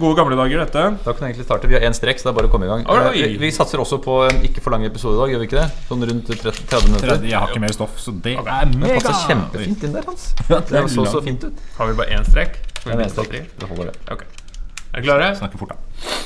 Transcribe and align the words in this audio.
Gode 0.00 0.16
gamle 0.16 0.36
dager, 0.38 0.62
dette. 0.64 0.82
Da 1.04 1.12
kan 1.12 1.20
vi 1.26 1.28
egentlig 1.30 1.44
starte. 1.44 1.68
Vi 1.68 1.76
har 1.76 1.84
én 1.84 1.94
strekk, 1.96 2.20
så 2.20 2.28
det 2.28 2.32
er 2.32 2.36
bare 2.38 2.48
å 2.48 2.52
komme 2.54 2.64
i 2.68 2.70
gang. 2.70 2.84
Oi. 2.88 3.00
Eh, 3.00 3.10
Vi, 3.34 3.36
vi 3.42 3.50
satser 3.52 3.82
også 3.82 3.98
på 4.00 4.14
en 4.30 4.40
ikke 4.48 4.62
for 4.64 4.72
lang 4.74 4.86
episode 4.88 5.18
i 5.18 5.20
dag, 5.20 5.34
gjør 5.34 5.42
vi 5.44 5.48
ikke 5.50 5.60
det? 5.60 5.84
Sånn 5.90 6.06
rundt 6.10 6.30
30 6.30 6.62
30 6.70 6.88
minutter. 6.88 7.26
Jeg 7.28 7.36
har 7.36 7.52
ikke 7.52 7.64
mer 7.66 7.76
stoff, 7.76 7.98
så 8.00 8.14
det 8.24 8.36
er 8.40 8.72
mega! 8.72 8.96
Det 8.96 9.04
passer 9.04 9.28
kjempefint 9.34 9.84
inn 9.88 9.96
der, 9.98 10.08
Hans. 10.08 10.30
Det 10.48 10.62
Det 10.72 10.84
så 10.96 11.06
så 11.12 11.22
fint 11.26 11.44
ut. 11.50 11.60
Har 11.76 11.92
vi 11.92 11.98
bare 12.00 12.16
én 12.16 12.24
strekk? 12.30 12.56
Det 12.80 12.94
er 12.96 13.04
en 13.04 13.12
strekk. 13.12 13.36
Det 13.60 13.68
holder, 13.74 13.92
det. 13.92 14.16
Ok. 14.16 14.24
Er 14.24 15.00
dere 15.00 15.06
klare? 15.10 15.32
Snakker 15.42 15.60
fort, 15.60 15.76
da. 15.76 16.20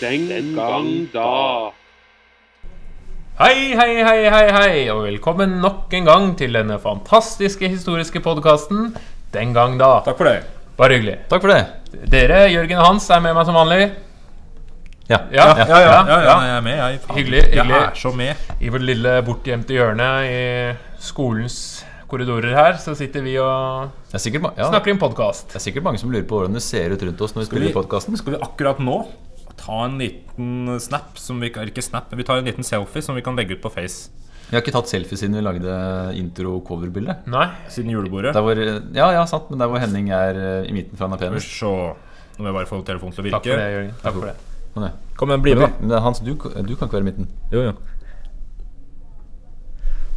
Den 0.00 0.54
gang 0.56 1.08
da. 1.12 1.72
Hei, 3.42 3.72
hei, 3.74 3.94
hei, 4.06 4.18
hei, 4.30 4.50
hei, 4.54 4.74
og 4.92 5.00
velkommen 5.02 5.56
nok 5.58 5.90
en 5.98 6.04
gang 6.06 6.26
til 6.38 6.52
denne 6.54 6.76
fantastiske 6.78 7.66
historiske 7.72 8.20
podkasten 8.22 8.92
Den 9.34 9.50
gang 9.56 9.74
da. 9.80 9.96
Takk 10.06 10.20
for 10.20 10.28
det. 10.30 10.44
Bare 10.78 10.94
hyggelig. 10.94 11.16
Takk 11.26 11.42
for 11.42 11.50
det. 11.50 12.04
Dere, 12.12 12.44
Jørgen 12.52 12.78
og 12.78 12.86
Hans, 12.86 13.08
er 13.10 13.24
med 13.24 13.34
meg 13.34 13.48
som 13.48 13.58
vanlig. 13.58 13.88
Ja. 15.10 15.18
Ja, 15.34 15.48
Ja, 15.58 15.66
ja, 15.66 15.80
ja, 15.82 16.20
ja, 16.22 16.36
jeg 16.44 16.54
er 16.54 16.62
med. 16.68 16.76
Jeg, 16.84 17.00
faen. 17.02 17.18
Hyggelig, 17.18 17.42
hyggelig. 17.48 17.74
Jeg 17.74 17.88
er 17.88 17.98
så 18.04 18.14
med. 18.20 18.46
I 18.62 18.70
vårt 18.76 18.86
lille 18.92 19.16
bortgjemte 19.26 19.74
hjørne 19.74 20.08
i 20.28 20.38
skolens 21.02 21.58
korridorer 22.12 22.54
her, 22.54 22.78
så 22.78 22.94
sitter 22.94 23.26
vi 23.26 23.34
og 23.42 23.90
er 24.14 24.22
sikkert, 24.22 24.52
ja, 24.54 24.70
snakker 24.70 24.94
i 24.94 24.94
en 24.94 25.02
podkast. 25.02 25.48
det 25.50 25.58
er 25.58 25.66
sikkert 25.66 25.88
mange 25.88 25.98
som 25.98 26.14
lurer 26.14 26.28
på 26.30 26.38
hvordan 26.38 26.54
det 26.54 26.62
ser 26.62 26.94
ut 26.94 27.02
rundt 27.08 27.26
oss 27.26 27.34
når 27.34 27.48
vi 27.48 27.50
spiller 27.50 27.74
podkasten. 27.74 28.22
Skal 28.22 28.36
vi 28.36 28.44
akkurat 28.46 28.78
nå 28.78 29.02
ta 29.62 29.84
en 29.86 29.96
liten 30.00 30.80
snap 30.82 31.16
som 31.18 31.38
vi 31.40 31.50
kan- 31.54 31.66
Ikke 31.70 31.82
snap, 31.84 32.10
men 32.10 32.18
vi 32.18 32.24
tar 32.28 32.38
en 32.42 32.44
liten 32.50 32.66
selfie 32.66 33.02
som 33.02 33.14
vi 33.14 33.22
kan 33.22 33.36
legge 33.38 33.56
ut 33.56 33.62
på 33.62 33.70
Face 33.72 34.10
Vi 34.50 34.56
har 34.56 34.62
ikke 34.62 34.74
tatt 34.74 34.90
selfie 34.90 35.16
siden 35.16 35.34
vi 35.38 35.40
lagde 35.46 35.76
intro-cover-bildet. 36.18 37.26
Nei? 37.32 37.46
siden 37.72 37.90
julebordet. 37.94 38.34
Der 38.34 38.42
hvor, 38.44 38.58
ja, 38.94 39.10
ja, 39.14 39.24
sant, 39.24 39.48
men 39.50 39.58
der 39.62 39.70
hvor 39.70 39.80
Henning 39.80 40.10
er 40.12 40.36
eh, 40.36 40.68
i 40.68 40.72
midten 40.76 40.98
fra 40.98 41.06
er 41.06 41.16
vi 41.16 41.22
penest. 41.24 41.48
se 41.58 41.66
Nå 41.66 42.44
må 42.44 42.48
jeg 42.48 42.54
bare 42.56 42.66
få 42.68 42.82
telefonen 42.84 43.14
til 43.14 43.22
å 43.22 43.26
virke. 43.28 43.38
Takk 43.38 43.48
for 43.52 43.60
det. 43.60 43.70
Jørgen. 43.72 43.94
Takk 44.02 44.14
for 44.18 44.26
det. 44.26 44.36
Sånn. 44.72 44.90
Kom 45.20 45.28
igjen, 45.32 45.42
bli 45.44 45.54
med, 45.54 45.88
da. 45.88 45.98
Hans, 46.00 46.20
du, 46.24 46.32
du 46.34 46.74
kan 46.76 46.88
ikke 46.88 46.96
være 46.96 47.04
i 47.04 47.08
midten. 47.10 47.28
Jo, 47.52 47.60
jo. 47.68 47.72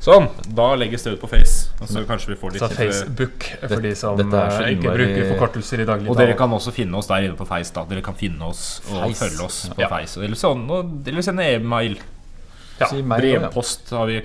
Sånn. 0.06 0.28
Da 0.54 0.68
legges 0.78 1.02
det 1.06 1.16
ut 1.16 1.22
på 1.24 1.30
Face. 1.32 1.72
Og 1.82 1.90
så 1.90 2.04
kanskje 2.06 2.34
vi 2.36 2.38
får 2.38 2.52
litt 2.54 2.62
Så 2.62 2.70
Facebook 2.76 3.48
for 3.64 3.82
de 3.82 3.94
som 3.98 4.20
eh, 4.22 4.60
ikke 4.76 4.94
bruker 5.00 5.30
forkortelser 5.32 5.82
i 5.82 5.88
daglig 5.90 6.12
Og 6.14 6.20
dere 6.20 6.36
kan 6.38 6.54
også 6.54 6.74
finne 6.76 7.00
oss 7.00 7.10
der 7.10 7.26
inne 7.26 7.38
på 7.40 7.48
Face. 7.50 7.74
da 7.74 7.88
Dere 7.90 8.04
kan 8.06 8.14
finne 8.20 8.46
oss 8.46 8.82
og 8.92 9.00
Feis. 9.08 9.20
følge 9.24 9.46
oss 9.48 9.60
på 9.74 9.82
Ja. 9.82 9.90
Face. 9.90 10.22
Eller, 10.22 10.38
sånn, 10.38 10.68
eller 11.10 11.26
sende 11.26 11.48
e-mail. 11.56 11.98
Ja, 12.80 12.88
Si 12.92 13.02
meg 13.02 13.24
ja. 13.26 13.40
Brevpost 13.40 13.90
har 13.98 14.06
vi. 14.12 14.22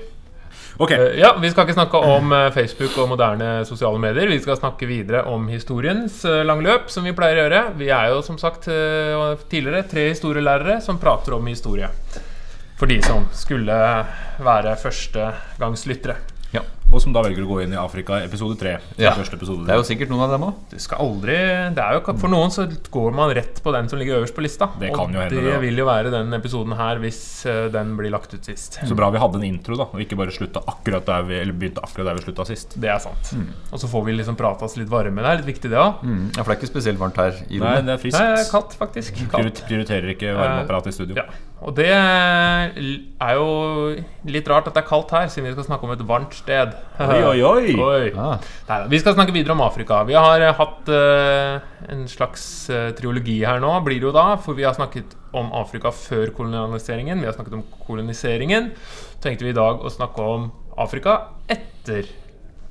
Ok. 0.80 0.90
Eh, 0.92 1.18
Ja, 1.20 1.32
Vi 1.40 1.50
skal 1.50 1.64
ikke 1.66 1.78
snakke 1.78 1.96
om 2.12 2.32
eh, 2.32 2.50
Facebook 2.52 2.98
og 2.98 3.08
moderne 3.14 3.64
sosiale 3.64 3.98
medier. 3.98 4.28
Vi 4.28 4.40
skal 4.40 4.56
snakke 4.60 4.86
videre 4.86 5.24
om 5.32 5.48
historiens 5.48 6.24
eh, 6.24 6.42
lange 6.44 6.62
løp, 6.66 6.90
som 6.92 7.04
vi 7.04 7.12
pleier 7.16 7.40
å 7.40 7.46
gjøre. 7.48 7.62
Vi 7.80 7.88
er 7.88 8.10
jo 8.12 8.20
som 8.26 8.36
sagt 8.38 8.68
eh, 8.68 9.36
tidligere 9.48 9.88
tre 9.88 10.10
historielærere 10.12 10.82
som 10.84 10.98
prater 11.00 11.34
om 11.40 11.46
historie. 11.46 11.88
For 12.80 12.88
de 12.88 12.96
som 13.04 13.26
skulle 13.36 13.74
være 14.40 14.70
førstegangslyttere. 14.80 16.14
Og 16.90 16.98
som 16.98 17.12
da 17.14 17.22
velger 17.22 17.44
å 17.44 17.48
gå 17.48 17.60
inn 17.62 17.74
i 17.74 17.78
Afrika 17.78 18.18
episode 18.24 18.56
tre. 18.58 18.72
Ja. 18.98 19.12
Første 19.14 19.36
episode. 19.38 19.62
Det 19.68 19.74
er 19.74 19.78
jo 19.78 19.86
sikkert 19.86 20.10
noen 20.10 20.24
av 20.24 20.32
dem 20.34 20.46
òg. 20.48 20.74
For 22.18 22.32
noen 22.32 22.50
så 22.50 22.66
går 22.66 23.14
man 23.14 23.30
rett 23.36 23.60
på 23.62 23.74
den 23.74 23.90
som 23.90 24.00
ligger 24.00 24.18
øverst 24.18 24.34
på 24.34 24.42
lista. 24.42 24.72
Det 24.80 24.90
kan 24.90 25.06
og 25.06 25.14
jo 25.14 25.22
hende, 25.22 25.36
det 25.36 25.44
det, 25.46 25.52
ja. 25.54 25.60
vil 25.62 25.78
jo 25.78 25.86
være 25.86 26.10
den 26.10 26.34
episoden 26.34 26.74
her 26.78 26.98
hvis 27.02 27.20
eh, 27.46 27.68
den 27.70 27.94
blir 27.98 28.10
lagt 28.10 28.34
ut 28.34 28.50
sist. 28.50 28.80
Så 28.82 28.96
bra 28.98 29.10
vi 29.14 29.22
hadde 29.22 29.38
en 29.38 29.46
intro, 29.46 29.78
da 29.78 29.86
og 29.86 30.02
ikke 30.02 30.18
bare 30.18 30.34
slutta 30.34 30.64
akkurat 30.70 31.06
der 31.06 31.28
vi 31.28 31.38
Eller 31.40 31.56
begynte 31.56 31.82
akkurat 31.86 32.10
der 32.10 32.18
vi 32.18 32.24
slutta 32.26 32.48
sist. 32.48 32.74
Det 32.82 32.90
er 32.90 32.98
sant. 33.02 33.32
Og 33.70 33.82
så 33.82 33.90
får 33.90 34.04
vi 34.08 34.16
liksom 34.18 34.38
prate 34.40 34.66
oss 34.66 34.74
litt 34.80 34.90
varme. 34.90 35.22
Det 35.22 35.30
er 35.30 35.40
litt 35.44 35.50
viktig, 35.52 35.70
det 35.70 35.78
òg. 35.78 36.02
Mm. 36.02 36.26
Ja, 36.34 36.42
for 36.42 36.50
det 36.50 36.56
er 36.56 36.60
ikke 36.60 36.72
spesielt 36.72 37.00
varmt 37.02 37.22
her 37.22 37.38
i 37.46 37.62
Nei, 37.62 37.76
det 37.86 37.94
er 37.94 38.02
friskt. 38.02 38.18
Nei, 38.18 38.34
det 38.34 38.42
er 38.48 38.50
kaldt, 38.50 38.74
faktisk. 38.82 39.22
Kaldt. 39.30 39.62
Prioriterer 39.70 40.14
ikke 40.16 40.34
varmeapparat 40.34 40.90
i 40.90 40.96
studio. 40.96 41.22
Ja, 41.22 41.28
og 41.60 41.76
det 41.76 41.90
er 41.92 43.34
jo 43.36 43.48
litt 44.32 44.48
rart 44.48 44.68
at 44.70 44.76
det 44.76 44.82
er 44.82 44.88
kaldt 44.88 45.12
her, 45.12 45.28
siden 45.32 45.50
vi 45.50 45.56
skal 45.56 45.66
snakke 45.68 45.86
om 45.86 45.92
et 45.92 46.04
varmt 46.08 46.36
sted. 46.36 46.72
Oi, 47.00 47.20
oi, 47.24 47.42
oi! 47.42 47.74
Oi. 47.80 48.08
Ah. 48.18 48.84
Vi 48.90 48.98
skal 49.00 49.14
snakke 49.16 49.32
videre 49.32 49.54
om 49.54 49.62
Afrika. 49.64 50.02
Vi 50.04 50.16
har 50.18 50.42
eh, 50.44 50.52
hatt 50.58 50.90
uh, 50.92 51.86
en 51.88 52.04
slags 52.10 52.44
uh, 52.68 52.90
triologi 52.96 53.38
her 53.46 53.62
nå, 53.62 53.72
blir 53.86 54.02
det 54.02 54.10
jo 54.10 54.12
da. 54.12 54.26
For 54.42 54.58
vi 54.58 54.66
har 54.68 54.76
snakket 54.76 55.16
om 55.36 55.48
Afrika 55.56 55.92
før 55.96 56.34
kolonialiseringen. 56.36 57.22
Vi 57.22 57.30
har 57.30 57.36
snakket 57.38 57.56
om 57.56 57.64
koloniseringen. 57.86 58.72
Så 59.14 59.24
tenkte 59.24 59.48
vi 59.48 59.54
i 59.54 59.56
dag 59.56 59.80
å 59.80 59.92
snakke 59.92 60.28
om 60.36 60.50
Afrika 60.80 61.16
etter 61.48 62.04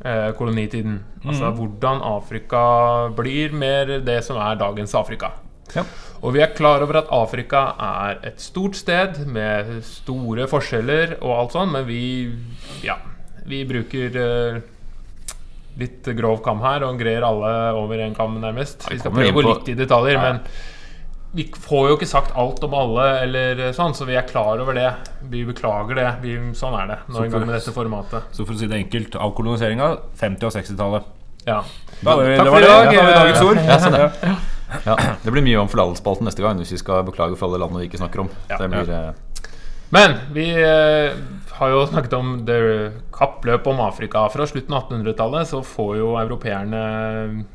uh, 0.05 0.29
kolonitiden. 0.37 1.01
Altså 1.25 1.49
hvordan 1.57 2.05
Afrika 2.05 2.63
blir 3.17 3.55
mer 3.57 3.97
det 4.05 4.21
som 4.29 4.37
er 4.37 4.61
dagens 4.61 4.93
Afrika. 4.97 5.33
Ja. 5.75 5.83
Og 6.21 6.33
vi 6.35 6.41
er 6.43 6.53
klar 6.55 6.83
over 6.83 7.01
at 7.01 7.11
Afrika 7.13 7.69
er 7.79 8.19
et 8.27 8.41
stort 8.41 8.77
sted 8.77 9.21
med 9.29 9.79
store 9.87 10.49
forskjeller 10.49 11.19
og 11.19 11.35
alt 11.35 11.55
sånn, 11.55 11.73
men 11.75 11.85
vi 11.87 12.01
ja, 12.83 12.97
vi 13.45 13.63
bruker 13.65 14.15
uh, 14.19 14.59
litt 15.79 16.09
grov 16.17 16.41
kam 16.43 16.59
her 16.65 16.83
og 16.87 16.99
greier 16.99 17.23
alle 17.23 17.53
over 17.79 18.01
en 18.03 18.15
kam, 18.17 18.35
nærmest. 18.41 18.83
Ja, 18.83 18.89
vi 18.89 18.95
Vi 18.97 18.99
skal 18.99 19.11
prøve 19.15 19.31
å 19.31 19.39
gå 19.39 19.47
litt 19.53 19.69
i 19.69 19.77
detaljer, 19.79 20.13
Ja. 20.17 20.21
men 20.33 20.39
vi 21.31 21.45
får 21.53 21.89
jo 21.91 21.95
ikke 21.99 22.07
sagt 22.09 22.31
alt 22.35 22.63
om 22.65 22.73
alle, 22.73 23.03
eller 23.21 23.71
sånn, 23.77 23.93
så 23.93 24.05
vi 24.09 24.15
er 24.17 24.25
klar 24.25 24.59
over 24.59 24.73
det. 24.73 24.89
Vi 25.29 25.43
beklager 25.45 25.95
det. 25.95 26.07
Vi, 26.23 26.35
sånn 26.57 26.73
er 26.81 26.87
det 26.87 26.97
nå 27.07 27.23
en 27.23 27.29
gang 27.31 27.45
med 27.45 27.53
dette 27.59 27.71
formatet. 27.75 28.23
Så 28.33 28.45
for 28.47 28.53
å 28.53 28.57
si 28.57 28.65
det 28.67 28.79
enkelt, 28.81 29.13
avkoloniseringa 29.15 29.91
50- 30.17 30.43
og 30.49 30.55
60-tallet. 30.57 31.03
Ja. 31.45 31.61
Da 32.01 32.15
da, 32.15 32.23
Takk 32.23 32.25
det 32.25 32.37
for 32.39 32.49
var 32.51 32.57
i 32.57 32.61
det. 32.61 32.71
dag. 32.73 32.93
Ja, 32.93 33.03
da 33.05 33.19
dagens 33.21 33.41
ord. 33.45 33.61
Ja, 33.69 33.77
sånn, 33.77 33.99
ja. 33.99 34.35
Ja, 34.85 34.95
det 35.23 35.31
blir 35.33 35.41
mye 35.41 35.57
om 35.63 35.69
forlatelsesspalten 35.69 36.27
neste 36.29 36.43
gang 36.45 36.59
hvis 36.61 36.69
vi 36.75 36.77
skal 36.77 37.01
beklage 37.07 37.37
for 37.39 37.47
alle 37.49 37.57
landene 37.63 37.81
vi 37.81 37.87
ikke 37.89 38.01
snakker 38.01 38.21
om. 38.25 38.27
Ja. 38.51 38.57
det 38.57 38.67
blir, 38.69 38.89
eh, 38.93 39.13
Men 39.95 40.15
vi 40.35 40.45
eh, 40.53 41.17
har 41.59 41.71
jo 41.73 41.85
snakket 41.89 42.13
om 42.13 42.33
det 42.45 42.59
kappløpet 43.15 43.67
om 43.71 43.81
Afrika. 43.83 44.21
Fra 44.31 44.45
slutten 44.47 44.75
av 44.77 44.85
1800-tallet 44.87 45.49
så 45.49 45.61
får 45.65 45.95
jo 45.99 46.11
europeerne 46.21 46.81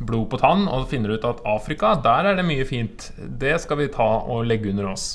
blod 0.03 0.27
på 0.33 0.41
tann 0.43 0.67
og 0.69 0.89
finner 0.91 1.15
ut 1.15 1.25
at 1.29 1.45
Afrika, 1.49 1.95
der 2.05 2.33
er 2.33 2.39
det 2.41 2.47
mye 2.49 2.67
fint. 2.69 3.13
Det 3.17 3.55
skal 3.63 3.81
vi 3.81 3.93
ta 3.95 4.09
og 4.27 4.45
legge 4.51 4.73
under 4.75 4.91
oss. 4.93 5.07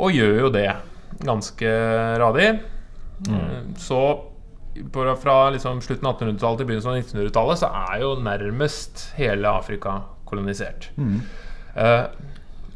Og 0.00 0.12
gjør 0.16 0.40
jo 0.44 0.50
det 0.54 0.68
ganske 1.26 1.70
radig. 2.20 2.50
Mm. 3.28 3.72
Så 3.78 4.00
fra 5.20 5.36
liksom 5.50 5.80
slutten 5.82 6.06
av 6.08 6.18
1800-tallet 6.20 6.60
til 6.60 6.68
begynnelsen 6.68 6.92
av 6.92 7.00
1900-tallet 7.00 7.62
så 7.62 7.70
er 7.90 8.02
jo 8.04 8.12
nærmest 8.22 9.06
hele 9.18 9.50
Afrika 9.50 10.00
kolonisert. 10.30 10.90
Eh, 11.74 12.04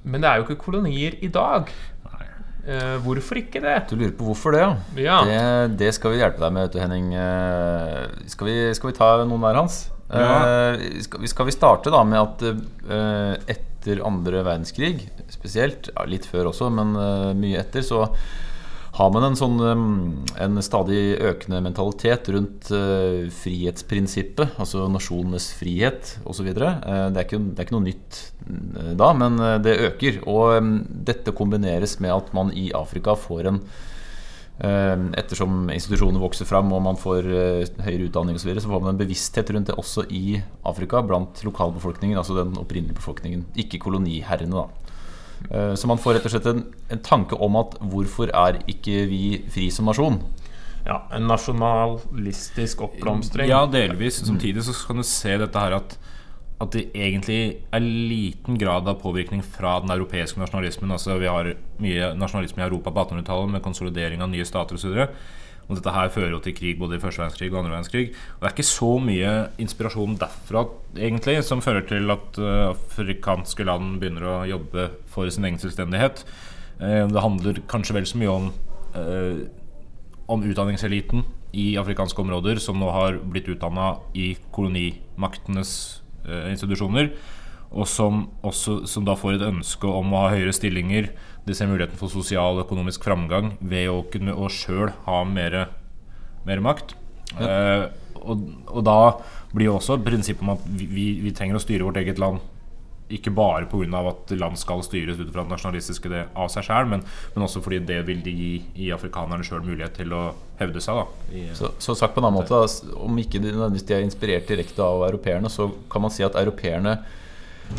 Men 0.05 0.21
det 0.21 0.29
er 0.29 0.37
jo 0.37 0.45
ikke 0.45 0.61
kolonier 0.67 1.15
i 1.25 1.29
dag. 1.33 1.71
Eh, 2.65 2.95
hvorfor 3.05 3.37
ikke 3.43 3.61
det? 3.61 3.75
Du 3.91 3.97
lurer 3.99 4.15
på 4.17 4.25
hvorfor 4.31 4.55
det, 4.57 4.63
ja? 4.63 4.71
Ja. 5.05 5.17
Det, 5.29 5.77
det 5.83 5.91
skal 5.97 6.15
vi 6.15 6.23
hjelpe 6.23 6.41
deg 6.41 6.55
med, 6.57 6.65
vet 6.69 6.77
du, 6.77 6.81
Henning. 6.81 7.11
Eh, 7.13 8.29
Skal 8.33 8.49
vi, 8.49 8.55
skal 8.79 8.91
vi 8.93 8.97
ta 8.97 9.09
noen 9.29 9.43
hver 9.45 9.59
Hans? 9.61 9.83
Ja. 10.09 10.73
Eh, 10.73 11.01
Skal, 11.05 11.21
vi, 11.25 11.29
skal 11.33 11.49
vi 11.51 11.55
starte 11.57 11.93
da 11.93 12.01
med 12.09 12.21
at 12.23 12.47
eh, 12.49 13.55
etter 13.57 14.01
andre 14.07 14.41
verdenskrig, 14.47 14.97
spesielt, 15.33 15.91
ja, 15.93 16.07
litt 16.09 16.25
før 16.31 16.49
også, 16.55 16.71
men 16.73 16.95
eh, 16.97 17.31
mye 17.37 17.61
etter, 17.61 17.85
så 17.85 18.07
har 18.95 19.11
man 19.11 19.25
en 19.27 19.39
sånn 19.39 19.57
eh, 19.59 19.81
En 20.45 20.61
stadig 20.63 21.17
økende 21.19 21.61
mentalitet 21.65 22.29
rundt 22.35 22.71
eh, 22.75 23.27
frihetsprinsippet, 23.35 24.55
altså 24.61 24.87
nasjonenes 24.93 25.51
frihet 25.59 26.17
osv. 26.29 26.53
Uh, 26.55 27.09
det, 27.15 27.25
er 27.25 27.33
det 27.35 27.59
er 27.59 27.67
ikke 27.67 27.77
noe 27.77 27.89
nytt 27.89 28.21
eh, 28.47 28.93
da, 28.99 29.11
men 29.19 29.41
eh, 29.43 29.59
det 29.65 29.81
øker. 29.89 30.21
Og 30.31 30.55
eh, 30.59 30.71
dette 31.11 31.35
kombineres 31.35 31.99
med 32.05 32.15
at 32.15 32.31
man 32.37 32.55
i 32.55 32.69
Afrika 32.77 33.17
får 33.19 33.51
en 33.51 33.61
eh, 34.63 34.95
Ettersom 35.19 35.73
institusjoner 35.75 36.23
vokser 36.23 36.47
fram 36.49 36.71
og 36.75 36.85
man 36.87 37.01
får 37.01 37.27
eh, 37.27 37.85
høyere 37.87 38.11
utdanning 38.11 38.39
osv., 38.39 38.45
så, 38.47 38.51
videre, 38.53 38.65
så 38.67 38.71
får 38.71 38.87
man 38.87 38.95
en 38.95 39.03
bevissthet 39.03 39.51
rundt 39.57 39.73
det 39.73 39.79
også 39.81 40.07
i 40.15 40.39
Afrika 40.71 41.03
blant 41.03 41.43
lokalbefolkningen, 41.47 42.21
altså 42.21 42.39
den 42.39 42.55
opprinnelige 42.63 43.01
befolkningen. 43.03 43.47
Ikke 43.59 43.83
koloniherrene, 43.83 44.55
da. 44.55 44.84
Eh, 45.51 45.75
Så 45.75 45.87
man 45.91 45.99
får 45.99 46.19
rett 46.19 46.27
og 46.29 46.35
slett 46.35 46.49
en, 46.51 46.65
en 46.91 47.05
tanke 47.05 47.37
om 47.37 47.57
at 47.61 47.77
hvorfor 47.81 48.33
er 48.33 48.63
ikke 48.71 49.05
vi 49.11 49.23
fri 49.53 49.71
som 49.71 49.91
nasjon? 49.91 50.21
Ja, 50.85 51.03
En 51.17 51.29
nasjonalistisk 51.29 52.83
oppblomstring. 52.85 53.49
Ja, 53.49 53.65
delvis. 53.67 54.21
Samtidig 54.25 54.65
så 54.67 54.75
kan 54.87 55.01
du 55.01 55.07
se 55.09 55.39
dette 55.41 55.59
her 55.61 55.79
at 55.81 55.99
at 56.63 56.71
det 56.71 56.85
egentlig 56.95 57.57
er 57.75 57.83
liten 57.83 58.57
grad 58.61 58.87
av 58.89 59.01
påvirkning 59.03 59.43
fra 59.43 59.81
den 59.83 59.91
europeiske 59.91 60.39
nasjonalismen. 60.39 60.93
Altså 60.95 61.19
Vi 61.19 61.27
har 61.27 61.51
mye 61.83 62.13
nasjonalisme 62.15 62.63
i 62.63 62.67
Europa 62.69 62.93
på 62.95 63.03
1800-tallet 63.05 63.51
med 63.57 63.65
konsolidering 63.65 64.23
av 64.23 64.31
nye 64.31 64.47
stater 64.47 64.79
osv. 64.79 65.09
Og 65.65 65.79
dette 65.79 65.93
her 65.95 66.11
fører 66.13 66.35
jo 66.35 66.41
til 66.45 66.55
krig 66.57 66.79
både 66.81 66.99
i 66.99 67.03
første 67.03 67.23
verdenskrig 67.23 67.51
og 67.51 67.63
andre 67.63 67.73
verdenskrig. 67.73 68.09
Og 68.13 68.43
det 68.43 68.49
er 68.49 68.55
ikke 68.55 68.69
så 68.69 68.91
mye 69.01 69.33
inspirasjon 69.65 70.19
derfra 70.21 70.65
egentlig 70.95 71.39
som 71.47 71.63
fører 71.65 71.87
til 71.89 72.13
at 72.13 72.41
eh, 72.41 72.73
afrikanske 72.73 73.67
land 73.67 73.99
begynner 74.03 74.29
å 74.29 74.35
jobbe 74.49 74.91
for 75.11 75.31
sin 75.33 75.47
egen 75.49 75.61
selvstendighet. 75.63 76.25
Eh, 76.81 77.05
det 77.09 77.25
handler 77.25 77.63
kanskje 77.71 77.97
vel 77.97 78.09
så 78.09 78.21
mye 78.21 78.35
om, 78.35 78.51
eh, 79.01 79.47
om 80.29 80.45
utdanningseliten 80.45 81.25
i 81.55 81.75
afrikanske 81.81 82.21
områder 82.21 82.61
som 82.61 82.81
nå 82.81 82.91
har 82.93 83.21
blitt 83.23 83.49
utdanna 83.49 83.95
i 84.19 84.35
kolonimaktenes 84.53 86.01
institusjoner, 86.25 87.11
og 87.69 87.85
som, 87.85 88.23
også, 88.41 88.87
som 88.89 89.05
da 89.05 89.13
får 89.13 89.37
et 89.37 89.45
ønske 89.45 89.85
om 89.85 90.15
å 90.17 90.23
ha 90.23 90.31
høyere 90.33 90.55
stillinger. 90.57 91.11
De 91.45 91.57
ser 91.57 91.69
muligheten 91.69 92.01
for 92.01 92.13
sosial 92.13 92.57
og 92.59 92.65
økonomisk 92.65 93.05
framgang 93.05 93.55
ved 93.61 93.91
å 93.93 94.01
kunne 94.13 94.33
å 94.33 94.49
sjøl 94.53 94.95
ha 95.05 95.21
mer, 95.29 95.59
mer 96.49 96.65
makt. 96.65 96.97
Eh, 97.37 97.85
og, 98.25 98.49
og 98.71 98.83
da 98.87 98.99
blir 99.53 99.69
jo 99.69 99.79
også 99.79 99.99
prinsippet 100.05 100.45
om 100.47 100.55
at 100.55 100.67
vi, 100.67 100.89
vi, 100.89 101.07
vi 101.25 101.35
trenger 101.37 101.59
å 101.59 101.63
styre 101.63 101.87
vårt 101.87 102.01
eget 102.01 102.21
land 102.23 102.41
ikke 103.13 103.31
bare 103.31 103.67
pga. 103.69 104.01
at 104.09 104.31
land 104.31 104.59
skal 104.59 104.83
styres 104.83 105.19
ut 105.21 105.33
fra 105.33 105.45
det 105.45 105.53
nasjonalistiske 105.53 106.09
det 106.09 106.23
av 106.35 106.49
seg 106.49 106.65
sjøl, 106.65 106.89
men, 106.89 107.03
men 107.35 107.45
også 107.45 107.61
fordi 107.65 107.83
det 107.85 108.01
vil 108.09 108.23
de 108.25 108.33
gi, 108.33 108.53
gi 108.75 108.91
afrikanerne 108.95 109.45
sjøl 109.45 109.65
mulighet 109.65 109.99
til 109.99 110.15
å 110.17 110.23
hevde 110.59 110.81
seg. 110.81 111.03
Da, 111.03 111.35
i, 111.37 111.45
Så, 111.57 111.75
så 111.79 111.97
sagt 111.99 112.15
på 112.15 112.23
en 112.23 112.31
annen 112.31 112.41
måte, 112.41 112.63
om 112.97 113.21
ikke 113.21 113.43
de, 113.45 113.53
de 113.53 113.85
er 113.95 114.07
inspirert 114.07 114.49
direkte 114.49 114.83
av 114.85 115.05
europeerne, 115.11 115.53
så 115.53 115.69
kan 115.93 116.07
man 116.07 116.15
si 116.15 116.25
at 116.25 116.39
europeerne 116.41 116.97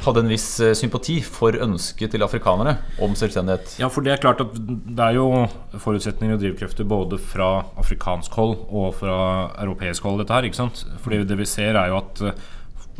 hadde 0.05 0.21
en 0.23 0.29
viss 0.29 0.47
eh, 0.63 0.73
sympati 0.77 1.17
for 1.23 1.55
ønsket 1.65 2.13
til 2.13 2.25
afrikanere 2.25 2.77
om 3.03 3.15
selvstendighet. 3.17 3.77
Ja, 3.81 3.89
for 3.91 4.05
det 4.05 4.15
er 4.15 4.21
klart 4.21 4.43
at 4.43 4.53
det 4.55 5.01
er 5.01 5.17
jo 5.17 5.45
forutsetninger 5.81 6.37
og 6.37 6.43
drivkrefter 6.43 6.87
både 6.89 7.19
fra 7.21 7.49
afrikansk 7.81 8.35
hold 8.37 8.57
og 8.67 8.93
fra 8.99 9.17
europeisk 9.63 10.05
hold, 10.05 10.21
dette 10.21 10.35
her. 10.35 10.47
ikke 10.47 10.61
sant? 10.61 10.85
Fordi 11.03 11.23
det 11.27 11.39
vi 11.39 11.49
ser, 11.49 11.79
er 11.79 11.93
jo 11.93 11.99
at 12.01 12.23
eh, 12.25 12.45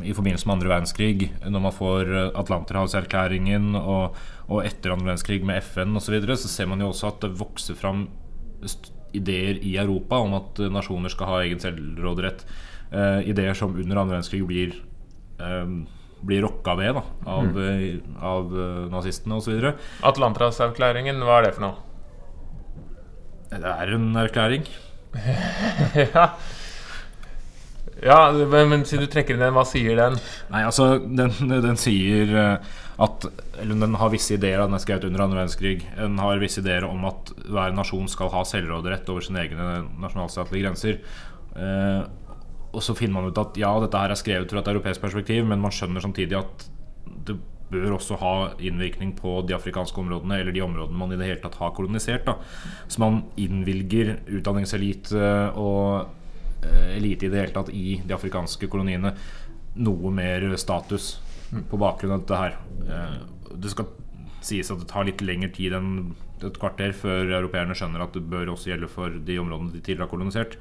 i 0.04 0.16
forbindelse 0.16 0.48
med 0.48 0.58
andre 0.58 0.74
verdenskrig, 0.74 1.30
når 1.46 1.66
man 1.68 1.76
får 1.76 2.12
eh, 2.12 2.30
Atlanterhavserklæringen 2.42 3.76
og, 3.80 4.18
og 4.50 4.62
etter 4.66 4.96
andre 4.96 5.12
verdenskrig 5.12 5.42
med 5.46 5.64
FN 5.64 5.96
osv., 5.96 6.10
så, 6.10 6.16
videre, 6.18 6.40
så 6.40 6.52
ser 6.52 6.72
man 6.72 6.84
jo 6.84 6.92
også 6.94 7.12
at 7.14 7.26
det 7.26 7.36
vokser 7.40 7.78
fram 7.80 8.08
ideer 9.16 9.62
i 9.64 9.78
Europa 9.80 10.20
om 10.20 10.34
at 10.36 10.60
nasjoner 10.74 11.14
skal 11.14 11.30
ha 11.30 11.44
egen 11.46 11.62
selvråderett. 11.62 12.44
Uh, 12.92 13.22
ideer 13.28 13.56
som 13.58 13.74
under 13.74 13.98
andre 13.98 14.18
verdenskrig 14.18 14.44
blir 14.46 14.76
eh, 15.42 15.72
blir 16.26 16.46
rokka 16.46 16.76
ved 16.80 16.96
da, 16.98 17.04
av, 17.30 17.50
mm. 17.50 18.16
av 18.26 18.54
eh, 18.54 18.84
nazistene 18.92 19.40
osv. 19.40 19.72
Atlanterhavserklæringen, 20.06 21.22
hva 21.26 21.40
er 21.40 21.48
det 21.48 21.56
for 21.58 21.68
noe? 21.68 21.76
Det 23.56 23.72
er 23.72 23.94
en 23.96 24.08
erklæring. 24.20 24.66
ja. 26.02 26.26
ja, 28.04 28.18
men, 28.36 28.72
men 28.72 28.88
siden 28.88 29.06
du 29.06 29.12
trekker 29.12 29.38
inn 29.38 29.46
den, 29.46 29.54
hva 29.56 29.64
sier 29.68 29.96
den? 30.00 30.18
Nei, 30.52 30.66
altså, 30.68 30.96
den, 31.00 31.32
den 31.64 31.80
sier 31.80 32.36
eh, 32.42 32.74
at 33.06 33.26
Eller 33.60 33.80
den 33.80 33.96
har 34.00 34.12
visse 34.12 34.38
ideer, 34.38 34.62
den 34.64 34.76
er 34.76 34.84
skrevet 34.84 35.08
under 35.08 35.26
andre 35.26 35.42
verdenskrig. 35.42 35.82
Den 35.98 36.20
har 36.20 36.40
visse 36.40 36.62
ideer 36.64 36.88
om 36.88 37.04
at 37.08 37.32
hver 37.44 37.76
nasjon 37.76 38.08
skal 38.12 38.32
ha 38.34 38.44
selvråderett 38.48 39.10
over 39.12 39.26
sine 39.26 39.42
egne 39.44 39.82
nasjonalstatlige 40.04 40.64
grenser. 40.64 41.02
Eh, 41.56 42.06
og 42.76 42.84
så 42.84 42.96
finner 42.98 43.18
man 43.18 43.32
ut 43.32 43.40
at 43.42 43.58
ja, 43.60 43.72
dette 43.82 44.00
her 44.00 44.14
er 44.14 44.20
skrevet 44.20 44.52
fra 44.52 44.62
et 44.62 44.72
europeisk 44.72 45.04
perspektiv, 45.04 45.46
men 45.48 45.62
man 45.64 45.74
skjønner 45.74 46.04
samtidig 46.04 46.38
at 46.40 46.66
det 47.28 47.38
bør 47.72 47.96
også 47.96 48.18
ha 48.22 48.34
innvirkning 48.62 49.16
på 49.18 49.40
de 49.48 49.56
afrikanske 49.56 49.98
områdene, 50.02 50.40
eller 50.42 50.54
de 50.54 50.64
områdene 50.66 51.00
man 51.00 51.14
i 51.16 51.18
det 51.20 51.30
hele 51.30 51.42
tatt 51.44 51.58
har 51.62 51.74
kolonisert. 51.78 52.28
Da. 52.28 52.38
Så 52.88 53.02
man 53.02 53.24
innvilger 53.42 54.20
utdanningselite 54.28 55.32
og 55.58 56.12
eh, 56.62 56.96
elite 56.98 57.28
i 57.28 57.32
det 57.34 57.42
hele 57.42 57.56
tatt 57.56 57.74
i 57.74 58.00
de 58.06 58.16
afrikanske 58.16 58.70
koloniene 58.72 59.16
noe 59.76 60.12
mer 60.14 60.46
status 60.62 61.16
på 61.70 61.80
bakgrunn 61.80 62.16
av 62.16 62.26
dette 62.26 62.44
her. 62.44 62.60
Eh, 62.86 63.16
Det 63.56 63.72
skal 63.72 63.88
sies 64.46 64.70
at 64.72 64.82
det 64.82 64.90
tar 64.92 65.06
litt 65.08 65.22
lengre 65.26 65.50
tid 65.54 65.74
enn 65.74 66.14
et 66.44 66.58
kvarter 66.60 66.92
før 66.94 67.32
europeerne 67.40 67.76
skjønner 67.78 68.04
at 68.04 68.14
det 68.14 68.26
bør 68.30 68.52
også 68.54 68.70
gjelde 68.74 68.90
for 68.92 69.10
de 69.10 69.38
områdene 69.42 69.74
de 69.74 69.82
tidligere 69.82 70.06
har 70.06 70.12
kolonisert. 70.12 70.58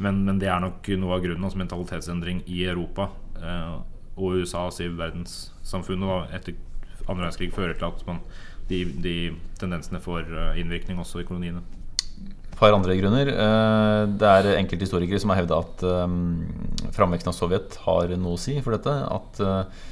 Men, 0.00 0.22
men 0.24 0.38
det 0.40 0.48
er 0.48 0.62
nok 0.62 0.88
noe 1.00 1.16
av 1.18 1.24
grunnen, 1.24 1.44
altså 1.44 1.60
mentalitetsendring 1.60 2.42
i 2.48 2.64
Europa 2.64 3.10
eh, 3.42 3.74
og 4.16 4.38
USA, 4.40 4.66
altså 4.68 4.86
i 4.86 4.92
verdenssamfunnet, 4.96 6.08
da, 6.08 6.38
etter 6.38 6.56
andre 7.08 7.26
verdenskrig 7.26 7.52
fører 7.52 7.76
til 7.78 7.88
at 7.90 8.02
man, 8.08 8.20
de, 8.70 8.82
de 9.04 9.16
tendensene 9.60 10.00
får 10.02 10.28
eh, 10.30 10.60
innvirkning 10.62 11.00
også 11.02 11.22
i 11.22 11.28
koloniene. 11.28 11.62
Et 12.52 12.58
par 12.58 12.76
andre 12.76 12.96
grunner. 13.00 13.30
Eh, 13.32 14.02
Det 14.20 14.28
er 14.28 14.52
enkelte 14.56 14.86
historikere 14.86 15.20
som 15.20 15.32
har 15.32 15.42
hevda 15.42 15.60
at 15.64 15.86
um, 16.06 16.44
framveksten 16.94 17.32
av 17.32 17.36
Sovjet 17.36 17.80
har 17.86 18.12
noe 18.16 18.36
å 18.36 18.40
si 18.40 18.56
for 18.62 18.76
dette. 18.76 18.92
At 18.92 19.42
eh, 19.42 19.88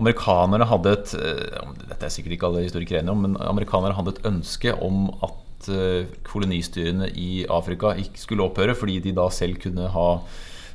amerikanere 0.00 0.68
hadde 0.70 0.96
et 0.96 1.14
eh, 1.18 1.72
Dette 1.88 2.06
er 2.06 2.14
sikkert 2.14 2.36
ikke 2.38 2.50
alle 2.50 2.66
historikere 2.66 3.02
enige 3.02 3.16
om, 3.16 3.24
men 3.26 3.40
amerikanere 3.40 3.96
hadde 3.98 4.16
et 4.16 4.28
ønske 4.32 4.76
om 4.80 5.08
at 5.24 5.40
eh, 5.70 6.08
kolonistyrene 6.26 7.10
i 7.18 7.44
Afrika 7.50 7.94
ikke 8.00 8.20
skulle 8.20 8.46
opphøre, 8.46 8.74
fordi 8.78 9.00
de 9.04 9.14
da 9.16 9.28
selv 9.32 9.60
kunne 9.62 9.90
ha 9.92 10.08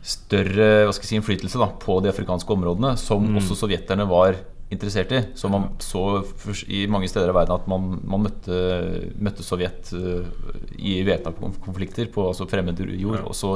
større 0.08 0.86
hva 0.86 0.94
skal 0.96 1.04
jeg 1.04 1.10
si, 1.10 1.18
innflytelse 1.20 1.60
da, 1.60 1.72
på 1.82 1.98
de 2.04 2.12
afrikanske 2.14 2.54
områdene, 2.54 2.94
som 3.02 3.26
også 3.40 3.58
sovjeterne 3.60 4.08
var 4.08 4.38
interessert 4.74 5.12
i. 5.16 5.22
Så 5.36 5.50
man 5.52 5.70
så 5.84 6.04
i 6.68 6.86
mange 6.92 7.08
steder 7.08 7.32
i 7.32 7.36
verden 7.36 7.56
at 7.56 7.68
man, 7.72 7.98
man 8.04 8.26
møtte, 8.26 8.58
møtte 9.24 9.46
Sovjet 9.46 9.94
eh, 9.96 10.28
i 10.78 11.00
væpna 11.08 11.34
konflikter 11.64 12.10
på 12.12 12.28
altså 12.28 12.48
fremmed 12.50 12.80
jord. 13.00 13.24
Og 13.24 13.36
så 13.36 13.56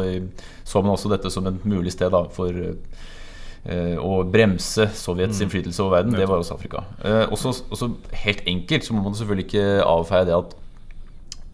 så 0.63 0.81
man 0.81 0.95
også 0.95 1.12
dette 1.12 1.31
som 1.33 1.48
et 1.48 1.66
mulig 1.68 1.92
sted 1.92 2.13
da, 2.13 2.24
for 2.31 2.56
eh, 2.56 3.98
å 4.00 4.22
bremse 4.24 4.88
Sovjets 4.95 5.44
innflytelse 5.44 5.83
over 5.83 6.00
verden. 6.00 6.16
Det 6.16 6.30
var 6.30 6.39
også 6.39 6.56
Afrika. 6.56 6.86
Eh, 7.04 7.25
også, 7.28 7.57
også 7.69 7.92
helt 8.24 8.48
enkelt 8.48 8.88
så 8.88 8.95
må 8.95 9.04
man 9.04 9.18
selvfølgelig 9.18 9.50
ikke 9.50 9.68
avfeie 9.83 10.30
det 10.31 10.39
at 10.39 10.56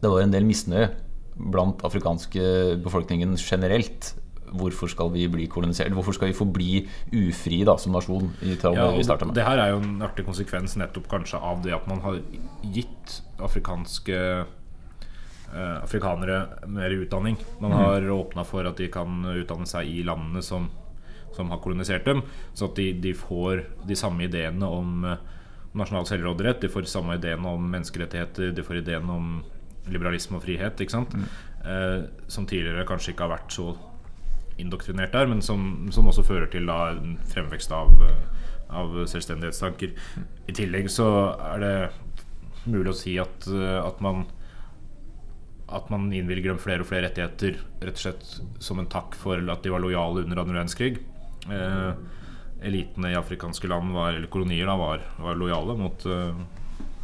det 0.02 0.10
var 0.12 0.22
en 0.22 0.32
del 0.34 0.46
misnøye 0.46 0.90
blant 1.38 1.84
afrikanske 1.86 2.78
befolkningen 2.84 3.36
generelt. 3.38 4.16
Hvorfor 4.48 4.88
skal 4.90 5.10
vi 5.12 5.26
bli 5.28 5.46
kolonisert? 5.52 5.92
Hvorfor 5.92 6.14
skal 6.16 6.30
vi 6.32 6.38
forbli 6.38 6.88
ufri 7.14 7.64
da, 7.68 7.76
som 7.78 7.92
nasjon? 7.94 8.30
Ja, 8.78 8.86
det 9.36 9.44
her 9.46 9.60
er 9.60 9.74
jo 9.74 9.82
en 9.84 10.02
artig 10.06 10.24
konsekvens 10.26 10.78
nettopp 10.80 11.10
kanskje 11.12 11.42
av 11.44 11.62
det 11.66 11.74
at 11.76 11.88
man 11.92 12.00
har 12.06 12.22
gitt 12.64 13.18
afrikanske 13.44 14.16
eh, 15.54 15.78
afrikanere 15.84 16.40
mer 16.68 16.90
utdanning. 16.96 17.38
Man 17.60 17.72
Mhm. 17.72 17.78
har 17.80 18.02
åpna 18.02 18.46
for 18.46 18.66
at 18.66 18.78
de 18.78 18.88
kan 18.88 19.24
utdanne 19.26 19.66
seg 19.68 19.88
i 19.88 20.04
landene 20.04 20.42
som, 20.44 20.70
som 21.36 21.50
har 21.50 21.60
kolonisert 21.60 22.06
dem. 22.06 22.24
Så 22.54 22.66
at 22.70 22.76
de, 22.76 22.94
de 22.94 23.14
får 23.14 23.66
de 23.88 23.96
samme 23.96 24.24
ideene 24.24 24.64
om 24.64 25.04
eh, 25.06 25.18
nasjonal 25.76 26.06
selvråderett, 26.06 26.62
de 26.62 26.68
får 26.70 26.82
de 26.82 26.88
samme 26.88 27.16
ideene 27.20 27.46
om 27.48 27.70
menneskerettigheter, 27.72 28.52
de 28.56 28.64
får 28.64 28.78
ideene 28.82 29.12
om 29.12 29.44
liberalisme 29.94 30.40
og 30.40 30.46
frihet, 30.46 30.80
ikke 30.84 30.96
sant? 30.96 31.14
Mm. 31.14 31.28
Eh, 31.68 32.00
som 32.32 32.48
tidligere 32.50 32.88
kanskje 32.88 33.14
ikke 33.14 33.28
har 33.28 33.36
vært 33.38 33.54
så 33.56 33.72
indoktrinert 34.58 35.14
der, 35.14 35.30
men 35.30 35.44
som, 35.46 35.88
som 35.94 36.10
også 36.10 36.26
fører 36.26 36.50
til 36.52 36.70
da, 36.70 36.94
en 36.96 37.18
fremvekst 37.30 37.74
av, 37.76 37.94
eh, 38.08 38.50
av 38.74 38.96
selvstendighetstanker. 39.10 39.94
I 40.50 40.58
tillegg 40.58 40.90
så 40.94 41.10
er 41.54 41.64
det 41.64 41.76
mulig 42.68 42.92
å 42.92 42.98
si 42.98 43.16
at, 43.22 43.48
eh, 43.52 43.80
at 43.84 44.02
man 44.04 44.26
at 45.68 45.90
man 45.92 46.06
innvilger 46.16 46.54
dem 46.54 46.60
flere 46.64 46.80
og 46.80 46.88
flere 46.88 47.10
rettigheter 47.10 47.58
rett 47.82 47.98
og 47.98 48.00
slett 48.00 48.30
som 48.64 48.80
en 48.80 48.88
takk 48.88 49.18
for 49.20 49.42
at 49.52 49.66
de 49.66 49.74
var 49.74 49.82
lojale 49.84 50.22
under 50.24 50.40
andre 50.40 50.56
verdenskrig. 50.56 51.02
Eh, 51.52 51.90
elitene 52.68 53.12
i 53.12 53.18
afrikanske 53.18 53.70
land, 53.70 53.92
var, 53.94 54.16
eller 54.16 54.32
kolonier, 54.32 54.66
da, 54.70 54.78
var, 54.80 55.04
var 55.22 55.38
lojale 55.38 55.76
mot, 55.78 56.06
uh, 56.10 56.34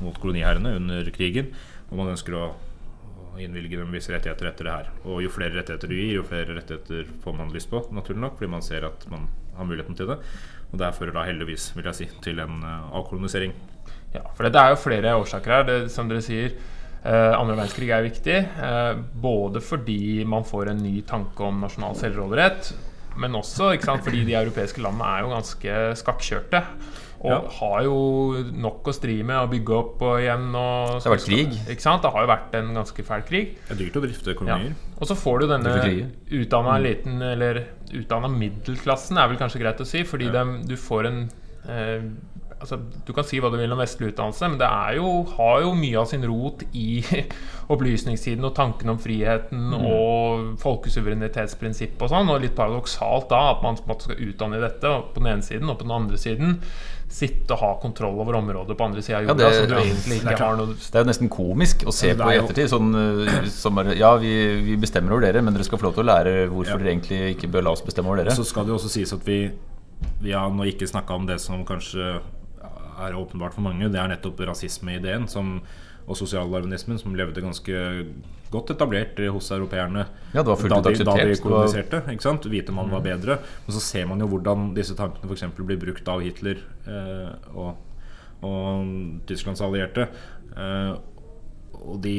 mot 0.01 0.15
koloniherrene 0.21 0.75
under 0.79 1.09
krigen. 1.13 1.51
Og 1.91 1.99
man 1.99 2.13
ønsker 2.15 2.37
å, 2.39 2.47
å 3.33 3.41
innvilge 3.41 3.79
dem 3.79 3.93
visse 3.93 4.13
rettigheter 4.13 4.49
etter 4.49 4.67
det 4.67 4.73
her. 4.73 4.89
Og 5.07 5.23
jo 5.25 5.31
flere 5.33 5.57
rettigheter 5.57 5.89
du 5.89 5.95
gir, 5.97 6.19
jo 6.19 6.27
flere 6.27 6.57
rettigheter 6.57 7.07
får 7.23 7.37
man 7.37 7.53
lyst 7.53 7.71
på, 7.71 7.81
naturlig 7.95 8.21
nok, 8.23 8.37
fordi 8.39 8.51
man 8.53 8.65
ser 8.65 8.85
at 8.89 9.07
man 9.11 9.25
har 9.57 9.69
muligheten 9.69 9.97
til 9.97 10.11
det. 10.13 10.19
Og 10.73 10.79
det 10.81 10.93
fører 10.97 11.15
da 11.15 11.25
heldigvis, 11.27 11.71
vil 11.77 11.89
jeg 11.89 11.99
si, 11.99 12.07
til 12.25 12.41
en 12.43 12.61
eh, 12.65 12.95
avkolonisering. 12.99 13.53
Ja, 14.13 14.23
for 14.37 14.45
det 14.45 14.61
er 14.61 14.73
jo 14.73 14.81
flere 14.81 15.17
årsaker 15.17 15.55
her. 15.57 15.67
Det, 15.67 15.77
som 15.93 16.09
dere 16.09 16.23
sier, 16.25 16.55
eh, 17.01 17.33
andre 17.33 17.57
verdenskrig 17.57 17.91
er 17.93 18.05
viktig. 18.05 18.39
Eh, 18.67 19.03
både 19.25 19.61
fordi 19.65 20.23
man 20.29 20.45
får 20.45 20.73
en 20.73 20.83
ny 20.85 20.99
tanke 21.09 21.45
om 21.45 21.61
nasjonal 21.65 21.97
selvråderett, 21.99 22.73
men 23.21 23.37
også 23.37 23.73
sant, 23.81 24.05
fordi 24.05 24.23
de 24.25 24.37
europeiske 24.39 24.81
landene 24.81 25.09
er 25.09 25.25
jo 25.25 25.33
ganske 25.33 25.79
skakkjørte. 26.01 26.63
Og 27.23 27.31
Ja. 27.31 27.39
har 27.59 27.83
jo 27.83 28.43
nok 28.51 28.83
å 28.83 28.93
stri 28.93 29.23
med 29.23 29.37
å 29.37 29.47
bygge 29.49 29.69
opp 29.77 30.01
og 30.01 30.19
igjen. 30.19 30.49
Og, 30.53 30.99
Det 31.01 31.07
har 31.07 31.15
vært 31.15 31.25
krig. 31.29 31.53
Ikke 31.71 31.81
sant? 31.81 32.01
Det 32.01 32.11
har 32.11 32.21
jo 32.21 32.27
vært 32.27 32.53
en 32.59 32.73
ganske 32.75 33.03
fæl 33.07 33.21
krig. 33.25 33.55
Det 33.69 33.71
er 33.71 33.83
dyrt 33.85 33.95
å 33.95 34.01
drifte 34.03 34.27
Ja. 34.27 34.33
kolonier. 34.33 34.73
Og 34.99 35.07
så 35.07 35.15
får 35.15 35.39
du 35.39 35.47
denne 35.47 36.11
utdanna 36.31 36.75
eliten, 36.79 37.21
eller 37.21 37.63
utdanna 37.93 38.27
middelklassen, 38.27 39.17
er 39.17 39.27
vel 39.29 39.37
kanskje 39.37 39.61
greit 39.61 39.79
å 39.79 39.85
si, 39.85 40.03
fordi 40.03 40.31
dem- 40.31 40.63
du 40.67 40.75
får 40.75 41.05
en 41.07 41.29
eh, 41.69 42.01
altså, 42.63 42.79
Du 43.05 43.11
kan 43.13 43.27
si 43.27 43.39
hva 43.43 43.51
du 43.51 43.57
vil 43.59 43.71
om 43.75 43.81
vestlig 43.83 44.13
utdannelse, 44.13 44.47
men 44.49 44.57
det 44.61 44.69
er 44.71 44.95
jo, 44.97 45.09
har 45.37 45.61
jo 45.65 45.73
mye 45.75 45.99
av 45.99 46.07
sin 46.09 46.23
rot 46.25 46.63
i 46.73 47.03
opplysningstiden 47.73 48.43
og 48.47 48.55
tanken 48.57 48.89
om 48.95 48.97
friheten 49.03 49.69
Mm. 49.73 49.85
og 49.87 50.57
folkesuverenitetsprinsippet 50.63 52.01
og 52.07 52.11
sånn. 52.11 52.29
Og 52.33 52.41
litt 52.43 52.55
paradoksalt 52.57 53.29
da 53.31 53.43
at 53.53 53.61
man 53.63 53.77
skal 53.79 54.17
utdanne 54.17 54.57
i 54.59 54.63
dette 54.63 54.89
på 55.13 55.21
den 55.21 55.31
ene 55.35 55.45
siden, 55.45 55.69
og 55.71 55.79
på 55.79 55.87
den 55.87 55.95
andre 55.95 56.19
siden 56.19 56.57
sitte 57.13 57.53
og 57.53 57.59
ha 57.61 57.71
kontroll 57.81 58.15
over 58.23 58.39
området 58.39 58.73
på 58.79 58.85
andre 58.87 59.01
sida 59.05 59.19
av 59.19 59.27
jorda, 59.27 59.35
det- 59.37 59.69
ja, 59.69 59.81
egentlig 59.83 60.17
det 60.23 60.33
er 60.33 60.65
Det 60.65 60.95
er 60.95 61.03
jo 61.03 61.09
nesten 61.11 61.29
komisk 61.29 61.83
å 61.85 61.93
se 61.93 62.07
Ja, 62.09 62.15
på 62.15 62.31
i 62.31 62.37
er 62.37 62.41
ettertid. 62.41 62.69
Sånn, 62.71 62.89
eh, 63.27 63.45
som 63.53 63.75
bare, 63.75 63.93
ja, 63.95 64.15
vi, 64.17 64.61
vi 64.65 64.75
bestemmer 64.77 65.11
over 65.13 65.21
dere, 65.21 65.41
men 65.43 65.53
dere 65.53 65.63
skal 65.63 65.77
få 65.77 65.83
lov 65.91 65.93
til 65.95 66.03
å 66.03 66.09
lære 66.09 66.49
hvorfor 66.49 66.73
Ja. 66.73 66.77
dere 66.77 66.95
egentlig 66.95 67.35
ikke 67.37 67.51
bør 67.51 67.63
la 67.63 67.71
oss 67.71 67.81
bestemme 67.85 68.07
over 68.09 68.23
dere. 68.23 68.31
Så 68.35 68.43
skal 68.45 68.63
det 68.65 68.69
jo 68.73 68.79
også 68.79 68.89
sies 68.89 69.13
at 69.13 69.23
vi 69.25 69.51
Vi 70.21 70.31
har 70.31 70.49
nå 70.49 70.63
ikke 70.67 70.83
snakka 70.89 71.11
om 71.15 71.25
det 71.25 71.39
som 71.39 71.63
kanskje 71.63 72.19
er 72.99 73.17
åpenbart 73.17 73.55
for 73.55 73.65
mange. 73.65 73.89
Det 73.91 73.99
er 73.99 74.11
nettopp 74.11 74.41
rasismeideen 74.49 75.27
som, 75.31 75.57
og 76.03 76.19
sosialdarwinismen, 76.19 76.99
som 77.01 77.15
levde 77.17 77.43
ganske 77.43 77.83
godt 78.53 78.73
etablert 78.75 79.17
hos 79.33 79.47
europeerne 79.51 80.03
Ja, 80.33 80.41
det 80.43 80.49
var 80.51 80.59
fullt 80.59 80.75
da, 80.75 80.91
de, 80.91 81.05
da. 81.07 81.15
Mm. 81.17 81.31
de 81.31 81.39
koloniserte. 81.41 82.03
Ikke 82.13 82.27
sant? 82.27 82.45
Hvite 82.49 82.75
mann 82.75 82.91
var 82.93 83.05
bedre. 83.05 83.39
Men 83.65 83.77
så 83.77 83.81
ser 83.83 84.05
man 84.09 84.21
jo 84.21 84.29
hvordan 84.33 84.73
disse 84.77 84.97
tankene 84.99 85.29
f.eks. 85.29 85.47
blir 85.57 85.81
brukt 85.81 86.11
av 86.13 86.21
Hitler 86.25 86.61
eh, 86.85 87.31
og, 87.53 87.79
og 88.45 88.93
Tysklands 89.29 89.63
allierte. 89.65 90.09
Eh, 90.53 90.93
og 91.83 91.97
de 92.03 92.17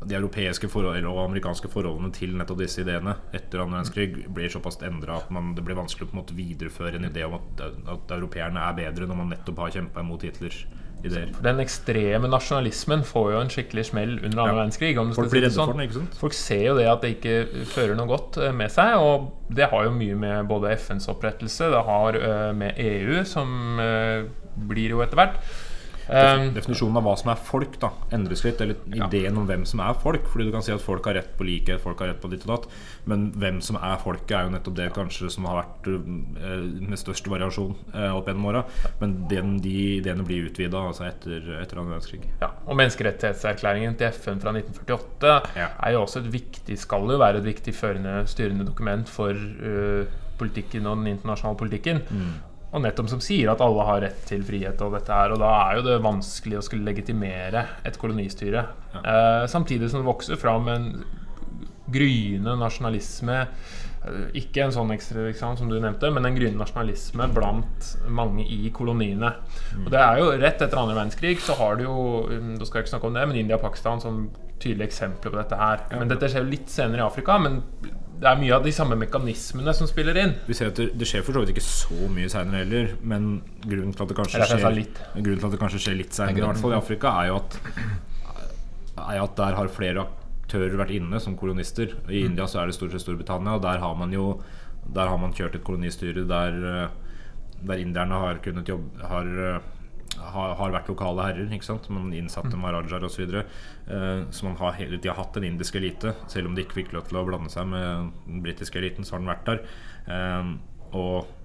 de 0.00 0.16
europeiske 0.16 0.68
forhold, 0.72 1.04
og 1.04 1.18
amerikanske 1.26 1.68
forholdene 1.68 2.12
til 2.16 2.32
nettopp 2.38 2.62
disse 2.62 2.80
ideene 2.80 3.18
etter 3.36 3.60
annen 3.60 3.76
verdenskrig 3.78 4.26
blir 4.32 4.52
såpass 4.52 4.80
endra 4.86 5.18
at 5.20 5.32
man, 5.34 5.52
det 5.56 5.64
blir 5.66 5.76
vanskelig 5.76 6.08
å 6.08 6.24
videreføre 6.32 6.96
en 6.96 7.08
idé 7.10 7.26
om 7.26 7.36
at, 7.36 7.64
at 7.96 8.14
europeerne 8.16 8.62
er 8.64 8.78
bedre 8.78 9.08
når 9.10 9.20
man 9.20 9.34
nettopp 9.34 9.60
har 9.66 9.74
kjempa 9.76 10.04
imot 10.04 10.24
Hitlers 10.24 10.62
ideer. 11.04 11.30
Den 11.44 11.60
ekstreme 11.62 12.28
nasjonalismen 12.30 13.04
får 13.08 13.30
jo 13.34 13.38
en 13.44 13.52
skikkelig 13.52 13.86
smell 13.90 14.16
under 14.18 14.42
annen 14.42 14.54
Ja. 14.54 14.58
verdenskrig. 14.60 14.92
Folk 15.16 15.30
blir 15.32 15.44
redde 15.46 15.54
sånn. 15.54 15.70
for 15.70 15.76
den, 15.78 15.86
ikke 15.88 15.98
sant? 16.00 16.18
Folk 16.20 16.36
ser 16.36 16.64
jo 16.64 16.76
det 16.76 16.88
at 16.88 17.00
det 17.04 17.14
ikke 17.16 17.64
fører 17.72 17.96
noe 17.96 18.08
godt 18.10 18.36
eh, 18.40 18.52
med 18.52 18.70
seg, 18.72 18.96
og 19.00 19.32
det 19.48 19.70
har 19.70 19.84
jo 19.84 19.90
mye 19.96 20.16
med 20.16 20.48
både 20.48 20.76
FNs 20.76 21.08
opprettelse, 21.08 21.70
det 21.72 21.84
har 21.88 22.20
eh, 22.20 22.52
med 22.52 22.78
EU, 22.78 23.24
som 23.24 23.80
eh, 23.80 24.24
blir 24.56 24.96
jo 24.96 25.00
etter 25.04 25.16
hvert. 25.16 25.40
Um, 26.10 26.48
Definisjonen 26.56 26.98
av 26.98 27.04
hva 27.06 27.12
som 27.20 27.30
er 27.30 27.38
folk, 27.46 27.76
da 27.82 27.92
endres 28.16 28.42
litt. 28.44 28.60
Eller 28.64 28.78
ideen 28.90 29.36
om 29.38 29.46
hvem 29.46 29.62
som 29.68 29.82
er 29.84 29.94
folk. 30.02 30.26
Fordi 30.30 30.48
du 30.48 30.52
kan 30.54 30.64
si 30.66 30.72
at 30.74 30.82
folk 30.82 31.06
har 31.06 31.14
rett 31.20 31.32
på 31.38 31.46
likhet, 31.46 31.80
folk 31.82 32.00
har 32.02 32.10
rett 32.10 32.20
på 32.22 32.30
ditt 32.32 32.46
og 32.48 32.52
datt. 32.54 32.66
Men 33.10 33.28
hvem 33.38 33.60
som 33.64 33.78
er 33.78 33.96
folket, 34.02 34.34
er 34.36 34.48
jo 34.48 34.54
nettopp 34.56 34.76
det 34.80 34.88
kanskje 34.96 35.30
som 35.32 35.46
har 35.48 35.60
vært 35.62 35.90
eh, 35.92 36.66
med 36.90 36.98
størst 37.00 37.30
variasjon 37.30 37.76
eh, 37.94 38.10
opp 38.16 38.28
gjennom 38.30 38.50
åra. 38.50 38.64
Men 39.00 39.14
den, 39.30 39.56
de 39.64 39.76
ideene 40.00 40.26
blir 40.26 40.50
utvida 40.50 40.82
altså 40.90 41.06
etter, 41.08 41.46
etter 41.60 41.78
annen 41.80 41.94
verdenskrig. 41.94 42.24
ja, 42.42 42.50
og 42.66 42.76
menneskerettighetserklæringen 42.80 43.96
til 44.00 44.10
FN 44.12 44.42
fra 44.42 44.54
1948 44.56 45.36
Ja. 45.56 45.68
er 45.86 45.94
jo 45.94 46.02
også 46.02 46.24
et 46.24 46.32
viktig, 46.32 46.78
skal 46.80 47.06
jo 47.10 47.18
være 47.20 47.40
et 47.40 47.46
viktig 47.46 47.74
førende, 47.74 48.26
styrende 48.30 48.66
dokument 48.66 49.08
for 49.08 49.30
uh, 49.36 50.04
politikken 50.40 50.86
og 50.88 50.96
den 51.00 51.12
internasjonale 51.14 51.58
politikken. 51.60 52.00
Og 52.72 52.82
nettopp 52.84 53.08
som 53.10 53.20
sier 53.22 53.50
at 53.50 53.62
alle 53.64 53.82
har 53.88 54.00
rett 54.04 54.20
til 54.28 54.44
frihet 54.46 54.78
og 54.86 54.92
dette 54.94 55.10
her. 55.10 55.32
Og 55.34 55.40
da 55.42 55.48
er 55.64 55.78
jo 55.80 55.86
det 55.88 55.96
vanskelig 56.04 56.60
å 56.60 56.62
skulle 56.62 56.86
legitimere 56.86 57.64
et 57.88 57.98
kolonistyre. 57.98 58.62
Eh, 59.00 59.46
samtidig 59.50 59.88
som 59.90 60.04
det 60.04 60.06
vokser 60.06 60.38
fram 60.38 60.68
en 60.70 60.86
gryende 61.90 62.54
nasjonalisme. 62.60 63.40
eh, 64.06 64.30
Ikke 64.38 64.62
en 64.64 64.70
sånn 64.72 64.92
ekstra 64.94 65.26
liksom, 65.26 65.56
som 65.58 65.68
du 65.68 65.80
nevnte, 65.80 66.12
men 66.14 66.24
en 66.26 66.36
gryende 66.38 66.62
nasjonalisme 66.62 67.26
blant 67.34 67.88
mange 68.08 68.46
i 68.46 68.70
koloniene. 68.70 69.32
Og 69.84 69.90
det 69.90 70.00
er 70.00 70.18
jo 70.22 70.30
Rett 70.38 70.62
etter 70.62 70.78
andre 70.78 70.94
verdenskrig 70.94 71.40
så 71.42 71.56
har 71.58 71.74
du 71.76 71.82
jo 71.84 71.96
Da 72.58 72.64
skal 72.64 72.80
jeg 72.80 72.86
ikke 72.86 72.94
snakke 72.94 73.10
om 73.10 73.14
det, 73.18 73.26
men 73.28 73.36
India 73.42 73.56
og 73.58 73.62
Pakistan 73.66 74.00
som 74.00 74.28
tydelige 74.60 74.86
eksempler 74.92 75.32
på 75.32 75.40
dette 75.42 75.56
her. 75.58 75.82
Men 75.98 76.08
dette 76.08 76.28
skjer 76.28 76.44
jo 76.44 76.50
litt 76.52 76.68
senere 76.70 77.02
i 77.02 77.06
Afrika. 77.06 77.38
Men 77.40 77.62
det 78.20 78.28
er 78.28 78.40
mye 78.40 78.52
av 78.52 78.64
de 78.66 78.72
samme 78.74 78.96
mekanismene 79.00 79.72
som 79.76 79.88
spiller 79.88 80.18
inn. 80.20 80.34
Vi 80.44 80.56
ser 80.56 80.68
at 80.74 80.76
det, 80.76 80.90
det 81.00 81.08
skjer 81.08 81.24
for 81.24 81.36
så 81.36 81.40
vidt 81.40 81.54
ikke 81.54 81.64
så 81.64 82.08
mye 82.12 82.28
seinere 82.28 82.64
heller, 82.64 82.94
men 83.00 83.30
grunnen 83.64 83.94
til 83.96 84.04
at 84.04 84.12
det 84.12 84.16
kanskje 84.18 84.44
skjer. 84.50 84.80
Grunnen 85.16 85.40
til 85.40 85.48
at 85.48 85.54
det 85.56 85.60
kanskje 85.62 85.80
skjer 85.86 85.96
litt 86.02 86.16
seinere, 86.16 86.42
i 86.42 86.46
hvert 86.50 86.60
fall 86.60 86.74
i 86.74 86.80
Afrika, 86.80 87.14
er 87.22 87.30
jo 87.30 87.38
at 87.40 87.56
er 89.00 89.22
at 89.22 89.36
der 89.38 89.56
har 89.56 89.72
flere 89.72 90.04
aktører 90.04 90.76
vært 90.78 90.92
inne 90.98 91.20
som 91.22 91.36
kolonister. 91.38 91.94
I 92.10 92.24
India 92.26 92.46
så 92.50 92.60
er 92.60 92.68
det 92.68 92.76
stort 92.76 92.92
sett 92.94 93.06
Storbritannia, 93.06 93.56
og 93.56 93.64
der 93.64 93.80
har 93.82 93.94
man 93.96 94.12
jo 94.12 94.40
Der 94.90 95.06
har 95.06 95.18
man 95.20 95.32
kjørt 95.36 95.54
et 95.54 95.62
kolonistyre 95.62 96.24
der, 96.26 96.54
eh, 96.66 96.88
der 97.68 97.78
inderne 97.78 98.16
har 98.16 98.38
kunnet 98.42 98.66
jobbe 98.66 99.06
har, 99.06 99.26
eh, 99.26 99.60
har, 100.18 100.54
har 100.58 100.72
vært 100.74 100.88
lokale 100.90 101.26
herrer. 101.28 101.50
ikke 101.54 101.68
sant? 101.68 101.88
Man 101.92 102.12
innsatte 102.16 102.58
maharajaer 102.58 103.06
osv. 103.06 103.26
Så. 103.30 103.42
Eh, 103.86 104.22
så 104.34 104.46
man 104.46 104.56
har 104.60 104.78
hele 104.78 104.98
tida 104.98 105.16
hatt 105.18 105.36
en 105.38 105.46
indisk 105.46 105.78
elite. 105.80 106.14
Selv 106.32 106.50
om 106.50 106.56
de 106.56 106.64
ikke 106.64 106.80
fikk 106.80 106.94
lov 106.96 107.08
til 107.08 107.20
å 107.20 107.26
blande 107.28 107.52
seg 107.52 107.68
med 107.70 108.10
den 108.26 108.40
britiske 108.44 108.80
eliten, 108.80 109.06
så 109.06 109.16
har 109.16 109.22
den 109.22 109.32
vært 109.32 109.50
der. 109.50 109.62
Eh, 110.10 110.50
og 110.98 111.36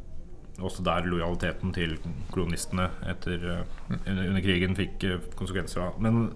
også 0.66 0.86
der 0.88 1.08
lojaliteten 1.12 1.74
til 1.76 1.98
kolonistene 2.32 2.88
etter, 3.12 3.42
eh, 3.52 3.92
under, 4.08 4.26
under 4.32 4.44
krigen 4.46 4.78
fikk 4.78 5.08
eh, 5.08 5.32
konsekvenser. 5.38 5.90
av. 5.90 6.02
Men, 6.02 6.30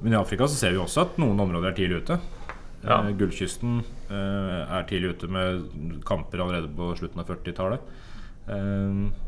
men 0.00 0.14
i 0.14 0.20
Afrika 0.20 0.48
så 0.48 0.58
ser 0.58 0.74
vi 0.74 0.82
også 0.82 1.06
at 1.06 1.22
noen 1.22 1.40
områder 1.46 1.72
er 1.72 1.78
tidlig 1.78 2.04
ute. 2.04 2.20
Ja. 2.84 3.00
Eh, 3.02 3.14
Gullkysten 3.18 3.80
eh, 4.10 4.60
er 4.62 4.86
tidlig 4.88 5.16
ute 5.16 5.30
med 5.30 5.64
kamper 6.06 6.44
allerede 6.44 6.70
på 6.74 6.92
slutten 6.98 7.22
av 7.22 7.32
40-tallet. 7.32 7.96
Eh, 8.54 9.26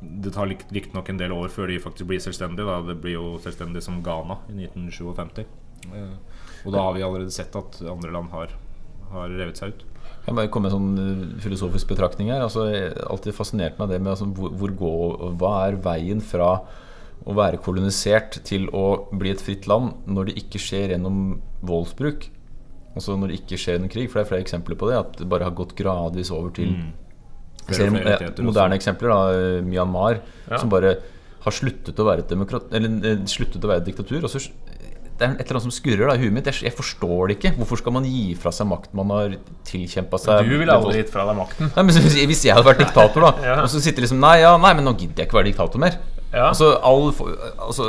det 0.00 0.30
tar 0.34 0.46
riktignok 0.46 1.08
en 1.10 1.18
del 1.18 1.34
år 1.34 1.50
før 1.50 1.70
de 1.72 1.80
faktisk 1.82 2.08
blir 2.10 2.22
selvstendige. 2.22 2.66
Da. 2.66 2.80
Det 2.86 2.98
blir 3.02 3.16
jo 3.16 3.28
selvstendig 3.42 3.82
som 3.84 4.00
Ghana 4.04 4.38
i 4.52 4.68
1957. 4.68 5.44
Eh, 5.94 6.16
og 6.66 6.74
da 6.74 6.84
har 6.86 6.96
vi 6.96 7.04
allerede 7.06 7.34
sett 7.34 7.54
at 7.58 7.80
andre 7.82 8.12
land 8.14 8.30
har, 8.34 8.54
har 9.12 9.32
revet 9.34 9.58
seg 9.58 9.74
ut. 9.74 9.86
Jeg 10.28 10.36
bare 10.36 10.50
komme 10.52 10.68
med 10.68 10.74
en 10.74 10.78
sånn 10.78 11.02
eh, 11.02 11.40
filosofisk 11.42 11.90
betraktning 11.90 12.30
her. 12.32 12.44
Altså, 12.46 12.68
alltid 13.08 13.36
fascinert 13.36 13.80
meg 13.80 13.90
det 13.92 14.00
med 14.02 14.12
altså, 14.14 14.28
hvor, 14.36 14.54
hvor 14.60 14.74
gå, 14.82 14.92
Hva 15.40 15.54
er 15.66 15.80
veien 15.82 16.22
fra 16.22 16.52
å 17.28 17.34
være 17.34 17.58
kolonisert 17.60 18.38
til 18.46 18.68
å 18.70 19.10
bli 19.10 19.32
et 19.34 19.42
fritt 19.42 19.66
land 19.68 20.06
når 20.06 20.30
det 20.30 20.38
ikke 20.44 20.62
skjer 20.62 20.94
gjennom 20.94 21.40
voldsbruk? 21.66 22.30
Altså 22.94 23.14
når 23.18 23.30
det 23.30 23.42
ikke 23.42 23.58
skjer 23.60 23.82
en 23.82 23.90
krig, 23.90 24.08
for 24.08 24.18
det 24.18 24.26
er 24.26 24.30
flere 24.32 24.46
eksempler 24.46 24.78
på 24.78 24.88
det. 24.90 25.02
At 25.02 25.18
det 25.18 25.28
bare 25.30 25.48
har 25.48 25.58
gått 25.58 25.76
gradvis 25.78 26.32
over 26.34 26.54
til 26.54 26.76
Mm. 26.78 26.88
Jeg 27.68 27.76
ser 27.76 27.86
eh, 27.88 28.42
moderne 28.44 28.74
også. 28.74 28.80
eksempler, 28.80 29.12
da, 29.12 29.62
Myanmar, 29.68 30.20
Ja. 30.50 30.58
som 30.62 30.70
bare 30.72 30.96
har 31.44 31.52
sluttet 31.54 31.98
å 32.00 32.04
være 32.08 32.24
et 32.24 32.28
demokrat 32.32 32.72
Eller 32.74 32.88
eh, 33.12 33.18
sluttet 33.30 33.62
å 33.62 33.68
være 33.70 33.82
et 33.84 33.88
diktatur. 33.92 34.24
Og 34.24 34.30
så 34.32 34.40
det 35.18 35.26
er 35.26 35.32
et 35.34 35.40
eller 35.48 35.56
annet 35.58 35.64
som 35.66 35.72
skurrer 35.74 36.06
da, 36.06 36.14
i 36.14 36.20
huet 36.22 36.32
mitt. 36.36 36.46
Jeg, 36.46 36.70
forstår 36.78 37.26
det 37.32 37.36
ikke. 37.40 37.50
Hvorfor 37.58 37.80
skal 37.80 37.94
man 37.96 38.04
gi 38.06 38.36
fra 38.38 38.52
seg 38.54 38.68
makt 38.70 38.92
man 38.94 39.10
har 39.10 39.32
tilkjempa 39.66 40.20
seg? 40.22 40.46
Du 40.46 40.52
ville 40.60 40.70
aldri 40.70 41.00
gitt 41.00 41.10
fra 41.10 41.24
deg 41.26 41.34
makten. 41.40 41.72
Nei, 41.74 41.82
men 41.88 41.96
Hvis 42.30 42.44
jeg 42.46 42.54
hadde 42.54 42.68
vært 42.68 42.84
diktator, 42.84 43.26
da 43.26 43.32
Ja. 43.48 43.56
og 43.64 43.68
så 43.72 43.80
sitter 43.82 44.06
liksom 44.06 44.20
Nei, 44.22 44.36
ja, 44.44 44.52
nei, 44.62 44.70
men 44.78 44.86
nå 44.86 44.94
gidder 44.94 45.24
jeg 45.24 45.26
ikke 45.26 45.40
være 45.40 45.50
diktator 45.50 45.82
mer. 45.82 45.98
Ja. 46.30 46.52
Altså, 46.52 46.70
all, 46.86 47.10
altså, 47.66 47.88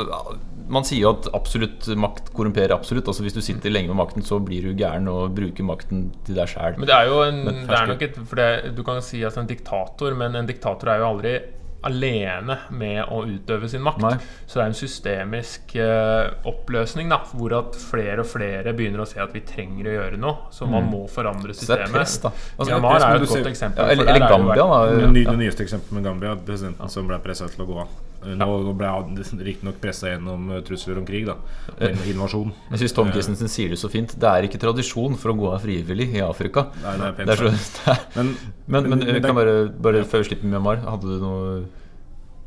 man 0.70 0.86
sier 0.86 1.02
jo 1.04 1.12
at 1.16 1.28
absolutt 1.36 1.88
makt 1.98 2.32
korrumperer 2.36 2.72
absolutt. 2.76 3.08
Altså 3.10 3.24
Hvis 3.26 3.34
du 3.36 3.42
sitter 3.44 3.72
lenge 3.74 3.90
med 3.92 3.98
makten, 4.00 4.22
så 4.26 4.38
blir 4.42 4.62
du 4.70 4.74
gæren 4.78 5.08
og 5.10 5.34
bruker 5.36 5.66
makten 5.66 6.08
til 6.26 6.38
deg 6.38 6.48
sjæl. 6.52 6.78
Men 6.78 6.86
det 6.90 6.96
er 6.96 7.08
jo 7.10 7.22
en, 7.26 7.40
det 7.46 7.78
er 7.80 7.88
nok 7.90 8.02
et 8.06 8.20
for 8.24 8.36
det, 8.40 8.50
Du 8.76 8.84
kan 8.86 9.02
si 9.04 9.24
at 9.26 9.36
en 9.40 9.50
diktator, 9.50 10.14
men 10.18 10.38
en 10.38 10.46
diktator 10.48 10.94
er 10.94 11.02
jo 11.02 11.08
aldri 11.14 11.38
alene 11.82 12.58
med 12.76 12.98
å 13.08 13.22
utøve 13.24 13.68
sin 13.72 13.80
makt. 13.80 14.02
Nei. 14.04 14.16
Så 14.44 14.58
det 14.58 14.64
er 14.66 14.68
en 14.68 14.76
systemisk 14.76 15.72
uh, 15.80 16.26
oppløsning 16.50 17.08
da 17.08 17.22
hvor 17.30 17.54
at 17.56 17.78
flere 17.80 18.20
og 18.20 18.28
flere 18.28 18.74
begynner 18.76 19.00
å 19.00 19.08
se 19.08 19.16
at 19.22 19.32
vi 19.32 19.40
trenger 19.48 19.88
å 19.88 19.94
gjøre 19.94 20.20
noe. 20.20 20.50
Så 20.52 20.68
man 20.68 20.90
må 20.92 21.06
forandre 21.08 21.50
Mm. 21.50 21.56
Så 21.56 21.72
er 21.72 21.86
systemet. 21.86 21.94
press. 21.96 22.18
Altså, 22.26 22.68
Myanmar 22.74 23.00
er 23.00 23.16
jo 23.16 23.22
et 23.24 23.28
ser- 23.30 23.40
godt 23.40 23.50
eksempel. 23.54 23.80
Ja, 23.80 23.90
eller, 23.94 24.12
eller 24.12 24.26
er 24.26 24.34
Gambia, 24.34 24.66
da. 24.68 25.08
Det, 25.08 25.38
nyeste 25.40 25.64
eksempelet 25.64 25.92
med 25.96 26.04
Gambia, 26.04 26.36
presidenten 26.36 26.92
som 26.92 27.08
ble 27.08 27.18
pressa 27.24 27.48
til 27.48 27.64
å 27.64 27.68
gå 27.72 27.80
av. 27.80 27.88
Nå 28.20 28.48
ble 28.76 28.88
han 28.90 29.16
riktignok 29.16 29.78
pressa 29.80 30.10
gjennom 30.10 30.50
eh, 30.52 30.62
trusler 30.66 30.98
om 31.00 31.06
krig, 31.08 31.24
da. 31.28 31.38
Og 31.72 32.06
invasjon. 32.10 32.52
Jeg 32.74 32.82
syns 32.82 32.96
Tom 32.98 33.12
Christensen 33.14 33.48
sier 33.52 33.72
det 33.72 33.80
så 33.80 33.88
fint. 33.92 34.12
Det 34.20 34.28
er 34.28 34.48
ikke 34.48 34.60
tradisjon 34.60 35.16
for 35.20 35.32
å 35.32 35.38
gå 35.38 35.50
av 35.54 35.64
frivillig 35.64 36.10
i 36.18 36.24
Afrika. 36.24 36.66
Nei, 36.84 36.96
det 37.00 37.08
er 37.08 37.18
pent 37.18 37.30
Det 37.30 37.36
er 37.36 37.40
så, 37.40 37.52
det 37.80 37.92
er, 37.94 38.06
Men, 38.18 38.32
men, 38.66 38.90
men, 38.92 39.06
men 39.08 39.22
kan 39.24 39.38
bare, 39.38 39.58
bare 39.72 40.04
før 40.08 40.24
vi 40.24 40.30
slipper 40.32 40.50
Myanmar, 40.52 40.82
hadde 40.88 41.14
du 41.16 41.22
noe 41.24 41.60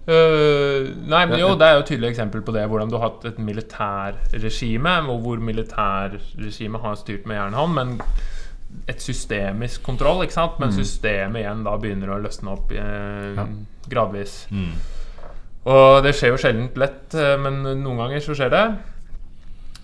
Uh, 0.03 0.89
nei, 1.07 1.21
men 1.31 1.39
jo, 1.39 1.53
det 1.55 1.63
er 1.63 1.77
jo 1.77 1.83
et 1.85 1.89
tydelig 1.93 2.09
eksempel 2.09 2.41
på 2.43 2.51
det. 2.51 2.65
Hvordan 2.67 2.89
du 2.91 2.97
har 2.97 3.05
hatt 3.05 3.23
et 3.29 3.37
militærregime, 3.39 4.97
og 5.07 5.21
hvor 5.23 5.39
militærregimet 5.39 6.83
har 6.83 6.97
styrt 6.99 7.29
med 7.29 7.39
jernhånd, 7.39 7.77
men 7.77 7.93
et 8.91 8.99
systemisk 8.99 9.83
kontroll, 9.85 10.25
ikke 10.25 10.35
sant? 10.35 10.59
Men 10.59 10.73
systemet 10.75 11.43
igjen 11.45 11.63
da 11.63 11.77
begynner 11.79 12.11
å 12.11 12.19
løsne 12.19 12.51
opp 12.51 12.73
eh, 12.75 13.31
Ja. 13.37 13.47
gradvis. 13.87 14.41
mm. 14.51 14.73
Og 15.69 16.01
det 16.03 16.11
skjer 16.17 16.33
jo 16.33 16.39
sjelden 16.41 16.65
lett, 16.79 17.13
eh, 17.15 17.37
men 17.39 17.61
noen 17.83 18.01
ganger 18.01 18.23
så 18.23 18.35
skjer 18.35 18.51
det. 18.51 18.63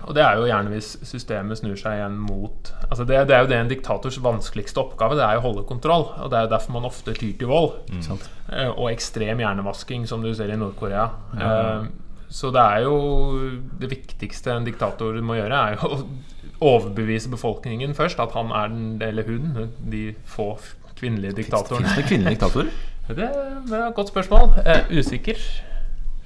Og 0.08 0.16
det 0.16 0.24
er 0.24 0.38
jo 0.40 0.48
gjerne 0.48 0.72
hvis 0.72 0.94
systemet 1.04 1.60
snur 1.60 1.76
seg 1.76 1.98
igjen 1.98 2.14
mot 2.24 2.70
Altså 2.88 3.04
det, 3.04 3.18
det 3.28 3.34
er 3.36 3.42
jo 3.44 3.50
det 3.52 3.58
en 3.60 3.68
diktators 3.72 4.16
vanskeligste 4.24 4.80
oppgave. 4.80 5.18
Det 5.20 5.26
er 5.26 5.36
jo 5.36 5.42
å 5.44 5.48
holde 5.50 5.66
kontroll. 5.68 6.06
Og 6.24 6.32
det 6.32 6.40
er 6.40 6.46
jo 6.48 6.52
derfor 6.54 6.76
man 6.78 6.88
ofte 6.88 7.14
tyr 7.18 7.34
til 7.38 7.52
vold. 7.52 7.74
Sant? 8.06 8.30
Eh, 8.48 8.70
Og 8.72 8.88
ekstrem 8.94 9.44
hjernevasking, 9.44 10.08
som 10.08 10.24
du 10.24 10.32
ser 10.34 10.52
i 10.54 10.58
Nord-Korea. 10.60 11.10
Ja. 11.40 11.56
Så 12.30 12.52
det 12.54 12.62
er 12.62 12.84
jo 12.86 12.98
Det 13.82 13.90
viktigste 13.90 14.54
en 14.54 14.68
diktator 14.68 15.16
må 15.26 15.36
gjøre, 15.40 15.60
er 15.60 15.78
jo 15.80 15.90
å 15.96 16.76
overbevise 16.76 17.32
befolkningen 17.32 17.94
først 17.96 18.20
at 18.20 18.34
han 18.36 18.52
er 18.56 18.72
den, 18.72 18.88
eller 19.04 19.28
hun, 19.28 19.70
de 19.92 20.10
få 20.28 20.54
kvinnelige 21.00 21.38
diktatorene. 21.44 21.88
Fins 21.88 22.00
det 22.02 22.08
kvinnelige 22.10 22.36
diktatorer? 22.36 22.72
Det 23.10 23.26
er 23.26 23.88
et 23.88 23.96
godt 23.98 24.12
spørsmål. 24.12 24.52
Eh, 24.66 24.94
usikker. 25.00 25.40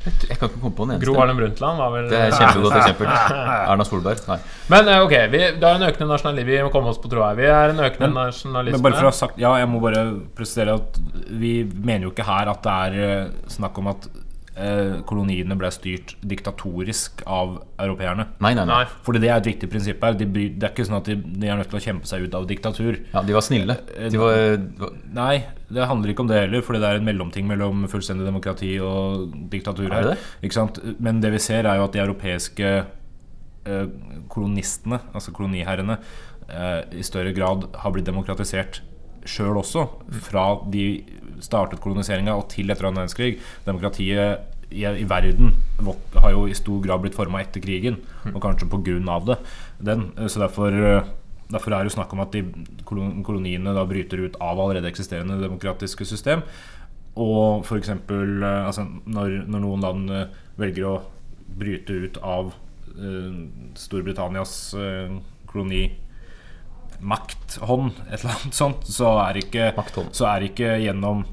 Jeg 0.04 0.36
kan 0.36 0.50
ikke 0.50 0.60
komme 0.60 0.76
på 0.76 0.84
en 0.84 0.90
eneste. 0.92 1.08
Gro 1.08 1.14
Harlem 1.16 1.38
Brundtland 1.40 1.78
var 1.80 1.92
vel 1.94 2.10
Det 2.12 2.18
er 2.20 2.34
kjempegodt 2.36 2.74
eksempel. 2.76 3.08
Erna 3.72 3.86
Solberg? 3.88 4.20
Nei. 4.28 4.36
Men 4.74 4.90
eh, 4.92 5.04
ok, 5.06 5.14
vi, 5.32 5.40
det 5.62 5.70
er 5.70 5.78
en 5.80 5.86
økende 5.88 6.08
nasjonalisme. 6.10 6.50
Vi 6.52 6.58
må 6.66 6.72
komme 6.74 6.92
oss 6.92 7.00
på 7.00 7.12
tråd 7.14 7.24
her. 7.30 7.38
Vi 7.40 7.46
er 7.48 7.72
en 7.72 7.80
økende 7.86 8.10
Men- 8.10 8.18
nasjonalisme. 8.20 8.76
Men 8.82 8.84
bare 8.84 9.00
for 9.00 9.08
å 9.08 9.14
ha 9.14 9.16
sagt 9.22 9.40
Ja, 9.40 9.54
jeg 9.62 9.70
må 9.72 9.80
bare 9.86 10.04
presisere 10.36 10.76
at 10.82 11.00
vi 11.30 11.54
mener 11.72 12.10
jo 12.10 12.12
ikke 12.12 12.28
her 12.28 12.52
at 12.52 12.68
det 12.68 12.76
er 12.90 13.00
eh, 13.08 13.32
snakk 13.56 13.80
om 13.80 13.88
at 13.94 14.10
eh, 14.56 15.02
koloniene 15.10 15.56
ble 15.58 15.70
styrt 15.74 16.16
diktatorisk 16.22 17.24
av 17.26 17.56
europeerne. 17.82 18.28
Nei, 18.44 18.54
nei, 18.58 18.66
nei. 18.70 18.84
Fordi 19.06 19.22
det 19.24 19.30
er 19.32 19.42
et 19.42 19.50
viktig 19.50 19.70
prinsipp 19.72 20.04
her. 20.06 20.18
De 20.20 20.28
det 20.30 20.64
er 20.64 20.72
ikke 20.74 20.86
sånn 20.88 21.00
at 21.00 21.10
de, 21.10 21.18
de 21.18 21.50
er 21.50 21.60
nødt 21.60 21.72
til 21.72 21.80
å 21.80 21.84
kjempe 21.84 22.10
seg 22.10 22.28
ut 22.28 22.38
av 22.38 22.48
diktatur. 22.50 23.00
Ja, 23.14 23.24
de 23.26 23.36
var 23.38 23.46
snille. 23.46 23.78
De 24.14 24.22
var, 24.22 24.58
Nei, 25.14 25.36
det 25.74 25.88
handler 25.90 26.14
ikke 26.14 26.26
om 26.26 26.32
det 26.32 26.42
heller, 26.46 26.66
fordi 26.66 26.84
det 26.84 26.90
er 26.92 27.02
en 27.02 27.08
mellomting 27.08 27.48
mellom 27.50 27.86
fullstendig 27.92 28.28
demokrati 28.28 28.76
og 28.84 29.34
diktatur 29.54 29.88
Er 29.90 29.96
her. 29.98 30.12
det? 30.14 30.18
Ikke 30.46 30.60
sant? 30.60 30.80
Men 31.00 31.22
det 31.24 31.34
vi 31.34 31.42
ser, 31.44 31.66
er 31.70 31.80
jo 31.82 31.88
at 31.88 31.96
de 31.96 32.04
europeiske 32.04 32.72
eh, 33.66 33.86
kolonistene, 34.34 35.02
altså 35.14 35.34
koloniherrene, 35.36 35.98
eh, 36.50 36.80
i 37.00 37.06
større 37.06 37.34
grad 37.36 37.70
har 37.84 37.94
blitt 37.96 38.10
demokratisert 38.10 38.82
sjøl 39.24 39.56
også. 39.62 39.86
Fra 40.26 40.48
de 40.70 40.86
startet 41.42 41.82
koloniseringa 41.84 42.36
og 42.38 42.50
til 42.54 42.70
etter 42.70 42.90
annen 42.90 43.04
verdenskrig. 43.04 43.38
Demokratiet 43.66 44.74
i, 44.74 44.86
i 44.86 45.08
verden 45.10 45.54
har 46.18 46.34
jo 46.34 46.46
i 46.50 46.58
stor 46.58 46.82
grad 46.84 47.04
blitt 47.04 47.18
forma 47.18 47.42
etter 47.44 47.64
krigen, 47.64 48.00
og 48.34 48.42
kanskje 48.42 48.70
av 49.10 49.28
det. 49.28 49.38
Den, 49.80 50.12
eh, 50.18 50.28
så 50.28 50.46
derfor 50.46 50.72
eh, 50.74 51.12
Derfor 51.54 51.74
er 51.76 51.84
det 51.84 51.92
jo 51.92 51.98
snakk 52.00 52.14
om 52.16 52.22
at 52.24 52.34
de 52.34 52.42
koloniene 52.88 53.74
da 53.76 53.84
bryter 53.86 54.24
ut 54.26 54.38
av 54.42 54.58
allerede 54.58 54.88
eksisterende 54.90 55.36
demokratiske 55.42 56.06
system. 56.08 56.42
Og 57.20 57.62
f.eks. 57.62 57.92
Altså, 58.10 58.88
når, 59.06 59.44
når 59.46 59.62
noen 59.62 59.84
land 59.84 60.14
eh, 60.14 60.40
velger 60.58 60.88
å 60.90 60.96
bryte 61.54 61.94
ut 61.94 62.18
av 62.26 62.54
uh, 62.98 63.34
Storbritannias 63.78 64.74
eh, 64.74 65.14
kolonimakthånd, 67.00 67.92
et 68.10 68.20
eller 68.22 68.36
annet 68.36 68.58
sånt, 68.58 68.86
så 68.88 69.16
er 69.28 69.40
ikke, 69.42 69.72
så 70.12 70.28
er 70.30 70.46
ikke 70.50 70.76
gjennom 70.84 71.26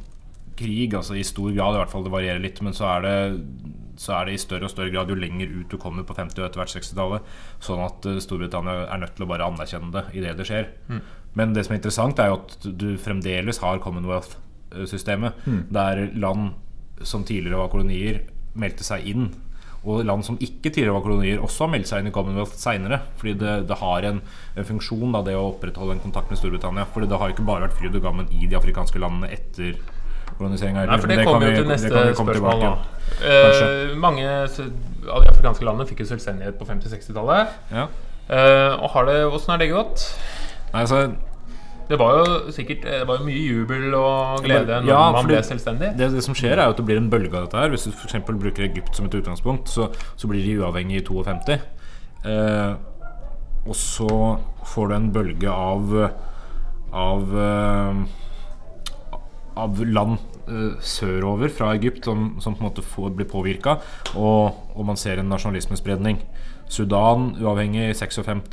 krig, 0.60 0.94
altså 0.94 1.16
i 1.16 1.24
stor 1.24 1.52
grad 1.56 1.74
i 1.76 1.80
hvert 1.80 1.92
fall, 1.92 2.04
det 2.04 2.12
varierer 2.12 2.42
litt, 2.42 2.60
men 2.62 2.74
så 2.76 2.88
er 2.96 3.06
det 3.06 3.14
så 4.00 4.14
er 4.16 4.26
det 4.30 4.34
i 4.34 4.40
større 4.40 4.64
og 4.64 4.72
større 4.72 4.92
grad 4.94 5.10
jo 5.12 5.16
lenger 5.18 5.50
ut 5.52 5.68
du 5.68 5.76
kommer 5.76 6.06
på 6.08 6.14
50- 6.16 6.38
og 6.40 6.46
etter 6.46 6.60
hvert 6.62 6.72
60-tallet. 6.72 7.32
Sånn 7.60 7.82
at 7.84 8.06
eh, 8.08 8.20
Storbritannia 8.24 8.86
er 8.88 9.02
nødt 9.02 9.12
til 9.18 9.26
å 9.26 9.28
bare 9.28 9.44
anerkjenne 9.44 9.92
det 9.92 10.04
idet 10.16 10.38
det 10.38 10.46
skjer. 10.48 10.70
Men 11.36 11.52
det 11.52 11.66
som 11.66 11.74
er 11.74 11.80
interessant, 11.82 12.18
er 12.22 12.30
jo 12.30 12.38
at 12.38 12.64
du 12.64 12.86
fremdeles 12.96 13.60
har 13.60 13.82
Commonwealth-systemet. 13.84 15.44
Der 15.76 16.00
land 16.16 16.54
som 17.04 17.26
tidligere 17.28 17.60
var 17.60 17.68
kolonier, 17.74 18.22
meldte 18.56 18.88
seg 18.88 19.04
inn. 19.12 19.28
Og 19.88 20.02
land 20.04 20.24
som 20.26 20.36
ikke 20.36 20.68
tidligere 20.68 20.92
var 20.98 21.04
kolonier, 21.06 21.38
også 21.40 21.64
har 21.64 21.70
meldt 21.72 21.88
seg 21.88 22.02
inn 22.02 22.10
i 22.10 22.12
Commonwealth 22.12 22.58
seinere. 22.60 22.98
Fordi 23.16 23.32
det, 23.40 23.54
det 23.70 23.78
har 23.80 24.04
en, 24.10 24.18
en 24.60 24.68
funksjon, 24.68 25.14
da, 25.14 25.22
det 25.24 25.38
å 25.38 25.46
opprettholde 25.54 25.96
en 25.96 26.02
kontakt 26.02 26.28
med 26.32 26.40
Storbritannia. 26.40 26.84
Fordi 26.92 27.08
det 27.08 27.20
har 27.22 27.32
ikke 27.32 27.46
bare 27.48 27.64
vært 27.64 27.78
fryd 27.78 27.96
og 27.96 28.04
gammen 28.04 28.28
i 28.36 28.44
de 28.50 28.58
afrikanske 28.58 29.00
landene 29.00 29.32
etter 29.32 29.78
koloniseringa. 30.36 30.84
Nei, 30.88 31.00
for 31.00 31.12
det 31.12 31.24
kommer 31.24 31.48
jo 31.48 31.62
til 31.62 31.72
neste 31.72 32.04
spørsmål. 32.18 32.62
da. 32.66 32.74
Eh, 33.24 33.96
Mange 34.00 34.28
av 34.28 35.24
de 35.24 35.32
afrikanske 35.32 35.64
landene 35.66 35.88
fikk 35.88 36.04
jo 36.04 36.10
selvstendighet 36.12 36.60
på 36.60 36.68
50-60-tallet. 36.68 37.58
Ja. 37.72 37.88
Eh, 38.30 38.74
og 38.76 38.92
har 38.94 39.08
det, 39.08 39.18
åssen 39.32 39.54
har 39.54 39.64
det 39.64 39.72
gått? 39.72 40.04
Nei, 40.70 40.84
altså, 40.84 41.06
Det 41.90 41.98
var 41.98 42.20
jo 42.20 42.52
sikkert 42.54 42.84
Det 42.86 43.00
var 43.08 43.18
jo 43.18 43.24
mye 43.26 43.40
jubel 43.42 43.94
og 43.98 44.44
glede 44.44 44.76
når 44.84 44.88
Ja, 44.92 45.00
man 45.16 45.26
ble 45.26 45.40
selvstendig. 45.42 45.92
det, 45.98 46.10
det 46.14 46.22
som 46.24 46.36
skjer, 46.38 46.54
er 46.56 46.68
jo 46.70 46.76
at 46.76 46.80
det 46.80 46.86
blir 46.86 47.00
en 47.02 47.10
bølge 47.10 47.34
av 47.34 47.48
dette 47.48 47.58
her. 47.58 47.72
Hvis 47.74 47.88
du 47.88 47.90
f.eks. 47.90 48.14
bruker 48.30 48.68
Egypt 48.68 48.94
som 48.96 49.08
et 49.10 49.16
utgangspunkt, 49.18 49.68
så, 49.68 49.88
så 50.16 50.30
blir 50.30 50.44
de 50.46 50.56
uavhengige 50.62 51.02
i 51.02 51.06
52. 51.08 51.58
Eh, 52.30 52.72
og 53.66 53.74
så 53.76 54.08
får 54.70 54.88
du 54.88 54.94
en 54.96 55.10
bølge 55.12 55.50
av 55.52 55.94
av 56.90 57.34
eh, 57.38 58.00
av 59.60 59.80
land 59.84 60.16
eh, 60.48 60.78
sørover 60.82 61.50
fra 61.52 61.72
Egypt 61.76 62.06
som, 62.08 62.36
som 62.40 62.54
på 62.56 62.62
en 62.64 62.68
måte 62.70 62.82
får, 62.86 63.10
blir 63.18 63.28
påvirka, 63.30 63.76
og, 64.16 64.56
og 64.74 64.86
man 64.88 64.98
ser 64.98 65.20
en 65.20 65.28
nasjonalismespredning. 65.30 66.22
Sudan 66.70 67.32
uavhengig 67.42 67.88
i 67.90 67.94
56. 67.98 68.44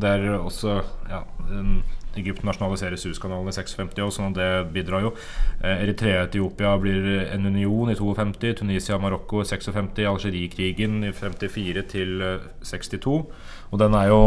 Det 0.00 0.10
er 0.16 0.30
også 0.40 0.78
ja, 1.10 1.22
en- 1.52 1.82
Egypt 2.18 2.42
nasjonaliserer 2.46 2.98
Suezkanalen 2.98 3.52
i 3.52 3.54
56 3.54 4.00
og 4.02 4.14
sånn 4.14 4.32
at 4.32 4.38
det 4.40 4.48
bidrar 4.74 5.04
jo. 5.06 5.12
Eh, 5.60 5.84
Eritrea 5.84 6.24
og 6.24 6.30
Etiopia 6.30 6.72
blir 6.82 7.06
en 7.28 7.46
union 7.46 7.92
i 7.92 7.98
52. 7.98 8.56
Tunisia 8.62 8.96
og 8.96 9.04
Marokko 9.04 9.44
i 9.44 9.50
56. 9.50 10.02
Algerikrigen 10.10 11.04
i 11.06 11.12
54 11.14 11.86
til 11.92 12.26
eh, 12.26 12.50
62. 12.66 13.20
Og 13.70 13.78
den 13.78 13.94
er 13.94 14.10
jo 14.10 14.20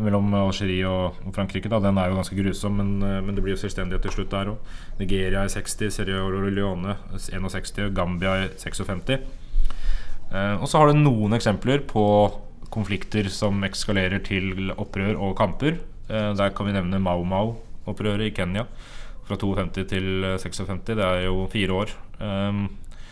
mellom 0.00 0.32
Algerie 0.38 0.86
og 0.88 1.18
Frankrike. 1.34 1.70
Da. 1.70 1.80
Den 1.82 1.98
er 1.98 2.10
jo 2.10 2.18
ganske 2.20 2.36
grusom, 2.36 2.78
men, 2.78 3.02
eh, 3.02 3.20
men 3.24 3.34
det 3.34 3.42
blir 3.44 3.56
jo 3.56 3.62
selvstendighet 3.62 4.02
til 4.06 4.16
slutt 4.16 4.30
der 4.30 4.52
òg. 4.54 4.58
Nigeria 4.98 5.44
i 5.44 5.52
60, 5.52 5.90
Sierra 5.90 6.50
Leone 6.50 6.96
61, 7.16 7.90
Gambia 7.94 8.44
i 8.44 8.48
56. 8.56 9.18
Eh, 10.30 10.56
og 10.62 10.68
så 10.68 10.78
har 10.78 10.90
du 10.90 10.98
noen 10.98 11.34
eksempler 11.34 11.82
på 11.90 12.04
konflikter 12.70 13.26
som 13.28 13.64
ekskalerer 13.66 14.22
til 14.22 14.70
opprør 14.78 15.18
og 15.18 15.36
kamper. 15.36 15.80
Eh, 16.10 16.30
der 16.36 16.54
kan 16.54 16.66
vi 16.66 16.74
nevne 16.74 17.00
Mau 17.02 17.22
Mau-opprøret 17.24 18.26
i 18.26 18.34
Kenya 18.34 18.66
fra 19.28 19.38
52 19.38 19.86
til 19.94 20.24
eh, 20.26 20.38
56. 20.42 20.82
Det 20.90 21.06
er 21.06 21.26
jo 21.28 21.46
fire 21.52 21.82
år. 21.84 21.96
Um, 22.20 22.68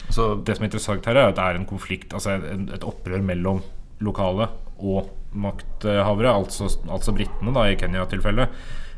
Så 0.09 0.39
det 0.41 0.57
som 0.57 0.65
er 0.65 0.71
interessant 0.71 1.05
her, 1.05 1.19
er 1.21 1.29
at 1.29 1.37
det 1.37 1.45
er 1.45 1.59
en 1.59 1.69
konflikt, 1.69 2.15
altså 2.17 2.39
et 2.41 2.85
opprør 2.87 3.21
mellom 3.21 3.61
lokale 4.01 4.47
og 4.79 5.11
makthavere, 5.37 6.33
altså, 6.33 6.71
altså 6.89 7.13
britene 7.13 7.53
da, 7.53 7.67
i 7.69 7.77
Kenya-tilfellet, 7.77 8.49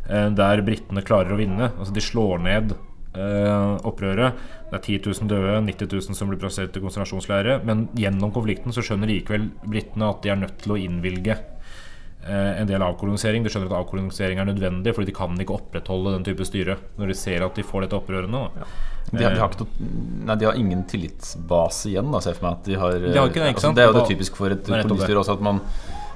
eh, 0.07 0.29
der 0.39 0.63
britene 0.63 1.03
klarer 1.03 1.35
å 1.35 1.41
vinne. 1.41 1.73
Altså 1.73 1.97
De 1.97 2.05
slår 2.05 2.45
ned 2.45 2.77
eh, 3.17 3.75
opprøret. 3.91 4.39
Det 4.71 4.79
er 4.79 4.85
10 4.87 5.01
000 5.25 5.31
døde, 5.33 5.57
90 5.67 5.91
000 5.99 6.15
som 6.15 6.31
blir 6.31 6.39
plassert 6.39 6.77
i 6.79 6.85
konsentrasjonsleirer. 6.85 7.65
Men 7.67 7.89
gjennom 7.99 8.31
konflikten 8.31 8.71
så 8.77 8.85
skjønner 8.87 9.11
likevel 9.11 9.51
britene 9.67 10.13
at 10.13 10.23
de 10.23 10.31
er 10.31 10.39
nødt 10.45 10.63
til 10.63 10.77
å 10.77 10.79
innvilge 10.79 11.35
eh, 11.35 11.60
en 12.29 12.69
del 12.69 12.83
avkolonisering. 12.85 13.45
De 13.45 13.51
skjønner 13.53 13.71
at 13.71 13.79
avkolonisering 13.81 14.41
er 14.43 14.49
nødvendig, 14.51 14.93
fordi 14.97 15.09
de 15.09 15.17
kan 15.17 15.39
ikke 15.41 15.57
opprettholde 15.57 16.13
den 16.19 16.27
type 16.27 16.45
styre 16.45 16.77
når 16.99 17.13
de 17.13 17.17
ser 17.17 17.45
at 17.47 17.57
de 17.57 17.65
får 17.65 17.87
dette 17.87 17.97
opprøret 17.97 18.31
nå. 18.31 18.43
Ja. 18.61 18.67
de 19.11 19.25
har, 19.25 19.33
de, 19.33 19.41
har 19.41 19.49
ikke 19.49 19.65
noe, 19.65 19.87
nei, 20.29 20.37
de 20.39 20.49
har 20.51 20.59
ingen 20.61 20.83
tillitsbase 20.91 21.89
igjen, 21.95 22.11
da, 22.13 22.21
ser 22.21 22.35
jeg 22.35 22.41
for 22.43 22.51
meg. 22.51 22.59
At 22.61 22.69
de 22.69 22.77
har, 22.83 22.99
De 23.01 23.17
har 23.17 23.33
ikke 23.33 23.49
altså, 23.49 23.73
det 23.75 23.87
er 23.87 23.91
jo 23.91 23.97
det 23.97 24.11
typisk 24.13 24.37
for 24.39 24.53
et 24.53 24.69
kommuniststyre 24.69 25.23
også, 25.23 25.39
at 25.39 25.45
man, 25.49 25.63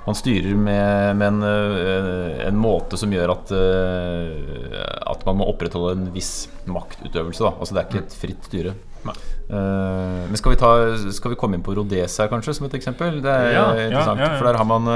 man 0.05 0.19
styrer 0.19 0.59
med, 0.61 1.21
med 1.21 1.31
en, 1.31 1.47
øh, 1.49 2.43
en 2.51 2.59
måte 2.61 3.01
som 3.01 3.13
gjør 3.15 3.33
at, 3.39 3.55
øh, 3.57 4.83
at 5.15 5.25
man 5.27 5.41
må 5.41 5.49
opprettholde 5.55 5.95
en 5.97 6.11
viss 6.15 6.51
maktutøvelse. 6.69 7.47
Da. 7.47 7.55
Altså 7.59 7.75
Det 7.75 7.81
er 7.81 7.89
ikke 7.89 8.05
et 8.05 8.19
fritt 8.21 8.51
styre. 8.51 8.75
Nei. 9.05 9.15
Eh, 9.45 10.21
men 10.29 10.41
skal 10.41 10.53
vi, 10.55 10.59
ta, 10.61 10.75
skal 11.17 11.33
vi 11.33 11.41
komme 11.41 11.57
inn 11.57 11.65
på 11.65 11.75
Rhodesia 11.77 12.29
kanskje, 12.29 12.55
som 12.59 12.69
et 12.69 12.77
eksempel? 12.77 13.23
Det 13.25 13.33
er 13.33 13.57
Ja, 13.57 13.65
interessant, 13.89 14.21
ja, 14.21 14.37
for 14.37 14.49
der 14.49 14.61
har 14.61 14.69
man 14.69 14.93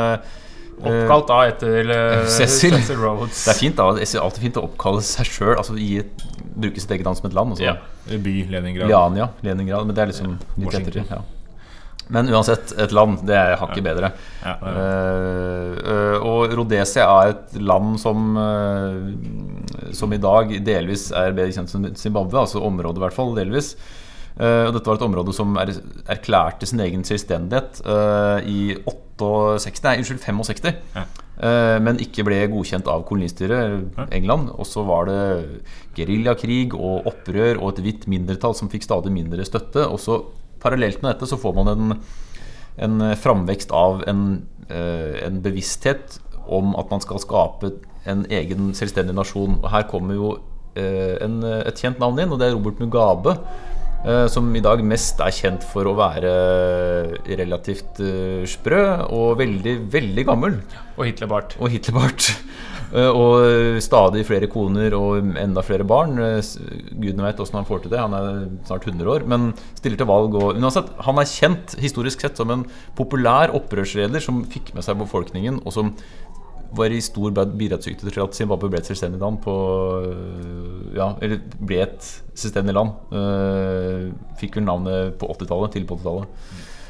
Oppkalt 0.79 1.31
da 1.31 1.39
etter 1.51 1.93
Cecil. 2.39 2.77
Cecil. 2.79 3.01
Rhodes. 3.03 3.45
Det 3.45 3.55
er 3.55 3.61
fint 3.61 3.79
da, 3.79 3.89
det 3.97 4.07
er 4.07 4.23
alltid 4.23 4.47
fint 4.49 4.61
å 4.61 4.67
oppkalle 4.69 5.05
seg 5.05 5.31
sjøl, 5.31 5.57
altså 5.57 5.79
et, 5.79 6.29
bruke 6.59 6.83
sitt 6.83 6.93
eget 6.95 7.07
navn 7.07 7.19
som 7.19 7.31
et 7.31 7.37
land. 7.39 7.57
Altså. 7.57 7.67
Ja. 7.67 8.19
By 8.19 8.37
Leningrad. 8.53 8.91
Liania, 8.91 9.33
Leningrad, 9.47 9.89
men 9.89 9.97
det 9.97 10.05
er 10.05 10.13
liksom 10.13 10.39
litt 10.59 10.79
lettere. 10.79 11.05
Ja. 11.11 11.25
Men 12.09 12.29
uansett, 12.33 12.73
et 12.81 12.93
land, 12.97 13.21
det 13.29 13.37
er 13.37 13.59
hakket 13.61 13.85
bedre. 13.85 14.11
Ja, 14.41 14.55
ja. 14.55 14.71
ja. 14.73 14.85
Uh, 15.85 16.15
og 16.25 16.55
Rhodesia 16.57 17.05
er 17.05 17.35
et 17.35 17.59
land 17.61 17.99
som 18.01 18.31
uh, 18.39 19.91
Som 19.97 20.15
i 20.17 20.21
dag 20.21 20.55
delvis 20.65 21.09
er 21.13 21.37
bedre 21.37 21.53
kjent 21.53 21.73
som 21.73 21.85
Zimbabwe, 22.01 22.47
altså 22.47 22.65
området 22.65 23.01
i 23.01 23.05
hvert 23.05 23.17
fall, 23.17 23.35
delvis. 23.37 23.75
Uh, 24.39 24.71
og 24.71 24.73
dette 24.77 24.89
var 24.89 24.97
et 24.97 25.05
område 25.05 25.35
som 25.37 25.53
er, 25.61 25.75
erklærte 26.09 26.69
sin 26.69 26.81
egen 26.85 27.05
selvstendighet 27.05 27.83
i 28.49 28.59
i 28.79 28.99
68, 29.21 29.85
nei, 29.85 29.97
unnskyld, 30.03 30.23
65. 30.25 30.79
Ja. 30.95 31.05
Eh, 31.39 31.77
men 31.83 32.01
ikke 32.03 32.25
ble 32.27 32.41
godkjent 32.51 32.89
av 32.91 33.05
kolonistyret 33.09 34.07
England. 34.15 34.53
Og 34.55 34.67
så 34.69 34.85
var 34.87 35.11
det 35.11 35.19
geriljakrig 35.99 36.73
og 36.77 37.11
opprør 37.11 37.61
og 37.61 37.75
et 37.75 37.85
hvitt 37.87 38.09
mindretall 38.11 38.57
som 38.59 38.71
fikk 38.73 38.87
stadig 38.87 39.15
mindre 39.15 39.47
støtte. 39.47 39.87
Og 39.87 40.01
så 40.03 40.23
parallelt 40.63 41.03
med 41.03 41.13
dette 41.13 41.31
så 41.31 41.39
får 41.39 41.55
man 41.61 41.75
en 41.75 42.01
en 42.79 43.17
framvekst 43.17 43.73
av 43.75 44.05
en, 44.07 44.47
eh, 44.71 45.27
en 45.27 45.43
bevissthet 45.43 46.21
om 46.47 46.77
at 46.77 46.91
man 46.91 47.01
skal 47.01 47.21
skape 47.23 47.73
en 48.07 48.25
egen 48.31 48.73
selvstendig 48.75 49.15
nasjon. 49.15 49.59
Og 49.63 49.71
her 49.71 49.89
kommer 49.91 50.15
jo 50.15 50.31
eh, 50.79 51.19
en, 51.25 51.43
et 51.43 51.81
kjent 51.81 51.99
navn 51.99 52.21
inn, 52.23 52.33
og 52.33 52.41
det 52.41 52.49
er 52.49 52.57
Robert 52.57 52.81
Mugabe. 52.81 53.37
Eh, 54.05 54.27
Som 54.31 54.51
i 54.57 54.63
dag 54.65 54.83
mest 54.85 55.21
er 55.25 55.35
kjent 55.35 55.65
for 55.67 55.89
å 55.91 55.97
være 55.99 56.33
relativt 57.39 58.01
eh, 58.05 58.45
sprø 58.49 58.83
og 59.09 59.39
veldig, 59.41 59.77
veldig 59.93 60.27
gammel. 60.29 60.59
Og 60.99 61.07
Hitlerbart. 61.09 61.57
Og 61.61 61.71
Hitlerbart. 61.73 62.33
Eh, 62.89 63.09
Og 63.13 63.83
stadig 63.85 64.23
flere 64.25 64.49
koner 64.49 64.95
og 64.97 65.35
enda 65.37 65.61
flere 65.67 65.85
barn. 65.85 66.17
Eh, 66.25 66.39
Gudene 66.95 67.27
vet 67.27 67.43
åssen 67.45 67.59
han 67.61 67.69
får 67.69 67.83
til 67.85 67.93
det. 67.93 68.01
Han 68.01 68.17
er 68.17 68.47
snart 68.69 68.87
100 68.89 69.11
år, 69.13 69.27
men 69.29 69.51
stiller 69.77 70.01
til 70.01 70.09
valg. 70.09 70.35
Og, 70.41 70.57
uansett, 70.57 70.89
han 71.05 71.21
er 71.21 71.29
kjent 71.29 71.77
historisk 71.83 72.25
sett 72.25 72.41
som 72.41 72.51
en 72.55 72.65
populær 72.99 73.53
opprørsleder 73.59 74.25
som 74.25 74.41
fikk 74.49 74.73
med 74.75 74.87
seg 74.87 74.99
befolkningen, 75.03 75.61
og 75.67 75.77
som 75.77 75.93
var 76.77 76.93
i 76.93 77.01
stor 77.03 77.33
grad 77.33 77.53
bidragsyter 77.59 78.11
til 78.13 78.23
at 78.25 78.37
Zimbabwe 78.37 78.69
ble 78.73 78.81
et 78.83 78.89
selvstendig 78.89 79.21
land 79.23 79.41
på 79.45 79.55
øh, 80.05 80.97
Ja, 80.97 81.13
eller 81.23 81.41
ble 81.61 81.83
et 81.85 82.09
selvstendig 82.39 82.75
land. 82.77 82.95
Eh, 83.13 84.09
Fikk 84.41 84.59
vel 84.59 84.67
navnet 84.69 85.17
på 85.21 85.29
80-tallet, 85.35 85.75
tidlig 85.75 85.89
på 85.91 85.99
80-tallet. 86.01 86.43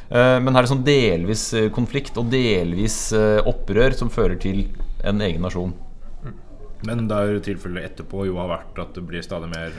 Eh, 0.09 0.39
Men 0.43 0.55
her 0.55 0.63
er 0.63 0.69
det 0.69 0.73
sånn 0.73 0.87
delvis 0.87 1.45
konflikt 1.77 2.19
og 2.21 2.31
delvis 2.33 2.99
opprør 3.47 3.97
som 3.99 4.11
fører 4.13 4.39
til 4.41 4.67
en 5.07 5.21
egen 5.25 5.45
nasjon. 5.45 5.75
Men 6.87 7.09
der 7.11 7.41
tilfellet 7.43 7.91
etterpå 7.91 8.29
jo 8.29 8.37
har 8.39 8.53
vært 8.53 8.79
at 8.85 8.95
det 8.95 9.03
blir 9.09 9.25
stadig 9.27 9.51
mer 9.51 9.75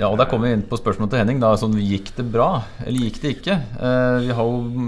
Ja, 0.00 0.08
og 0.08 0.16
Der 0.16 0.24
kommer 0.30 0.48
vi 0.48 0.54
inn 0.56 0.62
på 0.64 0.78
spørsmålet 0.80 1.12
til 1.12 1.20
Henning. 1.20 1.40
Da, 1.42 1.50
sånn, 1.60 1.74
Gikk 1.76 2.14
det 2.16 2.24
bra, 2.32 2.62
eller 2.86 3.02
gikk 3.04 3.18
det 3.20 3.32
ikke? 3.36 3.56
Eh, 3.76 4.18
vi 4.24 4.36
har 4.38 4.48
jo, 4.48 4.84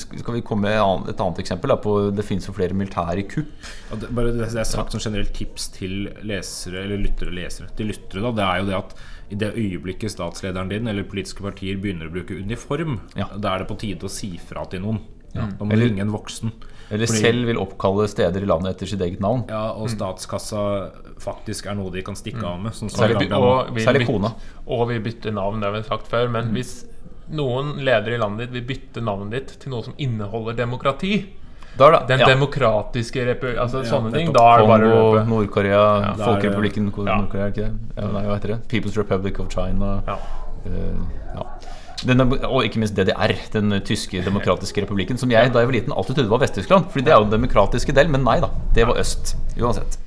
skal 0.00 0.38
vi 0.38 0.40
komme 0.46 0.70
med 0.70 1.10
et 1.12 1.20
annet- 1.20 1.42
eksempel? 1.42 1.68
Da, 1.68 1.76
på, 1.84 1.96
det 2.16 2.24
finnes 2.24 2.48
jo 2.48 2.54
flere 2.56 2.72
militære 2.72 3.26
kupp. 3.28 3.50
Ja, 3.90 3.98
det, 4.00 4.08
bare 4.16 4.32
det, 4.32 4.46
det 4.54 4.62
er 4.62 4.68
sagt 4.70 4.96
som 4.96 5.02
generelt 5.04 5.34
tips 5.36 5.68
til 5.76 6.08
lesere, 6.24 6.80
eller 6.86 7.02
lyttere, 7.04 7.28
og 7.28 7.36
lesere, 7.36 7.68
til 7.76 7.92
lyttere, 7.92 8.24
da, 8.24 8.32
det 8.40 8.46
er 8.48 8.62
jo 8.62 8.70
det 8.70 8.78
at 8.80 8.96
i 9.34 9.38
det 9.40 9.52
øyeblikket 9.56 10.12
statslederen 10.12 10.68
din 10.72 10.88
eller 10.88 11.04
politiske 11.08 11.44
partier 11.44 11.76
begynner 11.80 12.08
å 12.08 12.14
bruke 12.16 12.36
uniform, 12.40 13.00
Ja. 13.20 13.28
da 13.36 13.54
er 13.54 13.58
det 13.64 13.68
på 13.68 13.78
tide 13.84 14.08
å 14.08 14.10
si 14.12 14.32
fra 14.38 14.64
til 14.64 14.80
noen. 14.84 15.00
Da 15.34 15.48
må 15.66 15.74
du 15.74 15.80
ringe 15.82 16.00
en 16.04 16.12
voksen. 16.14 16.52
Eller 16.90 17.06
Fordi- 17.06 17.20
selv 17.20 17.46
vil 17.46 17.56
oppkalle 17.56 18.08
steder 18.08 18.42
i 18.42 18.46
landet 18.46 18.74
etter 18.76 18.86
sitt 18.86 19.00
eget 19.00 19.20
navn. 19.20 19.44
Ja, 19.48 19.72
og 19.72 19.88
statskassa 19.88 20.90
faktisk 21.18 21.66
er 21.70 21.74
noe 21.74 21.90
de 21.90 22.02
kan 22.02 22.14
stikke 22.14 22.44
av 22.44 22.60
med. 22.60 22.72
Sånn 22.72 22.90
Særlig 22.90 23.16
Og 23.16 23.20
vi- 23.20 23.32
og 23.34 23.74
vi 23.74 23.84
Særlig 23.84 24.06
kona. 24.06 24.34
Og 24.66 24.88
vi 24.88 24.98
bytter 25.00 25.32
navn, 25.32 25.60
det 25.60 25.72
har 25.72 25.80
vi 25.80 25.88
sagt 25.88 26.06
før. 26.08 26.28
Men 26.30 26.52
hvis 26.52 26.84
noen 27.32 27.78
ledere 27.84 28.14
i 28.14 28.18
landet 28.18 28.50
ditt 28.50 28.52
vil 28.52 28.76
bytte 28.76 29.02
navnet 29.02 29.30
ditt 29.30 29.58
til 29.60 29.70
noe 29.70 29.82
som 29.82 29.94
inneholder 29.98 30.54
demokrati, 30.54 31.26
Da 31.76 31.88
er 31.88 31.90
det 31.98 32.06
den 32.06 32.20
ja, 32.20 32.26
demokratiske 32.26 33.24
republikk 33.26 33.58
altså 33.58 33.82
Ja, 33.82 33.90
sånne 33.90 34.12
ting, 34.12 34.32
da 34.32 34.54
er 34.54 34.58
det 34.58 34.68
bare 34.68 34.90
Kongo. 34.92 35.24
Nord-Korea, 35.24 36.14
da 36.16 36.22
er 36.22 36.38
Folkerepublikken 36.38 36.92
Ja. 37.06 37.16
Nord-Korea, 37.16 37.46
ikke 37.50 37.54
det? 37.54 37.72
Ja, 37.96 38.06
nei, 38.12 38.22
hva 38.22 38.34
heter 38.38 38.48
det? 38.54 38.68
People's 38.68 38.96
Republic 38.96 39.40
of 39.40 39.48
China. 39.48 40.02
Ja. 40.06 40.16
Uh, 40.66 41.02
ja. 41.34 41.42
Den, 42.04 42.20
og 42.20 42.64
ikke 42.66 42.78
minst 42.82 42.96
DDR, 42.98 43.32
den 43.52 43.70
tyske 43.86 44.20
demokratiske 44.24 44.82
republikken, 44.82 45.16
som 45.16 45.30
jeg 45.30 45.52
da 45.54 45.60
jeg 45.62 45.68
var 45.70 45.72
liten 45.78 45.92
alltid 45.94 46.16
trodde 46.18 46.28
var 46.30 46.40
Vest-Tyskland. 46.42 46.90
Fordi 46.90 47.04
det 47.06 47.12
er 47.14 47.20
jo 47.20 47.28
den 47.28 47.36
demokratiske 47.38 47.94
del, 47.94 48.08
men 48.12 48.24
nei 48.26 48.40
da. 48.42 48.50
Det 48.74 48.86
var 48.86 48.98
øst. 49.00 49.36
Uansett. 49.60 49.98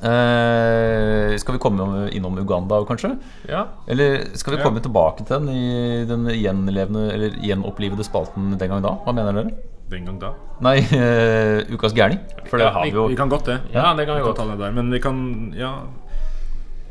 Uh, 0.00 1.34
skal 1.36 1.56
vi 1.56 1.60
komme 1.60 2.06
innom 2.16 2.38
Uganda, 2.40 2.78
kanskje? 2.88 3.10
Ja. 3.50 3.66
Eller 3.90 4.22
skal 4.38 4.54
vi 4.54 4.58
Ja. 4.60 4.64
komme 4.64 4.80
tilbake 4.80 5.26
til 5.26 5.36
den 5.40 5.48
i 5.50 6.04
den 6.08 6.24
gjenlevende, 6.26 7.12
eller 7.12 7.30
gjenopplivede 7.36 8.04
spalten 8.06 8.56
den 8.58 8.68
gang 8.70 8.82
da? 8.82 8.94
Hva 9.04 9.12
mener 9.14 9.32
dere? 9.32 9.50
Den 9.90 10.06
gang 10.06 10.18
da. 10.20 10.32
Nei, 10.62 10.78
uh, 10.80 11.74
Ukas 11.74 11.92
gærning. 11.92 12.20
For 12.48 12.56
det 12.58 12.66
Ja, 12.66 12.70
har 12.72 12.84
vi 12.84 12.90
jo 12.94 13.08
Vi 13.08 13.16
kan 13.16 13.28
godt 13.28 13.44
det. 13.46 13.60
Ja, 13.74 13.92
det 13.94 14.06
kan 14.06 14.16
vi 14.16 14.22
Vi 14.22 14.24
kan 14.24 14.34
godt. 14.34 14.36
ta 14.36 14.46
det 14.46 14.58
der. 14.58 14.70
Men 14.72 14.90
vi 14.90 14.98
kan 15.00 15.54
Ja. 15.56 15.72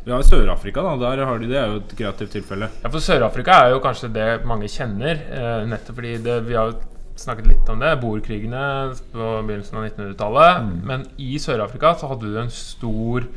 Vi 0.06 0.12
har 0.14 0.24
Sør-Afrika, 0.26 0.84
da. 0.86 0.94
Der 1.02 1.26
har 1.28 1.42
de, 1.42 1.50
det 1.52 1.58
er 1.60 1.74
jo 1.74 1.82
et 1.82 1.96
kreativt 2.00 2.32
tilfelle. 2.38 2.70
Ja, 2.84 2.92
for 2.92 3.04
Sør-Afrika 3.04 3.58
er 3.66 3.74
jo 3.76 3.82
kanskje 3.84 4.12
det 4.16 4.30
mange 4.48 4.70
kjenner, 4.72 5.20
eh, 5.28 5.66
nettopp 5.70 6.00
fordi 6.00 6.16
det, 6.26 6.38
vi 6.48 6.56
har 6.58 6.72
jo 6.72 6.80
snakket 7.20 7.50
litt 7.52 7.70
om 7.70 7.82
det, 7.84 7.92
boerkrigene 8.02 8.64
på 9.12 9.30
begynnelsen 9.44 9.78
av 9.80 9.90
1900-tallet. 9.90 10.72
Men 10.88 11.06
i 11.20 11.34
Sør-Afrika 11.42 11.94
så 12.00 12.10
hadde 12.14 12.32
du 12.32 12.40
en 12.40 12.54
stor 12.54 13.28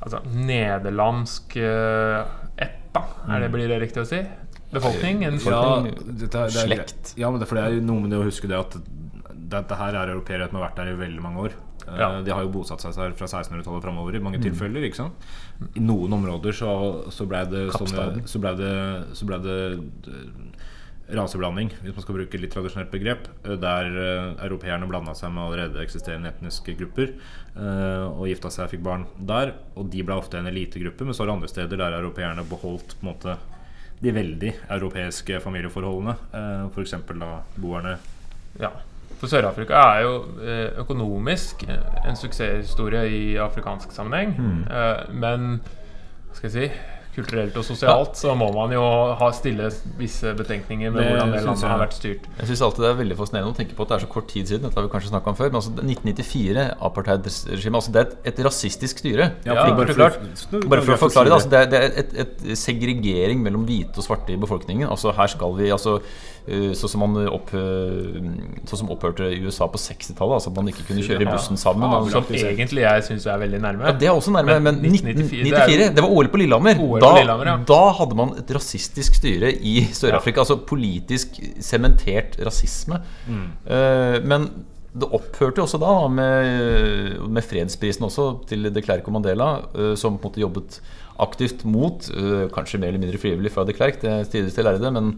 altså, 0.00 0.22
nederlandsk 0.32 1.58
eh, 1.60 2.34
ett, 2.56 2.80
da. 2.96 3.04
Er 3.28 3.44
det, 3.44 3.52
blir 3.52 3.68
det 3.70 3.80
riktig 3.84 4.02
å 4.02 4.08
si? 4.08 4.22
Befolkning? 4.72 5.22
En 5.28 5.38
Ja. 5.38 5.60
dette 5.84 6.26
det 6.26 6.40
er 6.40 6.54
Slekt. 6.64 7.14
Ja, 7.20 7.30
men 7.30 7.40
det, 7.40 7.48
for 7.48 7.60
det 7.60 7.66
er 7.66 7.76
jo 7.76 7.84
noe 7.86 8.00
med 8.02 8.10
det 8.10 8.18
å 8.18 8.26
huske 8.26 8.48
det 8.50 8.58
at 8.58 8.78
dette 9.46 9.78
her 9.78 9.94
er 9.94 10.10
europeere 10.10 10.48
som 10.48 10.58
har 10.58 10.70
vært 10.70 10.80
der 10.80 10.90
i 10.90 10.98
veldig 10.98 11.22
mange 11.22 11.44
år. 11.46 11.52
Eh, 11.86 11.98
Ja. 11.98 12.08
De 12.22 12.30
har 12.34 12.42
jo 12.42 12.48
bosatt 12.54 12.80
seg 12.82 12.94
her 12.98 13.12
fra 13.18 13.26
1600-tallet 13.26 13.82
framover 13.84 14.16
i 14.16 14.22
mange 14.22 14.40
tilfeller. 14.42 14.82
ikke 14.88 14.96
sant? 14.96 15.14
I 15.76 15.80
noen 15.80 16.12
områder 16.12 16.52
så, 16.52 16.70
så 17.10 17.26
blei 17.30 17.44
det 17.50 17.68
så 17.76 17.84
ble 18.40 18.54
det, 18.58 18.72
så 19.16 19.26
ble 19.28 19.38
det 19.44 19.58
eh, 19.76 21.14
raseblanding, 21.16 21.68
hvis 21.84 21.94
man 21.94 22.02
skal 22.02 22.16
bruke 22.16 22.34
et 22.34 22.42
litt 22.42 22.50
tradisjonelt 22.50 22.90
begrep, 22.90 23.28
eh, 23.46 23.54
der 23.62 23.86
eh, 23.94 24.44
europeerne 24.48 24.88
blanda 24.90 25.14
seg 25.14 25.30
med 25.36 25.44
allerede 25.44 25.78
eksisterende 25.84 26.32
etniske 26.32 26.74
grupper 26.80 27.12
eh, 27.14 28.06
og 28.10 28.26
gifta 28.26 28.50
seg 28.50 28.66
og 28.66 28.72
fikk 28.74 28.82
barn 28.82 29.04
der. 29.30 29.52
Og 29.78 29.86
de 29.92 30.02
ble 30.02 30.16
ofte 30.18 30.40
en 30.40 30.50
elitegruppe, 30.50 31.06
men 31.06 31.14
så 31.14 31.22
er 31.22 31.30
det 31.30 31.36
andre 31.38 31.52
steder 31.52 31.78
der 31.78 32.00
europeerne 32.00 32.42
beholdt 32.50 32.96
på 32.98 33.06
en 33.06 33.12
måte 33.12 33.36
de 34.02 34.12
veldig 34.12 34.50
europeiske 34.74 35.38
familieforholdene. 35.40 36.16
Eh, 36.34 36.66
F.eks. 36.74 36.96
da 37.22 37.30
boerne 37.56 37.96
Ja. 38.60 38.72
For 39.16 39.30
Sør-Afrika 39.32 39.74
er 39.74 40.02
jo 40.04 40.16
eh, 40.44 40.78
økonomisk 40.82 41.62
eh, 41.68 42.08
en 42.08 42.16
suksesshistorie 42.16 43.06
i 43.10 43.36
afrikansk 43.36 43.92
sammenheng. 43.92 44.36
Mm. 44.38 44.64
men 45.16 45.48
hva 46.26 46.36
skal 46.36 46.50
jeg 46.50 46.56
si 46.56 46.95
kulturelt 47.16 47.56
og 47.56 47.64
sosialt 47.66 48.18
så 48.20 48.34
må 48.38 48.48
man 48.54 48.72
jo 48.74 48.82
ha 49.20 49.30
stille 49.36 49.70
visse 49.98 50.32
betenkninger 50.38 50.92
med 50.92 51.00
Det 51.02 51.08
hvordan 51.10 51.32
det 51.34 51.42
landet 51.46 51.70
har 51.70 51.80
vært 51.80 51.96
styrt. 51.96 52.28
Jeg 52.40 52.50
synes 52.50 52.62
alltid 52.68 52.84
det 52.84 52.90
er 52.90 53.00
veldig 53.00 53.16
fascinerende 53.18 53.54
å 53.54 53.56
tenke 53.56 53.78
på 53.78 53.86
at 53.86 53.92
det 53.92 53.96
er 53.98 54.04
så 54.04 54.10
kort 54.12 54.28
tid 54.32 54.52
siden. 54.52 54.66
Dette 54.66 54.80
har 54.80 54.86
vi 54.86 54.92
kanskje 54.92 55.12
snakket 55.12 55.32
om 55.32 55.38
før 55.40 55.50
Men 55.50 55.60
altså 55.62 55.72
1994, 55.80 56.68
apartheidregimet 56.90 57.80
altså 57.80 57.96
Det 57.96 58.02
er 58.02 58.06
et, 58.10 58.16
et 58.32 58.44
rasistisk 58.46 59.02
styre. 59.02 59.30
Ja, 59.48 59.58
fordi, 59.62 59.76
bare 59.80 59.96
for- 59.96 60.68
bare 60.68 60.86
for 60.86 60.96
å 60.96 61.00
forklare 61.06 61.30
det, 61.30 61.36
altså, 61.40 61.50
det 61.50 61.60
er, 61.60 61.72
det 61.72 61.82
er 61.82 62.00
et, 62.04 62.16
et 62.26 62.56
segregering 62.58 63.42
mellom 63.42 63.66
hvite 63.68 64.00
og 64.00 64.06
svarte 64.06 64.34
i 64.34 64.40
befolkningen. 64.40 64.88
Altså 64.88 65.14
Her 65.16 65.32
skal 65.32 65.56
vi 65.58 65.72
altså 65.74 66.00
Sånn 66.46 66.90
som 66.92 67.02
opp, 67.26 67.48
eh, 67.58 68.18
Sånn 68.70 68.78
som 68.78 68.90
opphørte 68.94 69.26
i 69.34 69.40
USA 69.42 69.66
på 69.66 69.80
60-tallet. 69.82 70.36
Altså 70.38 70.52
at 70.52 70.58
man 70.60 70.68
ikke 70.70 70.84
kunne 70.86 71.02
kjøre 71.02 71.24
i 71.24 71.26
bussen 71.26 71.58
sammen. 71.58 71.90
Ja, 71.90 71.98
Som 72.14 72.28
egentlig 72.30 72.84
jeg 72.84 73.02
syns 73.08 73.26
er 73.26 73.40
veldig 73.42 73.60
nærme. 73.64 73.88
ja, 73.88 73.92
det 73.98 74.06
er 74.06 74.14
også 74.14 74.30
nærme, 74.30 74.60
men, 74.62 74.78
Men 74.78 74.94
1994 74.94 75.42
1994, 75.42 75.94
det, 75.96 76.04
var 76.04 76.10
OL 76.14 76.30
på 76.30 76.38
Lillehammer. 76.38 76.78
OL 76.78 77.00
da, 77.14 77.36
ja. 77.46 77.56
da 77.68 77.82
hadde 78.00 78.18
man 78.18 78.32
et 78.40 78.50
rasistisk 78.56 79.18
styre 79.18 79.52
i 79.54 79.78
Sør-Afrika. 79.96 80.42
Altså 80.44 80.58
politisk 80.66 81.38
sementert 81.64 82.38
rasisme. 82.46 83.02
Eh, 83.28 84.18
men 84.26 84.50
det 84.96 85.08
opphørte 85.12 85.60
jo 85.60 85.66
også 85.66 85.80
da 85.82 85.94
med, 86.08 87.16
med 87.28 87.44
fredsprisen 87.44 88.06
også 88.06 88.28
til 88.48 88.70
de 88.72 88.82
Klerk 88.84 89.08
og 89.08 89.16
Mandela, 89.16 89.48
uh, 89.76 89.92
som 89.98 90.16
på 90.16 90.24
en 90.24 90.30
måte 90.30 90.40
jobbet 90.40 90.78
aktivt 91.20 91.64
mot, 91.68 92.06
uh, 92.16 92.46
kanskje 92.54 92.80
mer 92.80 92.92
eller 92.92 93.02
mindre 93.02 93.20
frivillig 93.20 93.52
fra 93.52 93.66
de 93.68 93.76
Klerk, 93.76 94.00
det 94.00 94.30
til 94.32 94.64
lærde, 94.64 94.92
men 94.96 95.12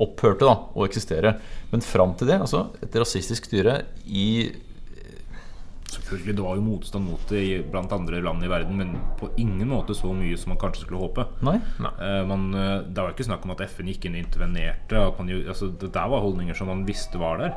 opphørte 0.00 0.44
da 0.44 0.56
å 0.76 0.84
eksistere. 0.84 1.38
Men 1.72 1.84
fram 1.84 2.12
til 2.20 2.28
det, 2.28 2.42
altså 2.44 2.66
et 2.84 2.96
rasistisk 3.00 3.48
styre 3.48 3.80
i 4.04 4.50
Selvfølgelig, 5.90 6.36
Det 6.36 6.44
var 6.44 6.54
jo 6.56 6.62
motstand 6.62 7.04
mot 7.04 7.26
det 7.28 7.70
blant 7.72 7.92
andre 7.92 8.20
land 8.22 8.44
i 8.44 8.48
verden, 8.48 8.76
men 8.78 8.92
på 9.18 9.30
ingen 9.36 9.68
måte 9.68 9.94
så 9.96 10.12
mye 10.14 10.36
som 10.38 10.50
man 10.54 10.58
kanskje 10.62 10.84
skulle 10.86 11.00
håpe. 11.02 11.26
Nei? 11.42 11.58
Nei. 11.82 11.90
man, 12.26 12.54
eh, 12.54 12.82
det 12.86 12.96
var 13.02 13.10
jo 13.10 13.16
ikke 13.16 13.26
snakk 13.30 13.44
om 13.44 13.50
at 13.56 13.60
FN 13.68 13.86
gikk 13.90 14.04
inn 14.06 14.14
og 14.14 14.24
intervenerte. 14.24 14.96
At 15.08 15.18
man, 15.18 15.28
jo- 15.28 15.44
altså, 15.48 15.70
det 15.78 15.92
der 15.92 16.08
var 16.08 16.20
holdninger 16.20 16.54
som 16.56 16.68
man 16.68 16.84
visste 16.86 17.18
var 17.18 17.38
der. 17.38 17.54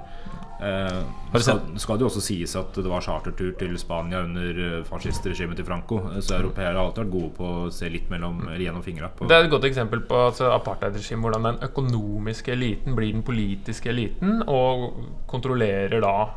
Eh, 0.64 1.04
skal, 1.42 1.60
skal 1.78 1.98
det 1.98 2.06
jo 2.06 2.08
også 2.10 2.22
sies 2.24 2.56
at 2.56 2.74
det 2.74 2.86
var 2.88 3.02
chartertur 3.04 3.52
til 3.60 3.74
Spania 3.78 4.22
under 4.24 4.60
eh, 4.80 4.84
fascistregimet 4.88 5.58
til 5.60 5.66
Franco. 5.66 5.98
Eh, 6.14 6.22
Så 6.22 6.38
europeere 6.40 6.74
har 6.78 6.86
alltid 6.86 7.04
vært 7.06 7.12
gode 7.12 7.32
på 7.38 7.50
å 7.68 7.72
se 7.74 7.90
litt 7.90 8.10
mellom, 8.10 8.48
eller 8.48 8.60
gjennom 8.66 8.84
fingra. 8.86 9.10
på- 9.10 9.28
Det 9.28 9.36
er 9.38 9.44
et 9.46 9.52
godt 9.52 9.66
eksempel 9.70 10.02
på 10.08 10.16
altså, 10.30 10.50
apartheidregimet. 10.56 11.22
Hvordan 11.24 11.44
den 11.44 11.70
økonomiske 11.70 12.52
eliten 12.54 12.96
blir 12.96 13.12
den 13.14 13.24
politiske 13.24 13.90
eliten 13.90 14.42
og 14.48 14.94
kontrollerer 15.28 16.00
da 16.02 16.30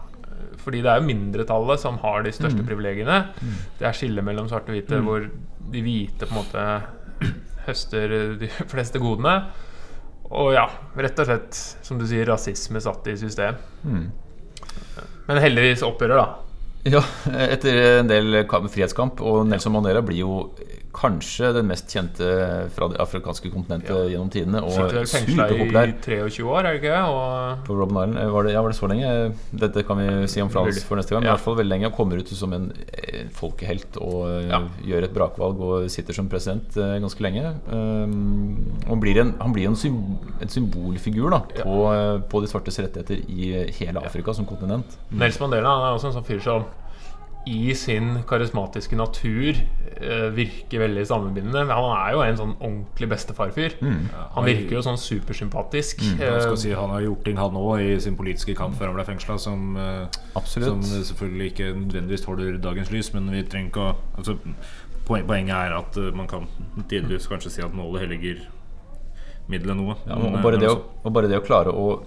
Fordi 0.63 0.83
det 0.85 0.91
er 0.93 1.01
jo 1.01 1.09
mindretallet 1.09 1.83
som 1.83 1.99
har 2.03 2.25
de 2.27 2.33
største 2.35 2.65
privilegiene. 2.67 3.21
Det 3.79 3.87
er 3.89 3.97
skillet 3.97 4.25
mellom 4.27 4.49
svarte 4.51 4.73
og 4.73 4.79
hvite, 4.79 5.01
hvor 5.05 5.27
de 5.73 5.83
hvite 5.85 6.29
på 6.29 6.35
en 6.35 6.41
måte 6.41 6.67
høster 7.67 8.17
de 8.41 8.51
fleste 8.73 9.03
godene. 9.03 9.39
Og 10.27 10.55
ja, 10.57 10.67
rett 10.99 11.21
og 11.23 11.29
slett, 11.29 11.61
som 11.87 12.01
du 12.01 12.07
sier, 12.09 12.27
rasisme 12.27 12.83
satt 12.83 13.07
i 13.13 13.17
system. 13.21 13.61
Men 15.27 15.43
heldigvis 15.43 15.85
opphører, 15.87 16.19
da. 16.19 16.27
Ja, 16.87 17.03
etter 17.47 17.81
en 18.01 18.11
del 18.11 18.45
frihetskamp. 18.47 19.23
Og 19.23 19.47
Nelson 19.47 19.75
Mandela 19.75 20.03
blir 20.07 20.23
jo 20.23 20.35
kanskje 20.97 21.51
den 21.57 21.67
mest 21.69 21.93
kjente 21.93 22.27
fra 22.73 22.89
det 22.93 22.99
afrikanske 23.03 23.51
kontinentet 23.53 24.09
gjennom 24.11 24.31
tidene. 24.33 24.63
Og 24.65 24.73
fengsla 24.73 25.03
i 25.27 25.27
superpopulær. 25.27 25.93
23 26.07 26.47
år, 26.49 26.59
er 26.63 26.69
det 26.71 26.81
ikke? 26.81 27.01
Og 27.13 27.65
På 27.67 27.77
Robben 27.77 27.99
Island 28.01 28.19
eh, 28.23 28.31
var 28.33 28.47
det, 28.49 28.55
ja, 28.57 28.63
var 28.65 28.73
det 28.73 28.79
så 28.79 28.89
lenge? 28.91 29.11
Dette 29.65 29.85
kan 29.87 30.01
vi 30.01 30.07
si 30.33 30.41
om 30.45 30.51
Frans 30.53 30.81
for 30.89 30.97
neste 31.01 31.13
gang. 31.15 31.23
Men 31.23 31.29
Ja. 31.29 31.35
i 31.35 31.37
hvert 31.37 31.45
fall 31.45 31.59
veldig 31.61 31.73
lenge. 31.75 31.89
Han 31.91 31.97
kommer 31.97 32.23
ut 32.23 32.29
som 32.29 32.53
en 32.57 32.71
eh, 32.97 33.27
folkehelt 33.37 33.99
og 34.01 34.25
eh, 34.31 34.49
Ja. 34.49 34.63
gjør 34.89 35.05
et 35.09 35.15
brakvalg 35.17 35.61
og 35.61 35.91
sitter 35.93 36.17
som 36.17 36.29
president 36.33 36.77
eh, 36.81 36.97
ganske 37.05 37.21
lenge. 37.23 37.55
Um, 37.71 38.73
og 38.89 39.01
blir 39.03 39.21
en, 39.21 39.35
han 39.41 39.53
blir 39.53 39.69
en, 39.69 39.77
sym 39.77 40.01
en 40.41 40.49
symbolfigur 40.53 41.31
da, 41.35 41.41
på, 41.61 41.77
eh, 41.93 42.21
på 42.31 42.41
de 42.45 42.51
svartes 42.51 42.79
rettigheter 42.81 43.21
i 43.29 43.53
hele 43.81 44.01
Afrika 44.01 44.33
som 44.37 44.47
kontinent. 44.49 44.97
Nels 45.13 45.39
Mandela 45.41 45.69
han 45.77 45.87
er 45.91 45.97
også 45.99 46.11
en 46.13 46.17
sånn 46.21 46.27
fyr 46.29 46.41
som 46.45 46.65
i 47.47 47.75
sin 47.79 48.25
karismatiske 48.27 48.97
natur 48.99 49.55
eh, 49.55 50.25
virker 50.35 50.81
veldig 50.83 51.05
sammenbindende. 51.07 51.63
Men 51.69 51.77
han 51.79 51.93
er 51.95 52.13
jo 52.17 52.23
en 52.25 52.39
sånn 52.41 52.55
ordentlig 52.59 53.09
bestefarfyr. 53.13 53.77
Han 54.35 54.45
virker 54.49 54.75
jo 54.79 54.83
sånn 54.83 54.99
supersympatisk. 54.99 56.03
Eh, 56.19 56.41
skal 56.43 56.57
si 56.59 56.73
Han 56.75 56.91
har 56.91 57.05
gjort 57.07 57.23
ting, 57.25 57.37
han 57.39 57.55
òg, 57.61 57.81
i 57.85 58.01
sin 58.03 58.17
politiske 58.19 58.57
kamp 58.59 58.75
før 58.75 58.91
han 58.91 58.99
ble 58.99 59.05
fengsla, 59.07 59.39
som, 59.39 59.77
eh, 59.77 60.07
som 60.67 60.83
selvfølgelig 60.83 61.53
ikke 61.53 61.71
nødvendigvis 61.85 62.27
tåler 62.27 62.59
dagens 62.59 62.91
lys. 62.91 63.13
Men 63.15 63.31
vi 63.31 63.45
trenger 63.47 63.71
ikke 63.71 63.87
å 63.87 63.95
altså, 64.19 64.37
poen- 65.07 65.27
Poenget 65.27 65.55
er 65.55 65.77
at 65.79 65.97
eh, 66.03 66.11
man 66.19 66.27
kan 66.27 66.49
tidligvis 66.91 67.29
kanskje 67.31 67.51
si 67.51 67.63
at 67.63 67.73
målet 67.73 68.03
helliger 68.09 68.43
middelet 69.49 69.77
noe. 69.79 69.95
Ja, 70.07 70.17
Men, 70.19 70.35
og, 70.35 70.39
eh, 70.41 70.43
bare 70.43 70.59
det 70.59 70.69
å, 70.73 70.81
og 71.05 71.13
bare 71.15 71.29
det 71.31 71.39
å 71.39 71.47
klare 71.47 71.71
å 71.71 72.01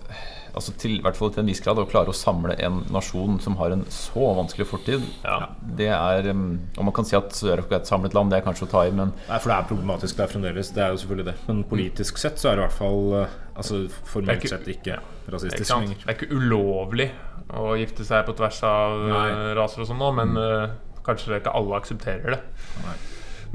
Altså 0.60 0.74
til, 0.82 0.98
i 0.98 1.02
hvert 1.06 1.15
fall 1.15 1.30
til 1.32 1.39
en 1.45 1.48
viss 1.48 1.62
grad 1.63 1.80
Å 1.80 1.86
klare 1.88 2.12
å 2.12 2.15
samle 2.17 2.58
en 2.60 2.82
nasjon 2.91 3.38
som 3.39 3.56
har 3.62 3.72
en 3.72 3.86
så 3.93 4.26
vanskelig 4.36 4.67
fortid, 4.67 5.06
Ja. 5.24 5.38
det 5.80 5.88
er 5.95 6.28
um, 6.34 6.60
Og 6.78 6.84
man 6.89 6.95
kan 6.98 7.08
si 7.08 7.15
at 7.15 7.32
Sør-Afrika 7.38 7.78
er 7.78 7.84
et 7.86 7.88
samlet 7.91 8.13
land, 8.17 8.34
det 8.34 8.41
er 8.41 8.45
kanskje 8.50 8.67
å 8.67 8.72
ta 8.74 8.82
i, 8.89 8.91
men 8.91 9.13
Nei, 9.30 9.39
for 9.39 9.54
det 9.54 9.58
er 9.58 9.69
problematisk 9.72 10.19
der 10.19 10.28
fremdeles. 10.34 10.74
Det 10.76 10.84
er 10.84 10.91
jo 10.91 11.00
selvfølgelig 11.06 11.28
det. 11.32 11.36
Men 11.48 11.63
politisk 11.69 12.19
sett 12.19 12.41
så 12.41 12.52
er 12.52 12.60
det 12.60 12.65
i 12.65 12.67
hvert 12.67 12.78
fall 12.82 13.13
eh, 13.24 13.38
Altså 13.60 13.80
formelt 14.08 14.43
ikke- 14.43 14.52
sett 14.58 14.67
ikke 14.76 14.98
Ikke 15.00 15.34
rasistisk 15.38 15.72
lenger. 15.76 15.95
Det 16.04 16.10
er 16.12 16.17
ikke 16.19 16.36
ulovlig 16.36 17.10
å 17.56 17.72
gifte 17.80 18.06
seg 18.06 18.26
på 18.28 18.36
tvers 18.38 18.60
av 18.67 18.98
Nei. 19.10 19.24
eh, 19.30 19.54
raser 19.58 19.82
og 19.86 19.88
sånn 19.89 20.00
nå, 20.04 20.12
men 20.19 20.36
eh, 20.38 20.76
kanskje 21.06 21.39
ikke 21.39 21.54
alle 21.56 21.80
aksepterer 21.80 22.36
det. 22.36 22.41
Nei. 22.86 22.98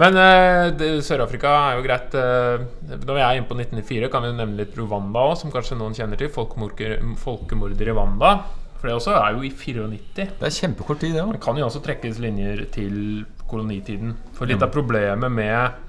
Men 0.00 0.18
uh, 0.18 1.00
Sør-Afrika 1.06 1.52
er 1.68 1.78
jo 1.78 1.84
greit. 1.86 2.16
Uh, 2.18 2.64
når 3.04 3.12
vi 3.12 3.22
er 3.22 3.38
inne 3.38 3.48
på 3.48 3.58
1994, 3.58 4.10
kan 4.10 4.26
vi 4.26 4.34
nevne 4.34 4.58
litt 4.58 4.74
Rwanda 4.78 5.22
òg, 5.30 5.36
som 5.40 5.54
kanskje 5.54 5.78
noen 5.78 5.94
kjenner 5.96 6.18
til. 6.20 6.32
Folkemorder, 6.34 7.78
i 7.84 7.88
Rwanda. 7.92 8.34
For 8.80 8.90
det 8.90 8.98
også 8.98 9.14
er 9.16 9.36
jo 9.36 9.46
i 9.46 9.54
94. 9.54 10.28
det 10.40 10.48
er 10.48 10.58
kjempekort 10.58 11.00
tid, 11.00 11.14
det 11.16 11.22
òg. 11.22 11.36
Det 11.36 11.44
kan 11.46 11.56
jo 11.56 11.68
også 11.68 11.80
trekkes 11.84 12.20
linjer 12.20 12.66
til 12.74 13.24
kolonitiden. 13.48 14.16
For 14.36 14.50
litt 14.50 14.64
av 14.64 14.74
problemet 14.74 15.32
med 15.32 15.82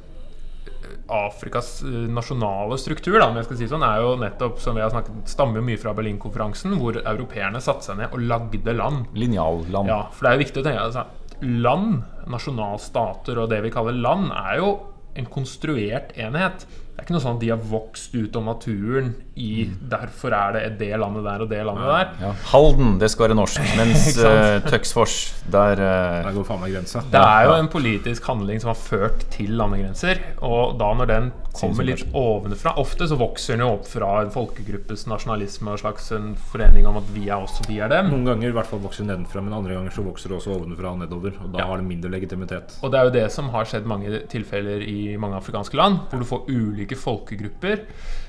Afrikas 1.07 1.81
eh, 1.83 2.05
nasjonale 2.09 2.77
struktur 2.81 3.19
da, 3.19 3.27
om 3.29 3.37
jeg 3.37 3.47
skal 3.47 3.59
si 3.59 3.67
sånn, 3.69 3.83
er 3.85 4.01
jo 4.01 4.15
nettopp 4.21 4.61
som 4.61 4.77
vi 4.77 4.81
har 4.81 4.93
snakket, 4.93 5.25
stammer 5.29 5.65
mye 5.65 5.79
fra 5.81 5.93
Berlinkonferansen, 5.97 6.77
hvor 6.81 6.97
europeerne 7.01 7.61
satte 7.61 7.89
seg 7.89 7.99
ned 7.99 8.15
og 8.15 8.25
lagde 8.25 8.73
land. 8.73 9.11
Linjalland. 9.17 9.91
Ja, 9.91 10.05
For 10.13 10.25
det 10.25 10.31
er 10.31 10.37
jo 10.37 10.45
viktig 10.45 10.63
å 10.63 10.65
tenke 10.65 10.87
altså, 10.87 11.05
Land, 11.41 12.03
nasjonalstater 12.31 13.41
og 13.41 13.49
det 13.51 13.61
vi 13.65 13.73
kaller 13.73 13.97
land, 13.97 14.29
er 14.31 14.61
jo 14.61 14.69
en 15.15 15.27
konstruert 15.31 16.13
enhet. 16.19 16.65
Det 16.95 17.01
er 17.01 17.07
ikke 17.09 17.13
noe 17.17 17.23
sånn 17.25 17.35
at 17.35 17.41
de 17.43 17.49
har 17.51 17.63
vokst 17.67 18.13
ut 18.15 18.35
av 18.39 18.43
naturen 18.47 19.09
i 19.35 19.65
Derfor 19.91 20.31
er 20.31 20.53
det 20.55 20.61
det 20.79 20.93
landet 20.95 21.25
der 21.27 21.41
og 21.43 21.49
det 21.51 21.57
landet 21.67 21.89
der. 21.91 22.11
Ja. 22.23 22.29
Halden, 22.53 22.93
det 23.01 23.09
skal 23.11 23.25
være 23.27 23.35
norsk. 23.35 23.59
Mens 23.79 24.05
uh, 24.15 24.61
Tøksfors, 24.63 25.15
der 25.51 25.75
uh, 25.75 26.21
Der 26.23 26.31
går 26.37 26.45
faen 26.47 26.61
meg 26.63 26.71
grensa. 26.71 27.01
Det 27.11 27.19
er 27.19 27.49
jo 27.49 27.57
en 27.59 27.67
politisk 27.73 28.29
handling 28.31 28.63
som 28.63 28.71
har 28.71 28.79
ført 28.79 29.25
til 29.35 29.51
landegrenser. 29.59 30.21
Og 30.47 30.77
da 30.79 30.93
når 30.95 31.11
den 31.11 31.27
kommer 31.55 31.87
litt 31.87 32.01
ovenfra 32.15 32.73
Ofte 32.81 33.05
så 33.07 33.15
vokser 33.19 33.55
den 33.55 33.63
jo 33.65 33.73
opp 33.77 33.85
fra 33.87 34.09
en 34.23 34.31
folkegruppes 34.33 35.05
nasjonalisme 35.07 35.71
og 35.71 35.79
slags 35.79 36.09
en 36.15 36.33
forening 36.51 36.87
om 36.89 36.97
at 36.99 37.11
vi 37.15 37.27
er 37.29 37.43
oss 37.43 37.59
og 37.59 37.67
de 37.71 37.77
er 37.83 37.91
dem. 37.91 38.09
Noen 38.11 38.25
ganger 38.31 38.49
i 38.51 38.55
hvert 38.55 38.71
fall 38.71 38.81
vokser 38.83 39.03
den 39.03 39.11
nedenfra, 39.13 39.43
men 39.43 39.55
andre 39.55 39.75
ganger 39.77 39.95
så 39.95 40.03
vokser 40.07 40.31
det 40.31 40.39
også 40.39 40.55
ovenfra 40.55 40.95
og 40.95 41.03
nedover. 41.03 41.35
Og 41.43 41.51
da 41.51 41.59
Ja. 41.59 41.67
har 41.73 41.77
det 41.83 41.87
mindre 41.91 42.11
legitimitet. 42.15 42.79
Og 42.83 42.91
det 42.91 42.99
er 42.99 43.03
jo 43.11 43.15
det 43.19 43.27
som 43.35 43.51
har 43.51 43.67
skjedd 43.67 43.85
mange 43.87 44.23
tilfeller 44.31 44.83
i 44.87 45.17
mange 45.19 45.35
afrikanske 45.43 45.75
land, 45.79 45.99
hvor 46.09 46.19
du 46.23 46.27
får 46.31 46.47
ulike 46.49 46.84
folkegrupper 46.93 47.81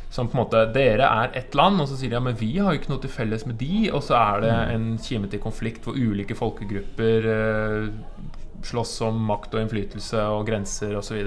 som 0.08 0.30
på 0.30 0.38
en 0.38 0.40
måte 0.44 0.62
Dere 0.72 1.04
er 1.04 1.34
ett 1.36 1.54
land, 1.58 1.80
og 1.82 1.90
så 1.90 1.98
sier 1.98 2.14
de 2.14 2.16
ja, 2.16 2.22
men 2.24 2.38
vi 2.38 2.54
har 2.56 2.72
jo 2.72 2.80
ikke 2.80 2.92
noe 2.94 3.02
til 3.02 3.12
felles 3.12 3.44
med 3.44 3.58
de, 3.60 3.90
og 3.92 4.00
så 4.06 4.16
er 4.16 4.44
det 4.46 4.52
en 4.72 4.86
kime 5.02 5.28
til 5.28 5.42
konflikt 5.42 5.84
hvor 5.84 5.98
ulike 5.98 6.36
folkegrupper 6.38 7.28
eh, 7.32 7.88
slåss 8.64 8.94
om 9.04 9.18
makt 9.28 9.54
og 9.54 9.64
innflytelse 9.64 10.22
og 10.32 10.46
grenser 10.48 10.96
osv. 10.96 11.26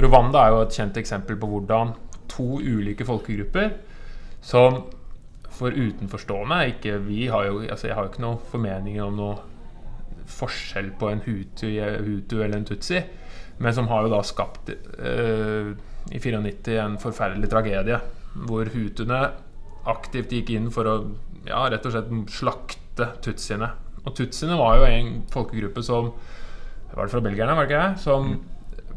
Rwanda 0.00 0.44
er 0.44 0.54
jo 0.54 0.62
et 0.64 0.78
kjent 0.78 1.00
eksempel 1.02 1.36
på 1.40 1.50
hvordan 1.50 1.92
to 2.32 2.60
ulike 2.62 3.04
folkegrupper 3.06 3.74
som 4.44 4.86
for 5.56 5.72
utenforstående 5.72 6.58
ikke, 6.74 6.98
vi 7.06 7.26
har 7.32 7.46
jo, 7.48 7.60
altså 7.64 7.86
Jeg 7.86 7.96
har 7.96 8.04
jo 8.04 8.12
ikke 8.12 8.24
noen 8.24 8.40
formeninger 8.50 9.04
om 9.04 9.16
noe 9.16 9.36
forskjell 10.26 10.90
på 10.98 11.10
en 11.10 11.22
hutu, 11.24 11.68
hutu 12.02 12.40
eller 12.42 12.58
en 12.58 12.66
tutsi, 12.66 13.00
men 13.62 13.74
som 13.74 13.88
har 13.88 14.04
jo 14.04 14.12
da 14.12 14.22
skapt 14.26 14.72
eh, 14.74 15.70
i 16.14 16.20
94 16.22 16.78
en 16.82 16.98
forferdelig 17.02 17.50
tragedie, 17.50 17.98
hvor 18.46 18.68
hutuene 18.72 19.20
aktivt 19.90 20.34
gikk 20.34 20.52
inn 20.54 20.70
for 20.74 20.88
å 20.90 20.96
ja, 21.46 21.64
rett 21.70 21.86
og 21.86 21.94
slett 21.94 22.10
slakte 22.34 23.10
tutsiene. 23.24 23.70
Og 24.06 24.14
tutsiene 24.18 24.58
var 24.58 24.80
jo 24.80 24.90
en 24.90 25.22
folkegruppe 25.32 25.82
som 25.84 26.12
Var 26.96 27.08
det 27.08 27.12
fra 27.12 27.20
belgierne, 27.20 27.52
var 27.52 27.66
det 27.66 27.74
ikke 27.74 27.80
jeg? 27.82 27.96
Som 28.00 28.28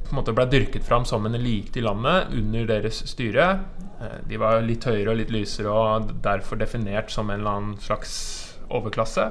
på 0.10 0.14
en 0.14 0.18
måte 0.22 0.34
ble 0.34 0.46
dyrket 0.50 0.86
fram 0.86 1.04
som 1.06 1.26
en 1.28 1.36
elite 1.36 1.82
i 1.82 1.84
landet 1.84 2.32
under 2.34 2.68
deres 2.70 3.02
styre. 3.12 3.48
Eh, 4.00 4.20
De 4.30 4.38
var 4.42 4.62
litt 4.64 4.86
høyere 4.88 5.12
og 5.12 5.20
litt 5.20 5.34
lysere 5.34 5.74
og 5.74 6.14
derfor 6.24 6.58
definert 6.58 7.12
som 7.12 7.30
en 7.30 7.42
eller 7.42 7.58
annen 7.58 7.82
slags 7.84 8.14
overklasse. 8.74 9.26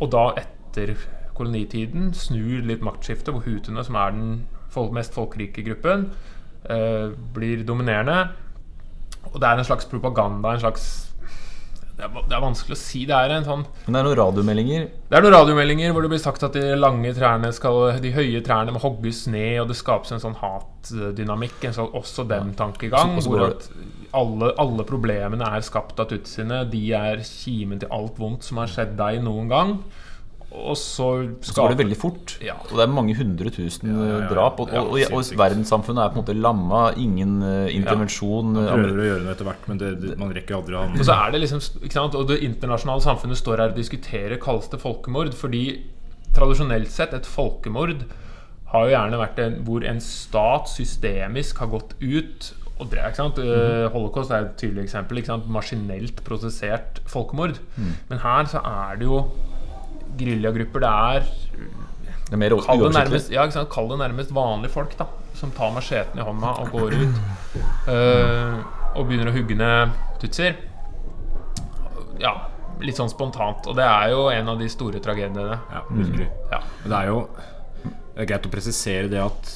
Og 0.00 0.10
da 0.14 0.24
etter 0.40 0.94
kolonitiden 1.36 2.10
snur 2.16 2.64
litt 2.66 2.82
maktskiftet, 2.82 3.34
hvor 3.34 3.44
hutuene, 3.46 3.84
som 3.84 3.98
er 3.98 4.16
den 4.16 4.32
mest 4.96 5.14
folkerike 5.14 5.62
gruppen, 5.66 6.08
blir 7.34 7.64
dominerende. 7.68 8.18
Og 9.32 9.40
det 9.40 9.48
er 9.48 9.60
en 9.60 9.68
slags 9.68 9.88
propaganda, 9.88 10.52
en 10.52 10.64
slags 10.64 10.90
det 11.92 12.06
er, 12.08 12.22
det 12.26 12.34
er 12.34 12.40
vanskelig 12.42 12.74
å 12.74 12.80
si. 12.80 13.02
Det 13.06 13.14
er 13.14 13.34
en 13.36 13.44
sånn 13.46 13.62
Men 13.84 13.94
det 13.94 14.00
er 14.00 14.06
noen 14.08 14.18
radiomeldinger. 14.18 14.86
det 15.10 15.16
er 15.18 15.24
noen 15.26 15.34
radiomeldinger 15.36 15.92
hvor 15.92 16.02
det 16.02 16.10
blir 16.14 16.22
sagt 16.22 16.42
at 16.46 16.56
de 16.56 16.62
lange 16.78 17.12
trærne 17.14 17.52
skal 17.54 17.98
De 18.02 18.14
høye 18.16 18.40
trærne 18.42 18.72
må 18.74 18.80
hogges 18.82 19.26
ned, 19.30 19.60
og 19.62 19.68
det 19.70 19.76
skapes 19.78 20.14
en 20.14 20.22
sånn 20.22 20.38
hatdynamikk. 20.40 21.58
En 21.68 21.76
sånn 21.76 21.92
også 22.00 22.24
dem-tankegang. 22.30 23.18
Hvor 23.22 23.44
at 23.50 23.68
alle, 24.16 24.50
alle 24.60 24.86
problemene 24.88 25.52
er 25.52 25.64
skapt 25.64 26.00
av 26.02 26.08
tutsiene. 26.10 26.64
De 26.72 26.82
er 26.96 27.22
kimen 27.28 27.82
til 27.82 27.92
alt 27.94 28.18
vondt 28.20 28.48
som 28.48 28.62
har 28.62 28.72
skjedd 28.72 28.96
deg 28.98 29.20
noen 29.22 29.52
gang. 29.52 29.76
Og 30.52 30.76
så 30.76 31.06
Så 31.40 31.54
går 31.56 31.72
det 31.72 31.78
veldig 31.80 31.96
fort. 31.96 32.34
Ja. 32.44 32.54
Og 32.68 32.76
det 32.76 32.84
er 32.84 32.92
mange 32.92 33.14
hundre 33.16 33.50
tusen 33.54 33.88
ja, 33.88 34.04
ja. 34.04 34.18
eh, 34.20 34.28
drap. 34.30 34.60
Og, 34.60 34.72
og, 34.72 34.92
og, 34.98 35.14
og 35.16 35.38
verdenssamfunnet 35.40 36.04
er 36.04 36.12
på 36.12 36.18
en 36.18 36.22
måte 36.22 36.36
lamma. 36.36 36.82
Ingen 37.00 37.38
eh, 37.46 37.74
intervensjon. 37.76 38.52
Man 38.52 38.66
eh, 38.66 38.72
prøver 38.84 39.02
å 39.02 39.08
gjøre 39.08 39.24
noe 39.24 39.34
etter 39.36 39.48
hvert, 39.48 39.68
men 39.70 39.80
det, 39.80 39.92
det, 40.02 40.16
man 40.20 40.32
rekker 40.36 40.58
aldri 40.58 40.78
å 40.78 40.86
Og 40.92 41.04
så 41.08 41.16
er 41.16 41.34
det 41.34 41.42
liksom 41.44 41.62
ikke 41.80 41.96
sant? 41.96 42.16
Og 42.18 42.28
det 42.30 42.40
internasjonale 42.44 43.04
samfunnet 43.04 43.40
står 43.40 43.64
her 43.64 43.74
og 43.74 43.80
diskuterer 43.80 44.40
kalles 44.42 44.68
det 44.72 44.80
folkemord. 44.82 45.32
Fordi 45.36 45.62
tradisjonelt 46.36 46.92
sett, 46.92 47.14
et 47.16 47.28
folkemord 47.28 48.04
har 48.72 48.88
jo 48.88 48.92
gjerne 48.94 49.20
vært 49.20 49.40
en, 49.44 49.56
hvor 49.66 49.84
en 49.84 50.00
stat 50.04 50.68
systemisk 50.72 51.60
har 51.60 51.72
gått 51.72 51.96
ut 52.00 52.52
og 52.80 52.88
drev. 52.90 53.08
ikke 53.08 53.20
sant? 53.20 53.38
Mm. 53.38 53.88
Holocaust 53.94 54.32
er 54.32 54.46
et 54.46 54.54
tydelig 54.60 54.86
eksempel. 54.86 55.20
Ikke 55.20 55.32
sant? 55.34 55.48
Maskinelt 55.52 56.22
prosessert 56.26 57.00
folkemord. 57.08 57.60
Men 58.10 58.22
her 58.24 58.48
så 58.50 58.62
er 58.64 59.00
det 59.00 59.08
jo 59.08 59.24
geriljagrupper. 60.18 60.84
Det 60.84 60.92
er 60.92 61.26
Det 62.26 62.36
er 62.36 62.40
mer 62.40 62.56
Kall 62.64 62.84
det, 62.86 62.92
nærmest, 62.96 63.32
ja, 63.32 63.44
ikke 63.44 63.58
sant? 63.58 63.70
Kall 63.72 63.90
det 63.92 63.98
nærmest 64.00 64.32
vanlige 64.34 64.72
folk 64.72 64.96
da 64.98 65.08
som 65.36 65.50
tar 65.50 65.72
macheten 65.74 66.20
i 66.20 66.24
hånda 66.24 66.52
og 66.62 66.70
går 66.70 66.94
ut 66.94 67.16
uh, 67.88 68.58
og 68.94 69.08
begynner 69.08 69.30
å 69.30 69.34
hugge 69.34 69.56
ned 69.58 69.94
tutsier. 70.22 70.58
Ja, 72.22 72.34
litt 72.84 73.00
sånn 73.00 73.10
spontant. 73.10 73.66
Og 73.66 73.76
det 73.78 73.86
er 73.88 74.12
jo 74.12 74.26
en 74.30 74.52
av 74.52 74.60
de 74.60 74.68
store 74.70 75.00
tragediene. 75.02 75.58
Ja, 75.72 75.82
virkelig. 75.88 76.28
Ja. 76.52 76.60
Det 76.84 77.00
er 77.00 77.10
jo 77.10 77.24
det 78.12 78.26
er 78.26 78.28
greit 78.28 78.46
å 78.46 78.52
presisere 78.52 79.08
det 79.10 79.20
at 79.22 79.52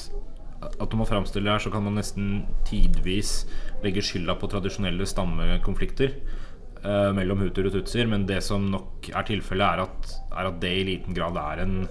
At 0.81 0.89
når 0.89 0.97
man 0.97 1.07
framstiller 1.07 1.45
det 1.45 1.53
her, 1.53 1.61
så 1.67 1.71
kan 1.71 1.83
man 1.85 1.95
nesten 1.99 2.47
tidvis 2.65 3.45
legge 3.83 4.01
skylda 4.01 4.33
på 4.41 4.49
tradisjonelle 4.49 5.05
stammekonflikter 5.05 6.15
eh, 6.83 7.11
mellom 7.17 7.41
hutuer 7.45 7.69
og 7.69 7.77
tutsier, 7.77 8.07
men 8.09 8.25
det 8.29 8.41
som 8.45 8.65
nok 8.71 9.09
er 9.13 9.27
tilfellet, 9.27 9.81
er 9.81 10.37
er 10.37 10.49
at 10.51 10.59
det 10.61 10.73
i 10.79 10.83
liten 10.87 11.13
grad 11.17 11.37
er, 11.37 11.63
en, 11.63 11.87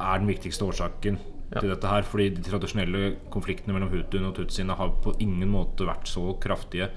er 0.00 0.18
den 0.18 0.30
viktigste 0.30 0.66
årsaken 0.66 1.18
Ja. 1.50 1.58
til 1.58 1.70
dette 1.72 1.88
her. 1.90 2.02
Fordi 2.06 2.28
de 2.30 2.42
tradisjonelle 2.46 3.16
konfliktene 3.30 3.74
mellom 3.74 3.90
hutuene 3.90 4.28
og 4.28 4.36
tutsiene 4.36 4.76
har 4.78 4.92
på 5.02 5.16
ingen 5.18 5.50
måte 5.50 5.82
vært 5.88 6.06
så 6.06 6.38
kraftige 6.38 6.90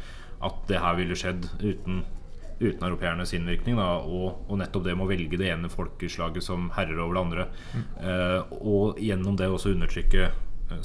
at 0.44 0.60
det 0.68 0.78
her 0.80 0.96
ville 1.00 1.16
skjedd 1.18 1.48
uten 1.64 2.04
uten 2.64 2.86
europeernes 2.86 3.34
innvirkning. 3.34 3.76
Da, 3.76 3.98
og, 4.06 4.46
og 4.48 4.60
nettopp 4.62 4.86
det 4.86 4.96
med 4.96 5.08
å 5.08 5.10
velge 5.10 5.40
det 5.42 5.50
ene 5.52 5.72
folkeslaget 5.74 6.46
som 6.46 6.70
herrer 6.78 7.02
over 7.02 7.18
det 7.18 7.24
andre. 7.24 7.46
Eh, 8.00 8.54
og 8.62 9.02
gjennom 9.02 9.36
det 9.40 9.50
også 9.50 9.74
undertrykke 9.74 10.30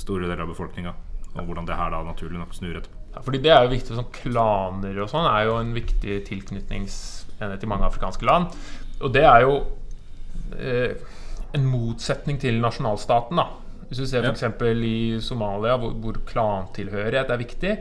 store 0.01 0.27
deler 0.27 0.43
av 0.47 0.53
befolkninga. 0.53 0.95
Og 1.37 1.45
hvordan 1.45 1.69
det 1.69 1.77
her 1.79 1.93
da 1.93 2.03
naturlig 2.07 2.41
nok 2.41 2.57
snur 2.57 2.81
etterpå. 2.81 2.98
Ja, 3.15 3.23
fordi 3.25 3.41
det 3.45 3.53
er 3.55 3.65
jo 3.65 3.73
viktig 3.73 3.97
sånn 3.97 4.11
Klaner 4.15 4.99
og 5.03 5.11
sånn 5.11 5.29
er 5.31 5.47
jo 5.49 5.57
en 5.61 5.73
viktig 5.77 6.21
tilknytningsenhet 6.29 7.65
i 7.65 7.71
mange 7.71 7.89
afrikanske 7.89 8.29
land. 8.29 8.53
Og 9.01 9.15
det 9.15 9.25
er 9.27 9.47
jo 9.47 9.55
eh, 10.59 10.93
en 11.57 11.65
motsetning 11.69 12.41
til 12.43 12.61
nasjonalstaten. 12.63 13.41
da 13.41 13.49
Hvis 13.89 14.03
du 14.03 14.07
ser 14.11 14.29
f.eks. 14.29 14.45
i 14.85 14.99
Somalia, 15.25 15.79
hvor, 15.81 15.97
hvor 16.03 16.21
klantilhørighet 16.29 17.33
er 17.33 17.43
viktig, 17.43 17.75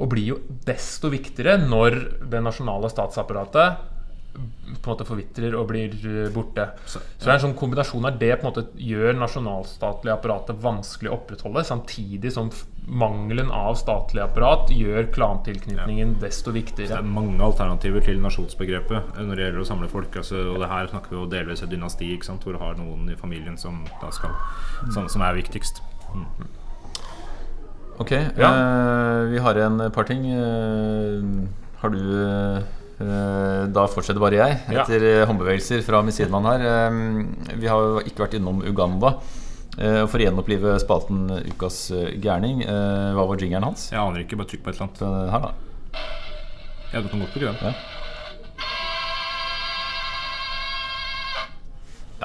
og 0.00 0.10
blir 0.10 0.32
jo 0.32 0.38
desto 0.66 1.10
viktigere 1.12 1.58
når 1.60 1.98
det 2.32 2.42
nasjonale 2.42 2.90
statsapparatet 2.90 3.91
på 4.32 4.40
en 4.40 4.94
måte 4.94 5.06
forvitrer 5.06 5.54
og 5.58 5.68
blir 5.70 5.92
eh, 6.08 6.30
borte. 6.32 6.64
Så 6.88 7.00
det 7.20 7.28
er 7.28 7.36
en 7.36 7.44
sånn 7.46 7.56
kombinasjon 7.58 8.08
av 8.08 8.18
det 8.20 8.30
på 8.38 8.46
en 8.46 8.48
måte 8.48 8.64
gjør 8.80 9.18
nasjonalstatlige 9.20 10.14
apparatet 10.16 10.60
vanskelig 10.62 11.12
å 11.12 11.18
opprettholde, 11.18 11.64
samtidig 11.68 12.32
som 12.34 12.48
mangelen 12.82 13.52
av 13.54 13.76
statlig 13.78 14.24
apparat 14.24 14.72
gjør 14.74 15.06
klantilknytningen 15.14 16.16
desto 16.22 16.50
viktigere 16.54 16.96
Det 16.96 16.98
er 16.98 17.12
mange 17.14 17.44
alternativer 17.44 18.02
til 18.02 18.18
nasjonsbegrepet 18.24 19.20
når 19.20 19.36
det 19.36 19.46
gjelder 19.46 19.62
å 19.62 19.68
samle 19.68 19.90
folk. 19.92 20.16
Altså, 20.18 20.42
og 20.54 20.58
det 20.64 20.72
her 20.72 20.90
snakker 20.90 21.14
vi 21.14 21.20
jo 21.20 21.28
delvis 21.30 21.62
et 21.62 21.70
dynasti, 21.70 22.10
ikke 22.16 22.32
sant? 22.32 22.42
hvor 22.42 22.56
du 22.56 22.62
har 22.62 22.74
noen 22.80 23.12
i 23.12 23.18
familien 23.20 23.60
som, 23.60 23.84
da 24.00 24.10
skal, 24.14 24.34
som, 24.90 25.06
som 25.12 25.22
er 25.28 25.38
viktigst. 25.38 25.84
Ok, 28.02 28.12
eh, 28.16 29.22
vi 29.30 29.38
har 29.44 29.58
en 29.62 29.90
par 29.94 30.08
ting. 30.08 30.24
Eh, 30.26 31.22
har 31.82 31.92
du 31.92 32.00
eh, 32.00 32.62
Da 32.98 33.86
fortsetter 33.90 34.20
bare 34.22 34.36
jeg, 34.38 34.58
etter 34.70 35.04
ja. 35.06 35.22
håndbevegelser 35.26 35.80
fra 35.86 36.02
min 36.04 36.14
sidemann 36.14 36.46
her. 36.50 36.66
Eh, 36.68 37.56
vi 37.58 37.70
har 37.70 37.80
jo 37.82 38.02
ikke 38.04 38.26
vært 38.26 38.36
innom 38.38 38.60
Uganda. 38.66 39.16
Eh, 39.80 40.02
for 40.04 40.20
å 40.20 40.26
gjenopplive 40.26 40.74
spalten 40.82 41.24
Ukas 41.54 41.86
eh, 41.96 42.10
gærning, 42.20 42.60
eh, 42.66 43.08
hva 43.16 43.24
var 43.24 43.40
jingeren 43.40 43.70
hans? 43.70 43.86
Jeg 43.88 44.02
aner 44.02 44.26
ikke, 44.26 44.36
bare 44.36 44.50
trykk 44.50 44.66
på 44.66 44.72
et 44.72 44.76
eller 44.76 44.90
annet. 44.90 45.32
Her, 45.32 45.46
da. 45.46 46.02
Ja, 46.92 47.00
du 47.00 47.08
kan 47.08 47.24
godt 47.24 47.32
bruke 47.38 47.48
den. 47.48 47.72
Ja. 47.72 48.01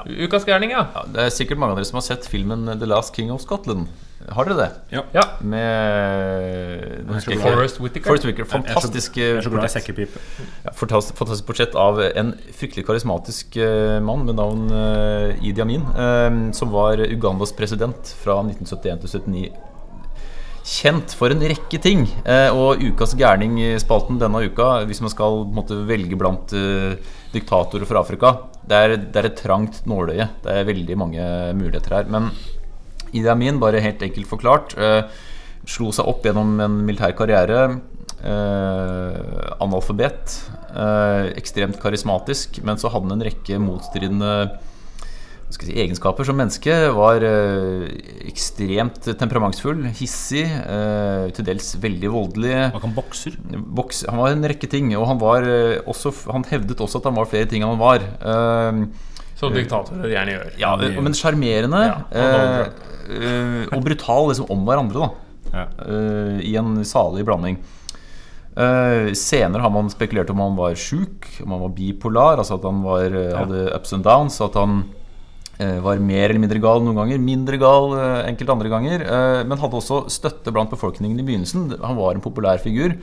Ukas 0.06 0.44
gærning, 0.48 0.70
ja. 0.74 0.84
Ja, 0.94 1.02
det 1.14 1.24
er 1.26 1.30
sikkert 1.34 1.58
mange 1.58 1.72
av 1.74 1.80
dere 1.80 1.88
som 1.88 1.98
har 2.00 2.06
sett 2.06 2.26
filmen 2.28 2.66
The 2.78 2.86
Last 2.86 3.14
King 3.16 3.30
of 3.34 3.40
Scotland. 3.42 3.88
Har 4.34 4.44
dere 4.44 4.56
det? 4.58 4.68
Ja. 4.92 5.02
ja. 5.14 5.22
Med 5.40 7.06
Forest 7.08 7.28
Whittaker. 7.28 7.40
Forrest 7.54 7.80
Whitaker. 7.80 8.08
Forrest 8.10 8.24
Whitaker. 8.26 8.44
Jeg 8.44 8.48
er 8.48 8.50
så- 8.50 8.74
Fantastisk 8.74 9.16
Jeg 9.16 9.36
er 9.36 9.40
så 9.46 9.50
glad 9.50 9.64
i 9.64 9.72
sekkepipe. 9.72 10.18
Ja, 10.66 10.70
fantastisk, 10.74 11.16
fantastisk 11.16 11.46
portrett 11.46 11.74
av 11.76 12.00
en 12.02 12.34
fryktelig 12.52 12.84
karismatisk 12.86 13.56
eh, 13.56 14.00
mann 14.04 14.24
med 14.26 14.36
navn 14.36 14.68
eh, 14.70 15.38
Idi 15.48 15.60
Amin, 15.64 15.82
eh, 15.96 16.52
som 16.52 16.70
var 16.74 16.98
Ugandas 17.08 17.52
president 17.56 18.14
fra 18.22 18.42
1971 18.42 19.00
til 19.00 19.08
1979. 19.08 19.64
Kjent 20.68 21.14
for 21.16 21.32
en 21.32 21.40
rekke 21.40 21.78
ting. 21.80 22.02
Eh, 22.28 22.50
og 22.52 22.82
Ukas 22.84 23.14
gærning-spalten 23.16 24.18
denne 24.20 24.42
uka, 24.50 24.84
hvis 24.84 25.00
man 25.00 25.08
skal 25.14 25.46
måte, 25.56 25.78
velge 25.88 26.18
blant 26.20 26.52
eh, 26.52 26.98
diktatorer 27.32 27.88
fra 27.88 28.02
Afrika, 28.02 28.34
det 28.68 28.78
er, 28.78 28.94
det 29.00 29.20
er 29.20 29.28
et 29.30 29.40
trangt 29.40 29.82
nåløye. 29.88 30.28
Det 30.44 30.54
er 30.54 30.68
veldig 30.68 30.96
mange 31.00 31.26
muligheter 31.56 31.98
her. 31.98 32.10
Men 32.12 32.30
Idi 33.12 33.28
Amin, 33.32 33.60
bare 33.60 33.82
helt 33.84 34.02
enkelt 34.04 34.28
forklart, 34.28 34.74
eh, 34.76 35.02
slo 35.68 35.92
seg 35.92 36.08
opp 36.08 36.26
gjennom 36.26 36.58
en 36.64 36.82
militær 36.88 37.14
karriere. 37.16 37.80
Eh, 38.18 39.52
analfabet. 39.62 40.50
Eh, 40.74 41.28
ekstremt 41.38 41.78
karismatisk. 41.80 42.60
Men 42.64 42.80
så 42.80 42.90
hadde 42.90 43.08
han 43.08 43.20
en 43.20 43.26
rekke 43.28 43.60
motstridende 43.62 44.32
si, 45.52 45.70
egenskaper 45.72 46.26
som 46.26 46.38
menneske. 46.40 46.74
Var 46.96 47.26
eh, 47.28 48.27
ekstremt 48.38 49.08
temperamentsfull, 49.18 49.82
hissig, 49.98 50.46
eh, 50.46 51.26
til 51.34 51.46
dels 51.48 51.72
veldig 51.82 52.10
voldelig. 52.14 52.54
Var 52.76 52.84
han 52.84 52.94
bokser. 52.96 53.36
Boks, 53.78 54.04
han 54.08 54.20
var 54.22 54.34
en 54.34 54.48
rekke 54.52 54.70
ting, 54.70 54.92
og 54.96 55.06
han, 55.10 55.18
var, 55.18 55.42
eh, 55.42 55.80
også, 55.90 56.14
han 56.30 56.46
hevdet 56.48 56.78
også 56.78 57.02
at 57.02 57.08
han 57.10 57.18
var 57.18 57.30
flere 57.30 57.48
ting 57.50 57.64
enn 57.64 57.74
han 57.74 57.82
var. 57.82 58.04
Eh, 58.04 58.82
Som 59.38 59.54
diktatorer 59.54 60.10
gjerne 60.10 60.36
gjør. 60.36 60.52
ja, 60.58 60.76
men 60.76 61.14
sjarmerende 61.14 61.82
Ja, 61.86 61.98
eh, 62.10 62.62
eh, 63.14 63.66
og 63.74 63.82
brutal 63.84 64.30
liksom 64.30 64.50
om 64.54 64.64
hverandre, 64.66 65.08
da. 65.08 65.10
Ja. 65.52 65.66
Eh, 65.86 66.38
I 66.52 66.56
en 66.60 66.84
salig 66.84 67.26
blanding. 67.26 67.58
Uh, 68.58 69.14
senere 69.14 69.62
har 69.62 69.70
man 69.70 69.86
spekulert 69.86 70.32
om 70.32 70.40
han 70.42 70.56
var 70.58 70.72
sjuk, 70.74 71.28
om 71.44 71.52
han 71.54 71.60
var 71.62 71.74
bipolar, 71.76 72.40
altså 72.40 72.56
at 72.56 72.64
han 72.66 72.80
var, 72.82 73.14
hadde 73.14 73.68
ups 73.70 73.92
and 73.94 74.02
downs. 74.02 74.40
At 74.42 74.58
han 74.58 74.80
var 75.58 75.98
mer 75.98 76.28
eller 76.28 76.42
mindre 76.42 76.60
gal 76.62 76.84
noen 76.84 76.98
ganger, 77.00 77.18
mindre 77.18 77.58
gal 77.58 77.96
eh, 77.98 78.28
enkelte 78.28 78.54
andre 78.54 78.70
ganger. 78.70 79.02
eh, 79.02 79.40
men 79.48 79.58
hadde 79.58 79.80
også 79.80 80.04
støtte 80.12 80.54
blant 80.54 80.70
befolkningen 80.70 81.18
i 81.18 81.26
begynnelsen. 81.26 81.72
Han 81.82 81.98
var 81.98 82.14
en 82.14 82.22
populær 82.22 82.62
figur. 82.62 82.94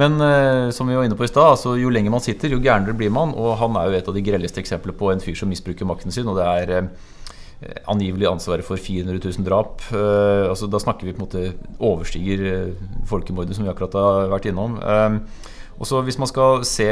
Men 0.00 0.16
eh, 0.24 0.70
som 0.72 0.88
vi 0.88 0.96
var 0.96 1.04
inne 1.04 1.18
på 1.18 1.26
i 1.26 1.30
sted, 1.30 1.44
altså, 1.44 1.74
jo 1.76 1.92
lenger 1.92 2.14
man 2.14 2.24
sitter, 2.24 2.54
jo 2.54 2.62
gærnere 2.64 2.96
blir 2.96 3.12
man. 3.12 3.34
Og 3.36 3.58
han 3.60 3.76
er 3.76 3.90
jo 3.90 3.98
et 3.98 4.08
av 4.08 4.16
de 4.16 4.24
grelleste 4.24 4.62
eksemplene 4.62 4.96
på 4.96 5.12
en 5.12 5.20
fyr 5.20 5.36
som 5.36 5.52
misbruker 5.52 5.88
makten 5.88 6.14
sin. 6.14 6.28
Og 6.32 6.38
det 6.40 6.48
er 6.48 6.72
eh, 6.78 7.82
angivelig 7.92 8.30
ansvaret 8.30 8.66
for 8.66 8.80
400 8.80 9.20
000 9.20 9.48
drap. 9.48 9.84
Eh, 9.92 10.48
altså, 10.48 10.70
da 10.72 10.80
snakker 10.80 11.08
vi 11.08 11.16
på 11.16 11.20
en 11.20 11.26
måte 11.26 11.44
overstiger 11.76 12.46
eh, 12.48 12.86
folkemordet 13.10 13.58
som 13.58 13.66
vi 13.66 13.72
akkurat 13.72 13.98
har 14.00 14.32
vært 14.32 14.48
innom. 14.52 14.80
Og 15.82 15.88
så 15.88 15.98
Hvis 16.06 16.18
man 16.18 16.30
skal 16.30 16.62
se 16.62 16.86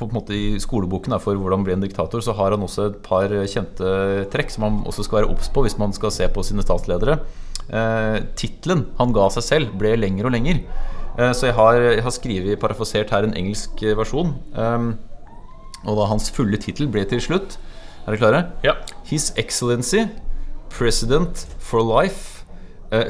på, 0.00 0.06
en 0.06 0.16
måte 0.16 0.32
i 0.32 0.56
skoleboken 0.56 1.12
for 1.20 1.36
hvordan 1.36 1.64
bli 1.66 1.74
en 1.76 1.82
diktator, 1.84 2.22
så 2.24 2.32
har 2.32 2.54
han 2.54 2.64
også 2.64 2.86
et 2.88 3.02
par 3.04 3.28
kjente 3.28 3.90
trekk 4.32 4.54
som 4.54 4.64
man 4.64 4.78
også 4.88 5.04
skal 5.04 5.20
være 5.20 5.28
obs 5.34 5.50
på 5.52 5.66
hvis 5.66 5.76
man 5.76 5.92
skal 5.92 6.14
se 6.14 6.28
på 6.32 6.42
sine 6.42 6.64
statsledere. 6.64 7.18
Eh, 7.68 8.16
Tittelen 8.32 8.86
han 8.96 9.12
ga 9.12 9.28
seg 9.34 9.44
selv, 9.44 9.74
ble 9.76 9.92
lenger 10.00 10.24
og 10.24 10.32
lenger. 10.32 10.62
Eh, 11.18 11.34
så 11.36 11.50
jeg 11.50 11.58
har, 11.58 11.76
jeg 11.84 12.06
har 12.06 12.16
skrevet 12.16 12.60
parafrasert 12.62 13.12
her 13.12 13.28
en 13.28 13.36
engelsk 13.36 13.84
versjon. 14.00 14.32
Eh, 14.56 14.88
og 15.84 16.00
da 16.00 16.08
hans 16.08 16.32
fulle 16.32 16.56
tittel 16.56 16.88
ble 16.90 17.04
til 17.06 17.20
slutt 17.22 17.54
Er 18.02 18.16
dere 18.16 18.18
klare? 18.18 18.40
Ja. 18.64 18.72
His 19.06 19.28
Excellency, 19.38 20.06
President 20.72 21.44
for 21.60 21.84
Life, 21.84 22.37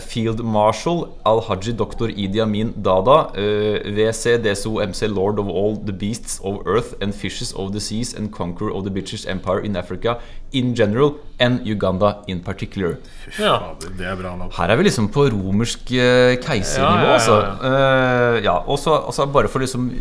Field 0.00 0.40
Marshal 0.42 1.04
Al-Haji 1.24 1.72
Dr. 1.72 2.08
Idi 2.10 2.40
Amin 2.40 2.72
Dada, 2.82 3.30
eh, 3.38 3.78
VC 3.94 4.38
DSO 4.42 4.80
MC 4.82 5.06
Lord 5.06 5.38
of 5.38 5.46
all 5.48 5.76
the 5.86 5.92
beasts 5.92 6.40
of 6.42 6.66
earth 6.66 6.94
and 7.00 7.14
fishes 7.14 7.52
of 7.54 7.70
the 7.72 7.80
seas 7.80 8.12
and 8.18 8.32
conqueror 8.32 8.72
of 8.74 8.82
the 8.84 8.90
British 8.90 9.24
Empire 9.26 9.60
in 9.64 9.76
Africa 9.76 10.18
in 10.52 10.74
general 10.74 11.14
and 11.38 11.60
Uganda 11.64 12.24
in 12.26 12.40
particular. 12.40 12.96
ja. 13.38 13.74
Det 13.98 14.06
er 14.06 14.16
bra 14.16 14.36
navn. 14.36 14.50
Her 14.56 14.70
er 14.70 14.76
vi 14.76 14.88
liksom 14.88 15.08
på 15.14 15.28
romersk 15.30 15.92
eh, 15.92 16.34
keisernivå, 16.42 16.80
Ja, 16.80 16.98
ja, 16.98 17.06
ja, 17.06 17.14
altså. 17.14 17.36
Eh, 17.70 18.44
ja, 18.44 18.56
og 18.66 18.78
så 18.78 18.96
altså 19.06 19.26
bare 19.30 19.48
for 19.48 19.60
å 19.60 19.62
liksom 19.66 19.92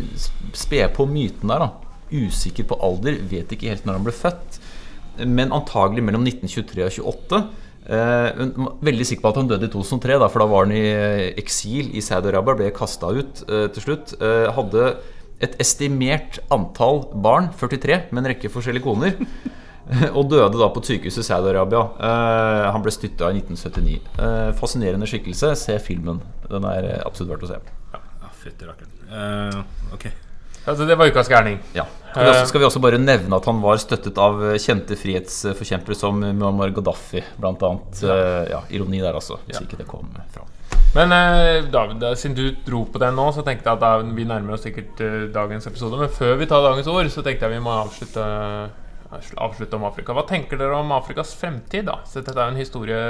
spe 0.54 0.88
på 0.88 1.06
myten 1.06 1.48
der, 1.48 1.58
da. 1.58 1.70
Usikker 2.10 2.64
på 2.64 2.78
alder, 2.82 3.18
vet 3.30 3.52
ikke 3.52 3.68
helt 3.70 3.86
når 3.86 4.00
han 4.00 4.04
ble 4.10 4.12
født. 4.16 4.58
Men 5.26 5.50
antagelig 5.54 6.02
mellom 6.06 6.26
1923 6.26 6.84
og 6.86 7.14
28. 7.14 7.42
Eh, 7.88 8.40
veldig 8.84 9.06
sikker 9.08 9.24
på 9.24 9.30
at 9.32 9.38
han 9.40 9.48
døde 9.48 9.68
i 9.68 9.72
2003, 9.72 10.18
da, 10.20 10.28
for 10.28 10.44
da 10.44 10.48
var 10.50 10.66
han 10.66 10.74
i 10.76 10.82
eh, 10.90 11.28
eksil 11.40 11.94
i 11.96 12.02
Saudi-Arabia. 12.04 12.58
Ble 12.58 12.72
kasta 12.76 13.12
ut 13.16 13.44
eh, 13.48 13.68
til 13.72 13.86
slutt. 13.86 14.12
Hadde 14.56 14.90
et 15.44 15.54
estimert 15.62 16.40
antall 16.52 17.04
barn, 17.14 17.48
43, 17.56 18.10
med 18.10 18.24
en 18.24 18.30
rekke 18.34 18.52
forskjellige 18.52 18.84
koner. 18.84 19.16
Og 20.18 20.26
døde 20.28 20.60
da 20.60 20.68
på 20.68 20.82
et 20.82 20.90
sykehus 20.90 21.16
i 21.22 21.24
Saudi-Arabia. 21.24 21.86
Han 22.74 22.84
ble 22.84 22.92
styrta 22.92 23.32
i 23.32 23.40
1979. 23.40 23.96
Eh, 24.20 24.50
fascinerende 24.60 25.08
skikkelse. 25.08 25.54
Se 25.56 25.78
filmen. 25.80 26.20
Den 26.44 26.68
er 26.68 26.98
absolutt 27.06 27.38
verdt 27.38 27.48
å 27.48 27.52
se. 27.54 27.62
Ja, 27.94 28.32
fytti 28.42 28.68
rakkeren. 28.68 28.92
Uh, 29.08 29.94
ok. 29.96 30.10
Altså, 30.68 30.84
det 30.88 30.96
var 31.00 31.08
ukas 31.10 31.28
gærning. 31.32 31.58
Ja. 31.74 31.84
Skal 32.08 32.24
vi, 32.24 32.30
også, 32.32 32.46
skal 32.50 32.60
vi 32.62 32.66
også 32.66 32.80
bare 32.82 32.98
nevne 33.00 33.36
at 33.36 33.44
han 33.48 33.58
var 33.62 33.78
støttet 33.80 34.16
av 34.20 34.38
eh, 34.48 34.56
kjente 34.60 34.96
frihetsforkjempere 34.98 35.96
som 35.96 36.18
Muammar 36.24 36.70
Gaddafi, 36.76 37.20
blant 37.40 37.62
annet. 37.68 38.00
Eh, 38.04 38.44
ja, 38.52 38.62
ironi 38.74 39.00
der, 39.02 39.14
altså. 39.18 39.36
Hvis 39.46 39.58
Ja. 39.60 39.64
ikke 39.66 39.78
det 39.82 39.86
kom 39.90 40.08
fram. 40.34 40.48
Men 40.96 41.12
eh, 41.12 41.66
David, 41.72 42.02
siden 42.16 42.34
du 42.38 42.46
dro 42.66 42.84
på 42.88 42.98
den 43.02 43.14
nå, 43.18 43.26
så 43.36 43.44
tenkte 43.44 43.68
jeg 43.68 43.76
at 43.76 43.82
da, 43.84 43.90
vi 44.16 44.24
nærmer 44.28 44.56
oss 44.56 44.64
sikkert 44.64 45.00
eh, 45.04 45.26
dagens 45.34 45.68
episode. 45.68 46.00
Men 46.00 46.08
før 46.16 46.36
vi 46.40 46.48
tar 46.48 46.64
dagens 46.64 46.88
ord, 46.88 47.10
så 47.12 47.22
tenkte 47.26 47.44
jeg 47.48 47.58
vi 47.58 47.64
må 47.64 47.74
avslutte, 47.76 48.24
avslutte 49.36 49.76
om 49.76 49.84
Afrika. 49.88 50.16
Hva 50.16 50.24
tenker 50.28 50.58
dere 50.60 50.80
om 50.80 50.92
Afrikas 50.96 51.34
fremtid, 51.38 51.86
da? 51.88 52.00
Så 52.08 52.20
dette 52.22 52.34
er 52.36 52.48
jo 52.48 52.54
en 52.56 52.60
historie 52.62 53.02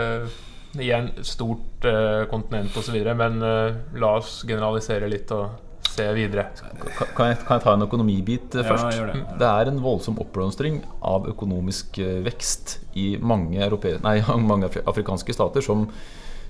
i 0.78 0.90
en 0.92 1.08
stort 1.24 1.86
eh, 1.88 2.26
kontinent 2.30 2.74
osv., 2.76 2.98
men 3.16 3.40
eh, 3.42 3.78
la 4.02 4.12
oss 4.18 4.42
generalisere 4.46 5.08
litt 5.10 5.30
og 5.34 5.48
se 5.98 6.06
videre. 6.16 6.46
Kan, 6.56 7.32
jeg, 7.32 7.40
kan 7.44 7.58
jeg 7.58 7.64
ta 7.64 7.74
en 7.74 7.86
økonomibit 7.86 8.54
først? 8.54 8.62
Ja, 8.62 8.68
først? 8.70 8.98
gjør 8.98 9.10
det. 9.12 9.24
det 9.42 9.50
er 9.50 9.72
en 9.72 9.82
voldsom 9.84 10.20
oppblomstring 10.22 10.80
av 11.06 11.28
økonomisk 11.30 12.00
eh, 12.02 12.20
vekst 12.26 12.78
i 12.98 13.10
mange, 13.20 13.70
mange 14.52 14.70
afrikanske 14.84 15.36
stater 15.36 15.64
som, 15.64 15.88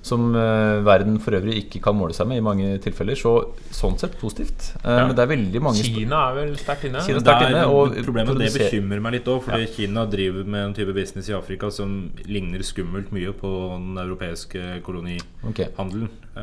som 0.08 0.24
eh, 0.34 0.78
verden 0.86 1.18
for 1.22 1.36
øvrig 1.38 1.58
ikke 1.62 1.82
kan 1.84 1.96
måle 1.98 2.16
seg 2.16 2.26
med 2.30 2.40
i 2.40 2.44
mange 2.44 2.70
tilfeller. 2.84 3.18
Så 3.20 3.32
sånn 3.76 3.98
sett 4.00 4.16
positivt. 4.20 4.70
Eh, 4.82 4.88
Ja. 4.98 5.06
Men 5.06 5.14
det 5.18 5.22
er 5.26 5.30
veldig 5.36 5.62
mange 5.62 5.84
Kina 5.84 6.22
er 6.30 6.34
vel 6.40 6.56
sterkt 6.58 6.88
inne? 6.88 7.04
Kina- 7.04 7.20
Det 7.20 7.24
sterkt 7.26 7.44
er, 7.46 7.52
inne, 7.52 7.66
og 7.68 7.94
problemet 8.08 8.38
det 8.40 8.50
bekymrer 8.56 9.00
meg 9.04 9.12
litt 9.18 9.28
òg, 9.30 9.42
fordi 9.46 9.68
Kina 9.76 10.06
driver 10.10 10.44
med 10.48 10.64
en 10.70 10.74
type 10.74 10.94
business 10.96 11.28
i 11.30 11.36
Afrika 11.36 11.70
som 11.70 12.10
ligner 12.26 12.64
skummelt 12.66 13.12
mye 13.14 13.32
på 13.36 13.52
den 13.76 13.96
europeiske 14.02 14.80
kolonihandelen. 14.82 15.28
Okay. 15.52 15.68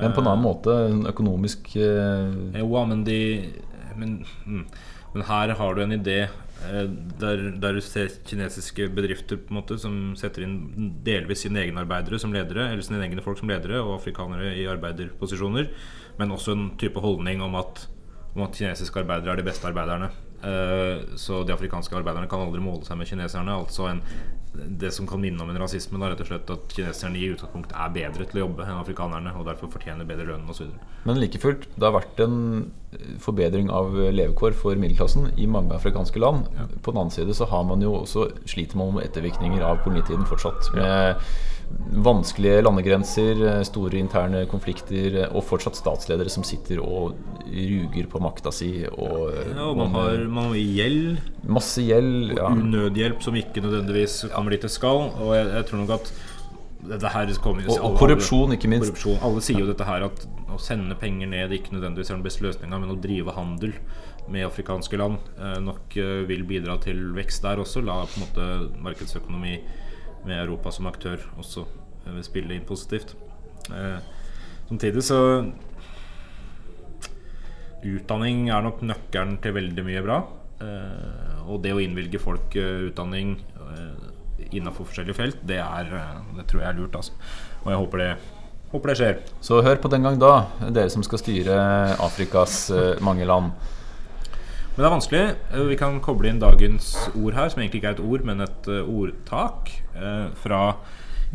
Men 0.01 0.13
på 0.13 0.21
en 0.21 0.27
annen 0.31 0.43
måte, 0.45 0.73
en 0.91 1.05
økonomisk 1.09 1.75
eh, 1.75 2.59
Jo, 2.61 2.85
men 2.85 3.03
de 3.03 3.19
men, 3.97 4.25
mm, 4.45 4.65
men 5.13 5.23
her 5.23 5.53
har 5.55 5.75
du 5.75 5.81
en 5.85 5.93
idé 5.95 6.17
eh, 6.23 6.29
der, 7.19 7.41
der 7.61 7.75
du 7.75 7.81
ser 7.83 8.09
kinesiske 8.25 8.87
bedrifter 8.95 9.37
på 9.37 9.53
en 9.53 9.59
måte 9.59 9.77
som 9.81 9.97
setter 10.17 10.45
inn 10.45 10.93
delvis 11.05 11.43
sine 11.45 11.61
egne 11.61 11.83
arbeidere 11.83 12.19
som 12.21 12.33
ledere, 12.33 12.69
eller 12.71 12.85
sine 12.85 13.03
egne 13.05 13.23
folk 13.25 13.41
som 13.41 13.51
ledere, 13.51 13.81
og 13.83 13.99
afrikanere 13.99 14.53
i 14.57 14.67
arbeiderposisjoner, 14.71 15.69
men 16.19 16.33
også 16.33 16.55
en 16.55 16.69
type 16.81 17.01
holdning 17.03 17.43
om 17.45 17.57
at, 17.59 17.85
om 18.33 18.45
at 18.47 18.55
kinesiske 18.57 19.03
arbeidere 19.03 19.35
er 19.35 19.43
de 19.43 19.49
beste 19.49 19.67
arbeiderne. 19.69 20.09
Eh, 20.45 21.17
så 21.17 21.43
de 21.43 21.53
afrikanske 21.53 21.95
arbeiderne 21.97 22.29
kan 22.29 22.43
aldri 22.43 22.61
måle 22.63 22.85
seg 22.85 22.99
med 22.99 23.09
kineserne. 23.09 23.59
Altså 23.63 23.89
en, 23.89 24.01
det 24.81 24.91
som 24.95 25.07
kan 25.07 25.21
minne 25.21 25.41
om 25.43 25.49
en 25.51 25.59
rasisme, 25.61 25.99
da, 26.01 26.09
rett 26.11 26.23
og 26.23 26.29
slett 26.29 26.51
at 26.53 26.75
kineserne 26.77 27.19
i 27.19 27.29
utgangspunkt 27.33 27.73
er 27.75 27.93
bedre 27.95 28.27
til 28.29 28.39
å 28.39 28.43
jobbe 28.45 28.65
enn 28.65 28.81
afrikanerne, 28.81 29.33
og 29.37 29.47
derfor 29.49 29.71
fortjener 29.73 30.07
bedre 30.07 30.27
lønn 30.29 30.49
osv. 30.51 30.69
Men 31.05 31.19
like 31.21 31.41
fullt, 31.41 31.67
det 31.75 31.87
har 31.87 31.95
vært 31.97 32.21
en 32.25 32.37
eh, 32.95 33.15
forbedring 33.23 33.71
av 33.73 33.95
levekår 33.95 34.55
for 34.57 34.79
middelklassen 34.81 35.31
i 35.35 35.49
mange 35.49 35.75
afrikanske 35.77 36.21
land. 36.21 36.47
På 36.81 36.93
den 36.93 37.03
annen 37.03 37.15
side 37.15 37.35
så 37.37 37.49
har 37.51 37.65
man 37.67 37.83
jo 37.85 37.95
også 38.01 38.29
sliter 38.49 38.79
man 38.79 38.95
med 38.97 39.09
ettervirkninger 39.09 39.65
av 39.65 39.83
kolonitiden 39.85 40.27
fortsatt. 40.29 40.71
Med 40.77 41.21
vanskelige 42.05 42.61
landegrenser, 42.65 43.39
eh, 43.47 43.63
store 43.67 43.99
interne 43.99 44.43
konflikter 44.51 45.17
eh, 45.23 45.29
og 45.35 45.43
fortsatt 45.47 45.77
statsledere 45.79 46.31
som 46.31 46.43
sitter 46.43 46.81
og 46.83 47.15
ruger 47.45 48.07
på 48.11 48.21
makta 48.23 48.51
si. 48.53 48.69
Og, 48.85 49.31
eh, 49.31 49.51
Ja, 49.55 49.67
og 49.69 49.77
man 49.77 49.91
har, 49.95 50.17
man 50.27 50.49
har 50.51 50.55
gjeld. 50.55 51.19
masse 51.47 51.81
gjeld. 51.85 52.35
Ja. 52.37 52.49
unødhjelp 52.49 53.21
som 53.23 53.35
ikke 53.35 53.61
nødvendigvis 53.63 54.25
kommer 54.33 54.51
dit 54.51 54.61
det 54.61 54.71
skal. 54.71 55.11
Og 55.21 55.35
jeg, 55.35 55.47
jeg 55.53 55.65
tror 55.65 55.77
nok 55.83 55.93
at 55.99 56.13
dette 56.85 57.07
her 57.09 57.33
kommer 57.41 57.63
Og, 57.69 57.79
og 57.83 57.97
korrupsjon, 57.97 58.51
ikke 58.53 58.69
minst. 58.69 58.91
korrupsjon. 58.91 59.19
Alle 59.23 59.41
sier 59.41 59.59
jo 59.59 59.67
dette 59.67 59.85
her 59.85 60.03
at 60.05 60.27
å 60.53 60.59
sende 60.59 60.95
penger 60.95 61.27
ned 61.27 61.51
ikke 61.51 61.73
nødvendigvis 61.73 62.11
er 62.11 62.15
den 62.19 62.23
beste 62.23 62.43
løsninga, 62.45 62.79
men 62.79 62.91
å 62.93 63.01
drive 63.01 63.33
handel 63.33 63.73
med 64.29 64.45
afrikanske 64.45 64.97
land 64.97 65.17
nok 65.61 65.93
vil 66.27 66.43
bidra 66.43 66.79
til 66.81 67.13
vekst 67.13 67.43
der 67.43 67.57
også. 67.61 67.83
La 67.85 68.05
på 68.05 68.17
en 68.17 68.23
måte 68.25 68.81
markedsøkonomi 68.81 69.59
med 70.25 70.39
Europa 70.41 70.73
som 70.73 70.89
aktør 70.89 71.21
også 71.39 71.65
vil 72.05 72.25
spille 72.25 72.55
inn 72.55 72.67
positivt. 72.67 73.15
Eh, 73.71 73.99
samtidig 74.69 75.05
så 75.05 75.21
Utdanning 77.85 78.47
er 78.49 78.63
nok 78.65 78.79
nøkkelen 78.81 79.35
til 79.43 79.53
veldig 79.53 79.83
mye 79.85 80.01
bra. 80.01 80.15
Eh, 80.65 81.41
og 81.45 81.59
det 81.61 81.75
å 81.75 81.81
innvilge 81.83 82.17
folk 82.17 82.55
eh, 82.57 82.87
utdanning 82.87 83.35
uh, 83.59 84.15
innafor 84.55 84.87
forskjellige 84.89 85.17
felt, 85.17 85.43
det, 85.47 85.59
er, 85.61 85.91
eh, 85.95 86.17
det 86.37 86.47
tror 86.49 86.63
jeg 86.63 86.69
er 86.71 86.79
lurt. 86.79 86.97
Altså. 86.97 87.15
Og 87.63 87.71
jeg 87.71 87.81
håper 87.83 88.03
det, 88.03 88.09
håper 88.73 88.91
det 88.91 88.97
skjer. 88.99 89.21
Så 89.47 89.61
hør 89.65 89.79
på 89.81 89.91
den 89.93 90.07
gang 90.07 90.19
da, 90.21 90.33
dere 90.67 90.91
som 90.93 91.05
skal 91.05 91.21
styre 91.21 91.57
Afrikas 92.03 92.65
eh, 92.73 92.93
mange 93.05 93.27
land. 93.27 93.53
Men 94.75 94.83
det 94.83 94.87
er 94.89 94.93
vanskelig. 94.97 95.23
Eh, 95.55 95.65
Vi 95.71 95.77
kan 95.79 95.97
koble 96.03 96.27
inn 96.29 96.39
dagens 96.41 96.91
ord 97.15 97.33
her, 97.37 97.47
som 97.51 97.61
egentlig 97.63 97.79
ikke 97.79 97.93
er 97.93 97.95
et 97.95 98.03
ord, 98.03 98.25
men 98.27 98.43
et 98.43 98.67
eh, 98.67 98.83
ordtak 98.91 99.71
eh, 99.95 100.25
fra 100.41 100.61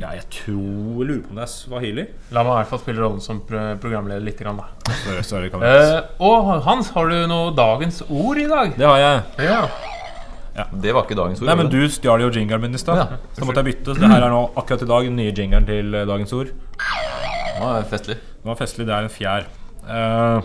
ja, 0.00 0.12
jeg 0.16 0.26
tror 0.32 1.00
jeg 1.02 1.06
lurer 1.08 1.22
på 1.24 1.32
om 1.32 1.38
det 1.40 1.44
er 1.44 1.50
swahili. 1.50 2.04
La 2.32 2.44
meg 2.46 2.52
i 2.52 2.58
hvert 2.60 2.68
fall 2.70 2.80
spille 2.80 3.02
rollen 3.02 3.20
som 3.24 3.40
programleder 3.44 4.22
litt. 4.24 4.38
Grann, 4.40 4.60
da. 4.60 4.92
Sorry, 5.02 5.24
sorry, 5.26 5.48
kan 5.52 5.64
Eh, 5.66 5.96
og 6.24 6.52
Hans, 6.64 6.92
har 6.94 7.10
du 7.10 7.16
noe 7.28 7.50
dagens 7.56 8.02
ord 8.06 8.40
i 8.40 8.46
dag? 8.48 8.76
Det 8.78 8.86
har 8.86 9.00
jeg. 9.02 9.48
Ja. 9.48 10.66
Det 10.72 10.94
var 10.94 11.04
ikke 11.04 11.18
dagens 11.18 11.40
ord. 11.42 11.48
Nei, 11.50 11.56
men? 11.58 11.72
Du 11.72 11.80
stjal 11.92 12.22
jo 12.24 12.30
jingeren 12.32 12.64
min 12.64 12.76
i 12.76 12.80
stad. 12.80 13.00
Ja. 13.00 13.18
Så 13.36 13.48
måtte 13.48 13.60
jeg 13.64 13.72
bytte. 13.74 13.96
Så 13.96 14.00
det 14.04 14.12
her 14.12 14.24
er 14.24 14.32
nå 14.32 14.40
akkurat 14.60 14.84
i 14.86 14.88
dag 14.92 15.10
den 15.10 15.18
nye 15.20 15.34
jingeren 15.36 15.68
til 15.68 15.92
dagens 16.12 16.32
ord. 16.36 16.54
Ja, 16.80 17.60
det 17.60 17.74
er 17.82 17.90
festlig. 17.92 18.16
Det 18.20 18.48
var 18.52 18.60
festlig. 18.60 18.88
Det 18.88 18.96
er 18.96 19.08
en 19.08 19.12
fjær. 19.12 19.50
Uh, 19.84 20.40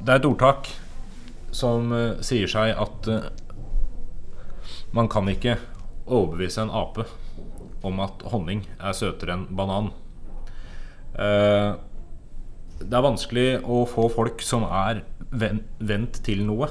det 0.00 0.14
er 0.14 0.20
et 0.20 0.28
ordtak 0.28 0.70
som 1.54 1.92
eh, 1.94 2.16
sier 2.24 2.50
seg 2.50 2.74
at 2.80 3.08
eh, 3.10 3.28
man 4.94 5.08
kan 5.10 5.28
ikke 5.30 5.56
overbevise 6.04 6.62
en 6.64 6.72
ape 6.74 7.06
om 7.84 7.98
at 8.04 8.22
honning 8.32 8.62
er 8.78 8.94
søtere 8.96 9.34
enn 9.36 9.46
banan. 9.56 9.90
Eh, 11.14 11.74
det 12.84 12.96
er 12.98 13.04
vanskelig 13.06 13.48
å 13.70 13.84
få 13.88 14.08
folk 14.12 14.42
som 14.44 14.64
er 14.66 15.04
ven- 15.30 15.62
vent 15.78 16.18
til 16.26 16.42
noe, 16.46 16.68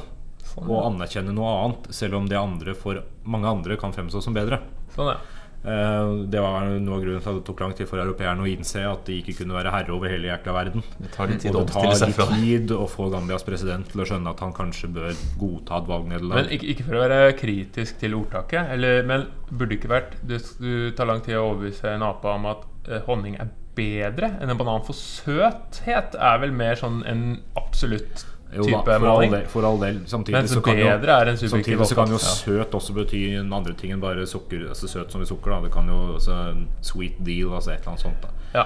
og 0.60 0.74
anerkjenne 0.86 1.34
noe 1.34 1.52
annet, 1.64 1.88
selv 1.96 2.20
om 2.20 2.28
det 2.30 2.38
andre 2.38 2.76
for 2.78 3.00
mange 3.26 3.50
andre 3.50 3.78
kan 3.80 3.94
fremstå 3.96 4.22
som 4.22 4.36
bedre. 4.36 4.60
Sånn, 4.94 5.14
ja. 5.16 5.20
Eh, 5.64 6.14
Det 6.28 6.42
var 6.44 6.66
noe 6.84 6.98
av 6.98 7.04
grunnen 7.06 7.22
til 7.24 7.32
at 7.32 7.38
det 7.40 7.46
tok 7.48 7.62
lang 7.64 7.74
tid 7.78 7.88
for 7.88 8.02
europeerne 8.04 8.44
å 8.44 8.50
innse 8.52 8.82
at 8.84 9.06
de 9.08 9.22
ikke 9.22 9.38
kunne 9.40 9.56
være 9.56 9.72
herre 9.72 9.94
over 9.96 10.12
hele 10.12 10.28
jækla 10.28 10.54
verden. 10.58 10.84
Det 11.00 11.12
tar 11.16 11.28
litt 11.32 11.40
tid 11.46 11.56
Og 11.56 11.66
det 11.66 11.74
tar 11.74 11.88
litt 11.88 12.68
tid 12.68 12.74
å 12.76 12.84
få 12.92 13.08
Gambias 13.14 13.44
president 13.48 13.88
til 13.94 14.04
å 14.04 14.08
skjønne 14.10 14.34
at 14.34 14.44
han 14.44 14.54
kanskje 14.54 14.92
bør 14.92 15.16
godta 15.40 15.78
et 15.80 15.88
Men 15.88 15.94
valgnederlag. 15.94 16.52
ikke, 16.52 16.68
ikke 16.74 16.84
for 16.90 17.00
å 17.00 17.04
være 17.08 17.34
kritisk 17.40 18.00
til 18.04 18.14
ordtaket, 18.20 18.72
eller, 18.76 19.04
men 19.08 19.28
burde 19.50 19.70
det 19.72 19.80
ikke 19.80 19.94
vært 19.94 20.16
Det 20.28 20.42
du 20.60 20.92
tar 20.98 21.06
lang 21.08 21.22
tid 21.24 21.36
å 21.40 21.48
overbevise 21.54 21.94
en 21.96 22.04
ape 22.04 22.28
om 22.28 22.46
at 22.52 22.68
eh, 22.90 23.00
honning 23.08 23.36
er 23.40 23.48
bedre 23.74 24.34
enn 24.42 24.52
en 24.54 24.58
banan, 24.60 24.84
for 24.86 24.94
søthet 24.94 26.14
er 26.20 26.38
vel 26.44 26.52
mer 26.54 26.76
sånn 26.78 27.02
en 27.10 27.24
absolutt 27.58 28.26
Jo 28.56 28.64
type 28.68 28.86
da, 28.86 28.98
for 29.00 29.08
all 29.12 29.30
del. 29.32 29.46
For 29.50 29.66
all 29.68 29.80
del. 29.82 30.00
Samtidig, 30.06 30.36
Mens 30.38 30.52
så 30.54 30.62
kan 30.64 30.78
jo, 30.78 30.88
er 30.88 31.32
en 31.32 31.38
samtidig 31.38 31.88
så 31.90 31.96
kan 31.96 32.10
jo 32.14 32.18
søt 32.22 32.72
også 32.80 32.94
bety 32.98 33.22
en 33.40 33.54
andre 33.54 33.74
ting 33.74 33.92
enn 33.96 34.02
bare 34.04 34.26
sukker. 34.30 34.68
Altså 34.70 34.88
søt 34.92 35.12
som 35.12 35.22
i 35.22 35.26
sukker. 35.26 35.52
Da. 35.56 35.62
Det 35.68 35.72
kan 35.74 35.88
jo 35.88 36.14
altså, 36.16 36.38
Sweet 36.82 37.18
deal, 37.26 37.54
altså 37.54 37.72
et 37.74 37.80
eller 37.82 37.94
annet 37.96 38.02
sånt. 38.06 38.22
Da. 38.22 38.30
Ja. 38.54 38.66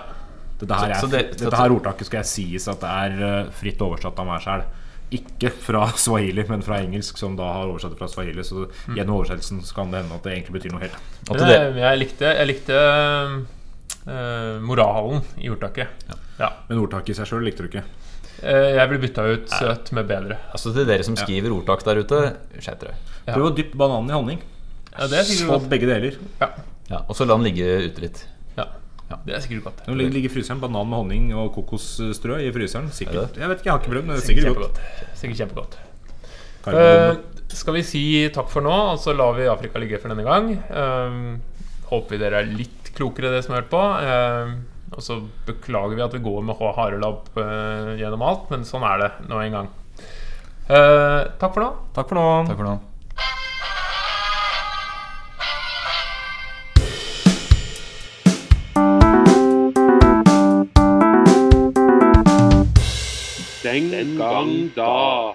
Dette 0.59 0.73
her, 0.73 0.89
er, 0.89 0.93
Så- 0.95 1.07
så 1.07 1.11
det- 1.11 1.38
dette 1.38 1.55
her 1.55 1.69
ordtaket 1.69 2.05
skal 2.05 2.17
jeg 2.23 2.25
sies 2.25 2.67
at 2.67 2.79
det 2.81 2.89
er 2.89 3.23
eh, 3.45 3.49
fritt 3.51 3.77
oversatt 3.81 4.17
av 4.19 4.25
meg 4.25 4.41
sjæl. 4.41 4.63
Ikke 5.11 5.51
fra 5.53 5.85
swahili, 6.05 6.43
men 6.49 6.61
fra 6.61 6.79
engelsk, 6.81 7.17
som 7.17 7.35
da 7.38 7.43
har 7.53 7.67
oversatt 7.69 7.91
det 7.93 7.99
fra 7.99 8.07
swahili. 8.07 8.41
Så 8.43 8.65
Mm. 8.88 8.95
gjennom 8.97 9.15
oversettelsen 9.21 9.61
så 9.63 9.75
kan 9.75 9.91
det 9.91 10.01
hende 10.03 10.15
at 10.15 10.23
det 10.23 10.33
egentlig 10.33 10.59
betyr 10.61 10.71
noe 10.73 10.81
helt 10.81 10.97
Men 11.29 11.38
det, 11.47 11.75
jeg, 11.77 11.99
likte, 11.99 12.33
jeg 12.35 12.47
likte 12.47 12.73
uh, 14.07 14.59
moralen 14.63 15.21
i 15.38 15.49
ordtaket. 15.49 15.88
Ja. 16.39 16.51
Men 16.69 16.79
ordtaket 16.83 17.09
i 17.15 17.17
seg 17.21 17.29
sjøl 17.29 17.45
likte 17.47 17.63
du 17.65 17.69
ikke. 17.71 17.83
Eh, 18.43 18.71
jeg 18.77 18.89
blir 18.91 19.01
bytta 19.01 19.25
ut 19.33 19.49
søt 19.49 19.91
med 19.97 20.07
bedre. 20.09 20.38
altså 20.51 20.73
til 20.75 20.85
dere 20.85 21.05
som 21.05 21.17
skriver 21.17 21.53
ordtak 21.55 21.83
der 21.88 22.01
ute, 22.03 22.21
skjerp 22.61 22.83
dere. 22.83 22.97
Ja. 23.25 23.33
Prøv 23.33 23.51
å 23.51 23.53
dyppe 23.57 23.79
bananen 23.79 24.11
i 24.11 24.17
honning. 24.17 24.41
Ja, 24.93 25.07
det 25.07 25.19
er 25.19 25.29
sikkert 25.29 25.53
godt. 25.53 25.69
begge 25.71 25.89
deler. 25.89 26.19
Ja. 26.41 26.51
Ja, 26.88 27.01
og 27.03 27.17
så 27.17 27.25
la 27.27 27.35
den 27.35 27.47
ligge 27.49 27.65
ute 27.89 28.03
litt. 28.05 28.21
Ja. 28.57 28.69
Ja. 29.09 29.17
Det 29.25 29.35
er 29.35 29.43
sikkert 29.43 29.65
godt. 29.67 29.81
Nå 29.88 29.97
ligger 29.97 30.15
ligger 30.15 30.31
i 30.31 30.35
fryseren 30.38 30.61
banan 30.63 30.88
med 30.89 31.01
honning 31.01 31.33
og 31.35 31.51
kokosstrø 31.55 32.39
i 32.43 32.51
fryseren. 32.55 32.88
Er 32.91 32.95
Sikkert. 32.95 33.35
Jeg 33.39 33.49
vet 33.51 33.59
ikke, 33.59 33.69
jeg 33.69 33.73
har 33.73 33.81
ikke 33.81 33.93
prøvd, 33.95 34.07
men 34.07 34.15
det 34.15 34.21
er 34.21 34.27
Sikkert 34.29 34.47
sikkert 34.47 34.63
godt. 34.63 35.17
Sikkert 35.19 35.41
kjempegodt. 35.43 35.77
Eh, 36.67 37.17
skal 37.55 37.77
vi 37.77 37.83
si 37.88 38.03
takk 38.35 38.49
for 38.51 38.65
nå, 38.65 38.73
og 38.93 38.99
så 38.99 39.15
lar 39.15 39.35
vi 39.38 39.47
Afrika 39.49 39.79
ligge 39.79 39.99
for 40.01 40.11
denne 40.11 40.25
gang. 40.27 40.51
Uh, 40.67 41.38
håper 41.91 42.15
vi 42.15 42.19
dere 42.21 42.41
er 42.43 42.49
litt 42.51 42.91
klokere, 42.97 43.31
det 43.31 43.45
som 43.45 43.55
har 43.55 43.63
hørt 43.63 43.71
på. 43.71 43.83
Eh, 44.03 44.57
og 44.95 45.03
så 45.03 45.19
beklager 45.47 45.95
vi 45.97 46.05
at 46.05 46.13
vi 46.15 46.23
går 46.23 46.45
med 46.47 46.57
H- 46.59 46.75
harelabb 46.77 47.27
uh, 47.38 47.93
gjennom 47.99 48.23
alt, 48.25 48.47
men 48.53 48.63
sånn 48.67 48.85
er 48.88 49.03
det 49.03 49.11
nå 49.29 49.41
en 49.43 49.57
gang. 49.59 49.71
Uh, 50.67 51.23
takk 51.39 51.53
for 51.55 51.63
nå. 51.63 51.71
Takk 51.95 52.11
for 52.11 52.19
nå. 52.19 52.27
Takk 52.49 52.59
for 52.61 52.69
nå. 52.71 52.77
Den 63.63 64.17
gang 64.17 64.71
da. 64.75 65.33